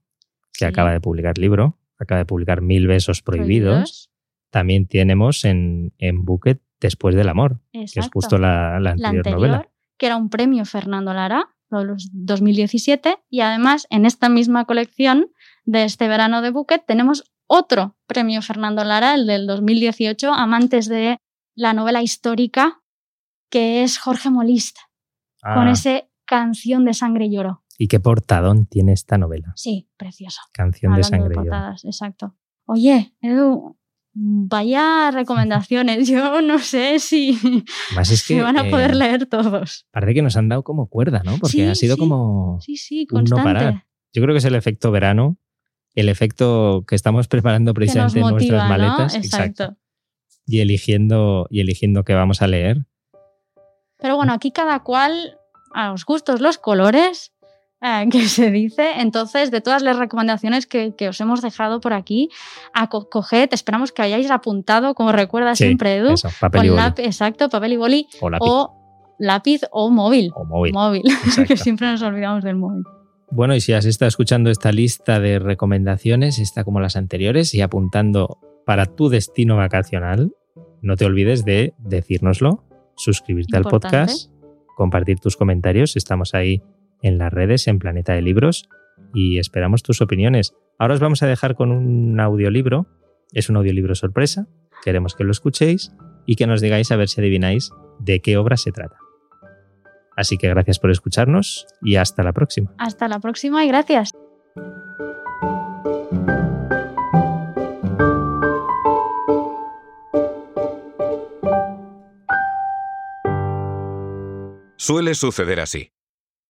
que 0.53 0.59
Sí. 0.59 0.65
acaba 0.65 0.91
de 0.91 1.01
publicar 1.01 1.37
libro, 1.37 1.77
acaba 1.99 2.17
de 2.17 2.25
publicar 2.25 2.61
Mil 2.61 2.87
Besos 2.87 3.21
Prohibidos, 3.21 3.67
Prohibidos. 3.73 4.11
también 4.49 4.87
tenemos 4.87 5.45
en, 5.45 5.93
en 5.99 6.25
Bucket 6.25 6.61
Después 6.79 7.15
del 7.15 7.29
Amor, 7.29 7.61
que 7.71 7.83
es 7.83 8.09
justo 8.13 8.37
la, 8.37 8.79
la 8.79 8.95
la 8.97 9.09
anterior, 9.09 9.31
novela. 9.39 9.69
que 9.97 10.05
era 10.07 10.17
un 10.17 10.29
premio 10.29 10.65
Fernando 10.65 11.13
Lara, 11.13 11.49
de 11.71 11.83
los 11.85 12.09
2017, 12.13 13.17
y 13.29 13.41
además 13.41 13.87
en 13.89 14.05
esta 14.05 14.29
misma 14.29 14.65
colección 14.65 15.31
de 15.65 15.83
este 15.83 16.07
verano 16.07 16.41
de 16.41 16.51
Bucket 16.51 16.85
tenemos 16.85 17.23
otro 17.47 17.97
premio 18.07 18.41
Fernando 18.41 18.83
Lara, 18.83 19.15
el 19.15 19.25
del 19.27 19.47
2018, 19.47 20.31
amantes 20.33 20.87
de 20.87 21.17
la 21.55 21.73
novela 21.73 22.01
histórica, 22.01 22.81
que 23.49 23.83
es 23.83 23.97
Jorge 23.97 24.29
Molista, 24.29 24.81
con 25.41 25.67
Ah, 25.67 25.71
ese 25.71 26.09
canción 26.25 26.85
de 26.85 26.93
sangre 26.93 27.25
y 27.25 27.35
lloro. 27.35 27.63
Y 27.77 27.87
qué 27.87 27.99
portadón 27.99 28.65
tiene 28.67 28.93
esta 28.93 29.17
novela, 29.17 29.53
Sí, 29.55 29.89
precioso. 29.97 30.41
Canción 30.53 30.95
de 30.95 31.03
Sangre 31.03 31.35
de 31.35 31.41
y 31.41 31.45
Lloro. 31.45 31.75
exacto. 31.83 32.35
Oye, 32.65 33.13
Edu, 33.21 33.77
vaya 34.15 35.11
recomendaciones. 35.11 36.07
Yo 36.07 36.41
no 36.41 36.57
sé 36.59 36.99
si 36.99 37.37
Más 37.95 38.09
es 38.11 38.25
que 38.25 38.35
se 38.35 38.41
van 38.41 38.57
a 38.57 38.69
poder 38.69 38.91
eh, 38.91 38.95
leer 38.95 39.25
todos. 39.25 39.85
parece 39.91 40.13
que 40.15 40.21
nos 40.21 40.37
han 40.37 40.49
dado 40.49 40.63
como 40.63 40.87
cuerda, 40.87 41.21
¿no? 41.23 41.37
Porque 41.37 41.51
Sí, 41.51 41.61
ha 41.63 41.75
sido 41.75 41.95
sí. 41.95 41.99
como 41.99 42.59
Sí, 42.61 42.77
sí, 42.77 43.07
un 43.11 43.25
no 43.25 43.35
parar. 43.37 43.85
Yo 44.13 44.21
creo 44.21 44.33
que 44.33 44.39
es 44.39 44.45
el 44.45 44.55
efecto 44.55 44.91
verano, 44.91 45.37
el 45.93 46.07
efecto 46.09 46.85
que 46.87 46.95
estamos 46.95 47.27
preparando 47.27 47.73
precisamente 47.73 48.19
en 48.19 48.29
nuestras 48.29 48.63
¿no? 48.63 48.69
maletas 48.69 49.15
Exacto. 49.15 49.75
y 50.45 50.61
eligiendo 50.61 51.47
y 51.49 51.59
eligiendo 51.59 52.03
qué 52.03 52.13
vamos 52.13 52.41
a 52.41 52.47
leer. 52.47 52.85
Pero 53.97 54.15
bueno, 54.15 54.31
aquí 54.33 54.51
cada 54.51 54.81
cual 54.83 55.37
a 55.73 55.89
los 55.89 56.05
gustos, 56.05 56.39
los 56.39 56.57
colores, 56.57 57.33
eh, 57.85 58.07
que 58.11 58.27
se 58.27 58.51
dice. 58.51 58.99
Entonces, 59.01 59.51
de 59.51 59.61
todas 59.61 59.81
las 59.83 59.97
recomendaciones 59.97 60.65
que, 60.65 60.95
que 60.95 61.09
os 61.09 61.19
hemos 61.21 61.41
dejado 61.41 61.79
por 61.81 61.93
aquí, 61.93 62.29
a 62.73 62.87
co- 62.89 63.09
coged, 63.09 63.49
esperamos 63.51 63.91
que 63.91 64.01
hayáis 64.01 64.31
apuntado, 64.31 64.95
como 64.95 65.11
recuerda 65.11 65.55
Sí, 65.55 65.65
siempre 65.65 65.97
Edu, 65.97 66.13
Eso, 66.13 66.29
papel 66.39 66.69
con 66.69 66.79
exacto, 67.05 67.49
papel 67.49 67.73
y 67.73 67.77
boli 67.77 68.07
O 68.21 68.29
lápiz. 68.29 68.45
o 68.47 69.15
lápiz 69.19 69.61
o 69.71 69.89
móvil. 69.91 70.31
o 70.35 70.45
móvil. 70.45 70.73
Móvil, 70.73 71.03
que 71.47 71.57
siempre 71.57 71.87
nos 71.91 72.01
olvidamos 72.01 72.43
del 72.43 72.55
móvil. 72.55 72.83
Bueno, 73.31 73.55
y 73.55 73.61
si 73.61 73.73
has 73.73 73.85
estado 73.85 74.07
escuchando 74.07 74.49
esta 74.49 74.71
lista 74.71 75.19
de 75.19 75.39
recomendaciones, 75.39 76.39
está 76.39 76.63
como 76.63 76.79
las 76.79 76.95
anteriores, 76.95 77.53
y 77.53 77.61
apuntando 77.61 78.37
para 78.65 78.85
tu 78.85 79.09
destino 79.09 79.57
vacacional, 79.57 80.33
no 80.81 80.95
te 80.95 81.05
olvides 81.05 81.43
de 81.43 81.73
decírnoslo, 81.79 82.63
suscribirte 82.95 83.57
al 83.57 83.63
podcast, 83.63 84.31
compartir 84.77 85.19
tus 85.19 85.35
comentarios. 85.37 85.95
Estamos 85.97 86.33
ahí 86.35 86.61
en 87.01 87.17
las 87.17 87.31
redes, 87.31 87.67
en 87.67 87.79
Planeta 87.79 88.13
de 88.13 88.21
Libros, 88.21 88.69
y 89.13 89.39
esperamos 89.39 89.83
tus 89.83 90.01
opiniones. 90.01 90.55
Ahora 90.77 90.95
os 90.95 90.99
vamos 90.99 91.23
a 91.23 91.27
dejar 91.27 91.55
con 91.55 91.71
un 91.71 92.19
audiolibro. 92.19 92.87
Es 93.31 93.49
un 93.49 93.57
audiolibro 93.57 93.95
sorpresa. 93.95 94.47
Queremos 94.83 95.15
que 95.15 95.23
lo 95.23 95.31
escuchéis 95.31 95.93
y 96.25 96.35
que 96.35 96.47
nos 96.47 96.61
digáis 96.61 96.91
a 96.91 96.95
ver 96.95 97.07
si 97.07 97.21
adivináis 97.21 97.71
de 97.99 98.21
qué 98.21 98.37
obra 98.37 98.57
se 98.57 98.71
trata. 98.71 98.97
Así 100.15 100.37
que 100.37 100.47
gracias 100.49 100.79
por 100.79 100.91
escucharnos 100.91 101.67
y 101.81 101.97
hasta 101.97 102.23
la 102.23 102.33
próxima. 102.33 102.73
Hasta 102.77 103.07
la 103.07 103.19
próxima 103.19 103.65
y 103.65 103.67
gracias. 103.67 104.11
Suele 114.77 115.15
suceder 115.15 115.59
así. 115.59 115.94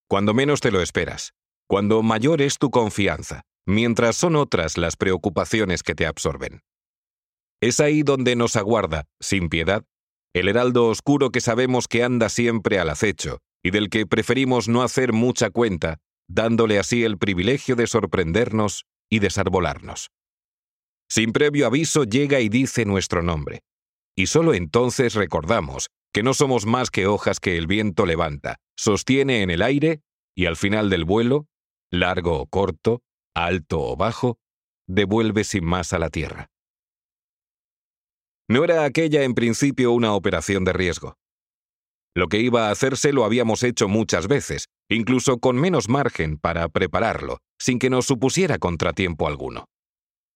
Cuando 0.07 0.33
menos 0.33 0.61
te 0.61 0.71
lo 0.71 0.81
esperas, 0.81 1.33
cuando 1.67 2.03
mayor 2.03 2.41
es 2.41 2.59
tu 2.59 2.69
confianza, 2.69 3.41
mientras 3.65 4.15
son 4.15 4.35
otras 4.35 4.77
las 4.77 4.97
preocupaciones 4.97 5.81
que 5.81 5.95
te 5.95 6.05
absorben. 6.05 6.61
Es 7.61 7.79
ahí 7.79 8.03
donde 8.03 8.35
nos 8.35 8.55
aguarda, 8.55 9.05
sin 9.19 9.49
piedad, 9.49 9.83
el 10.33 10.47
heraldo 10.47 10.87
oscuro 10.87 11.31
que 11.31 11.41
sabemos 11.41 11.87
que 11.87 12.03
anda 12.03 12.29
siempre 12.29 12.77
al 12.77 12.89
acecho 12.89 13.39
y 13.63 13.71
del 13.71 13.89
que 13.89 14.05
preferimos 14.05 14.67
no 14.67 14.83
hacer 14.83 15.11
mucha 15.11 15.49
cuenta, 15.49 15.97
dándole 16.27 16.77
así 16.77 17.03
el 17.03 17.17
privilegio 17.17 17.75
de 17.75 17.87
sorprendernos 17.87 18.85
y 19.09 19.19
desarbolarnos. 19.19 20.09
Sin 21.09 21.31
previo 21.31 21.65
aviso 21.65 22.03
llega 22.03 22.41
y 22.41 22.49
dice 22.49 22.85
nuestro 22.85 23.23
nombre, 23.23 23.61
y 24.15 24.27
solo 24.27 24.53
entonces 24.53 25.15
recordamos 25.15 25.89
que 26.15 26.23
no 26.23 26.33
somos 26.33 26.65
más 26.65 26.91
que 26.91 27.07
hojas 27.07 27.41
que 27.41 27.57
el 27.57 27.67
viento 27.67 28.05
levanta, 28.05 28.61
sostiene 28.77 29.41
en 29.41 29.49
el 29.49 29.61
aire 29.61 30.01
y 30.33 30.45
al 30.45 30.55
final 30.55 30.89
del 30.89 31.03
vuelo, 31.03 31.49
largo 31.91 32.39
o 32.39 32.47
corto, 32.47 33.01
alto 33.35 33.81
o 33.81 33.97
bajo, 33.97 34.37
devuelve 34.87 35.43
sin 35.43 35.65
más 35.65 35.91
a 35.91 35.99
la 35.99 36.09
tierra. 36.09 36.47
No 38.49 38.63
era 38.63 38.85
aquella 38.85 39.23
en 39.23 39.33
principio 39.33 39.91
una 39.91 40.13
operación 40.13 40.63
de 40.63 40.71
riesgo. 40.71 41.17
Lo 42.15 42.29
que 42.29 42.39
iba 42.39 42.69
a 42.69 42.71
hacerse 42.71 43.11
lo 43.11 43.25
habíamos 43.25 43.61
hecho 43.63 43.89
muchas 43.89 44.29
veces, 44.29 44.69
incluso 44.89 45.39
con 45.39 45.57
menos 45.57 45.89
margen 45.89 46.37
para 46.37 46.69
prepararlo, 46.69 47.39
sin 47.59 47.77
que 47.77 47.89
nos 47.89 48.05
supusiera 48.05 48.57
contratiempo 48.57 49.27
alguno. 49.27 49.65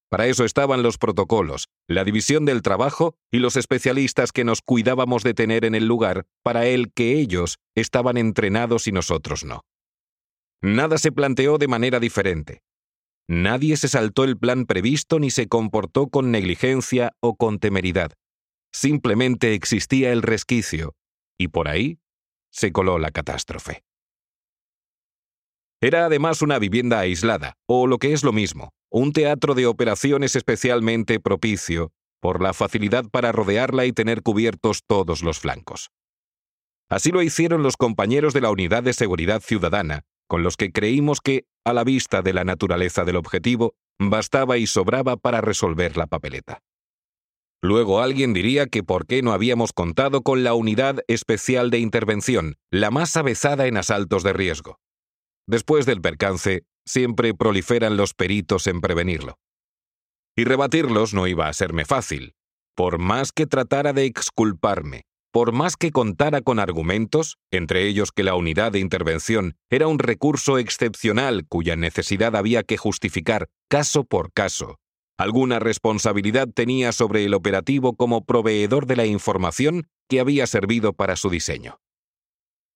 Para 0.09 0.25
eso 0.25 0.43
estaban 0.43 0.81
los 0.81 0.97
protocolos, 0.97 1.69
la 1.87 2.03
división 2.03 2.43
del 2.43 2.63
trabajo 2.63 3.15
y 3.31 3.37
los 3.37 3.55
especialistas 3.55 4.31
que 4.31 4.43
nos 4.43 4.61
cuidábamos 4.61 5.23
de 5.23 5.35
tener 5.35 5.65
en 5.65 5.75
el 5.75 5.85
lugar 5.85 6.25
para 6.43 6.65
el 6.65 6.91
que 6.91 7.19
ellos 7.19 7.59
estaban 7.75 8.17
entrenados 8.17 8.87
y 8.87 8.91
nosotros 8.91 9.45
no. 9.45 9.61
Nada 10.61 10.97
se 10.97 11.11
planteó 11.11 11.59
de 11.59 11.67
manera 11.67 11.99
diferente. 11.99 12.63
Nadie 13.27 13.77
se 13.77 13.87
saltó 13.87 14.23
el 14.23 14.37
plan 14.37 14.65
previsto 14.65 15.19
ni 15.19 15.29
se 15.29 15.47
comportó 15.47 16.07
con 16.07 16.31
negligencia 16.31 17.11
o 17.19 17.35
con 17.35 17.59
temeridad. 17.59 18.13
Simplemente 18.73 19.53
existía 19.53 20.11
el 20.11 20.23
resquicio, 20.23 20.95
y 21.37 21.49
por 21.49 21.67
ahí 21.67 21.99
se 22.51 22.71
coló 22.71 22.97
la 22.97 23.11
catástrofe. 23.11 23.83
Era 25.81 26.05
además 26.05 26.41
una 26.41 26.57
vivienda 26.57 26.99
aislada, 26.99 27.53
o 27.67 27.85
lo 27.85 27.99
que 27.99 28.13
es 28.13 28.23
lo 28.23 28.33
mismo, 28.33 28.73
un 28.91 29.13
teatro 29.13 29.53
de 29.53 29.67
operaciones 29.67 30.35
especialmente 30.35 31.19
propicio 31.19 31.91
por 32.19 32.41
la 32.41 32.53
facilidad 32.53 33.05
para 33.09 33.31
rodearla 33.31 33.85
y 33.85 33.93
tener 33.93 34.21
cubiertos 34.21 34.81
todos 34.85 35.23
los 35.23 35.39
flancos. 35.39 35.89
Así 36.89 37.11
lo 37.11 37.21
hicieron 37.21 37.63
los 37.63 37.77
compañeros 37.77 38.33
de 38.33 38.41
la 38.41 38.51
Unidad 38.51 38.83
de 38.83 38.93
Seguridad 38.93 39.41
Ciudadana, 39.41 40.01
con 40.27 40.43
los 40.43 40.57
que 40.57 40.71
creímos 40.71 41.21
que, 41.21 41.45
a 41.63 41.73
la 41.73 41.83
vista 41.83 42.21
de 42.21 42.33
la 42.33 42.43
naturaleza 42.43 43.05
del 43.05 43.15
objetivo, 43.15 43.75
bastaba 43.99 44.57
y 44.57 44.65
sobraba 44.65 45.17
para 45.17 45.41
resolver 45.41 45.97
la 45.97 46.07
papeleta. 46.07 46.61
Luego 47.61 48.01
alguien 48.01 48.33
diría 48.33 48.67
que 48.67 48.83
por 48.83 49.05
qué 49.05 49.21
no 49.21 49.33
habíamos 49.33 49.73
contado 49.73 50.21
con 50.21 50.43
la 50.43 50.53
Unidad 50.53 50.99
Especial 51.07 51.69
de 51.69 51.79
Intervención, 51.79 52.55
la 52.71 52.89
más 52.89 53.17
avezada 53.17 53.67
en 53.67 53.77
asaltos 53.77 54.23
de 54.23 54.33
riesgo. 54.33 54.79
Después 55.45 55.85
del 55.85 55.99
percance, 55.99 56.63
siempre 56.89 57.35
proliferan 57.35 57.97
los 57.97 58.15
peritos 58.15 58.65
en 58.65 58.81
prevenirlo. 58.81 59.37
Y 60.35 60.43
rebatirlos 60.43 61.13
no 61.13 61.27
iba 61.27 61.47
a 61.47 61.53
serme 61.53 61.85
fácil. 61.85 62.33
Por 62.75 62.97
más 62.97 63.31
que 63.31 63.45
tratara 63.45 63.93
de 63.93 64.05
exculparme, 64.05 65.03
por 65.31 65.51
más 65.51 65.77
que 65.77 65.91
contara 65.91 66.41
con 66.41 66.57
argumentos, 66.57 67.37
entre 67.51 67.87
ellos 67.87 68.11
que 68.11 68.23
la 68.23 68.33
unidad 68.33 68.71
de 68.71 68.79
intervención 68.79 69.55
era 69.69 69.85
un 69.85 69.99
recurso 69.99 70.57
excepcional 70.57 71.45
cuya 71.47 71.75
necesidad 71.75 72.35
había 72.35 72.63
que 72.63 72.77
justificar 72.77 73.49
caso 73.69 74.03
por 74.03 74.33
caso, 74.33 74.79
alguna 75.19 75.59
responsabilidad 75.59 76.47
tenía 76.51 76.91
sobre 76.91 77.23
el 77.23 77.35
operativo 77.35 77.95
como 77.95 78.25
proveedor 78.25 78.87
de 78.87 78.95
la 78.95 79.05
información 79.05 79.87
que 80.07 80.19
había 80.19 80.47
servido 80.47 80.93
para 80.93 81.15
su 81.17 81.29
diseño. 81.29 81.77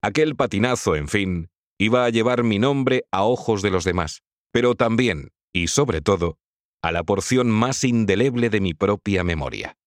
Aquel 0.03 0.36
patinazo, 0.36 0.95
en 0.95 1.07
fin, 1.07 1.49
iba 1.84 2.05
a 2.05 2.09
llevar 2.09 2.43
mi 2.43 2.59
nombre 2.59 3.03
a 3.11 3.23
ojos 3.23 3.61
de 3.61 3.69
los 3.69 3.84
demás, 3.84 4.21
pero 4.51 4.75
también, 4.75 5.29
y 5.53 5.67
sobre 5.67 6.01
todo, 6.01 6.38
a 6.81 6.91
la 6.91 7.03
porción 7.03 7.49
más 7.49 7.84
indeleble 7.84 8.49
de 8.49 8.61
mi 8.61 8.73
propia 8.73 9.23
memoria. 9.23 9.77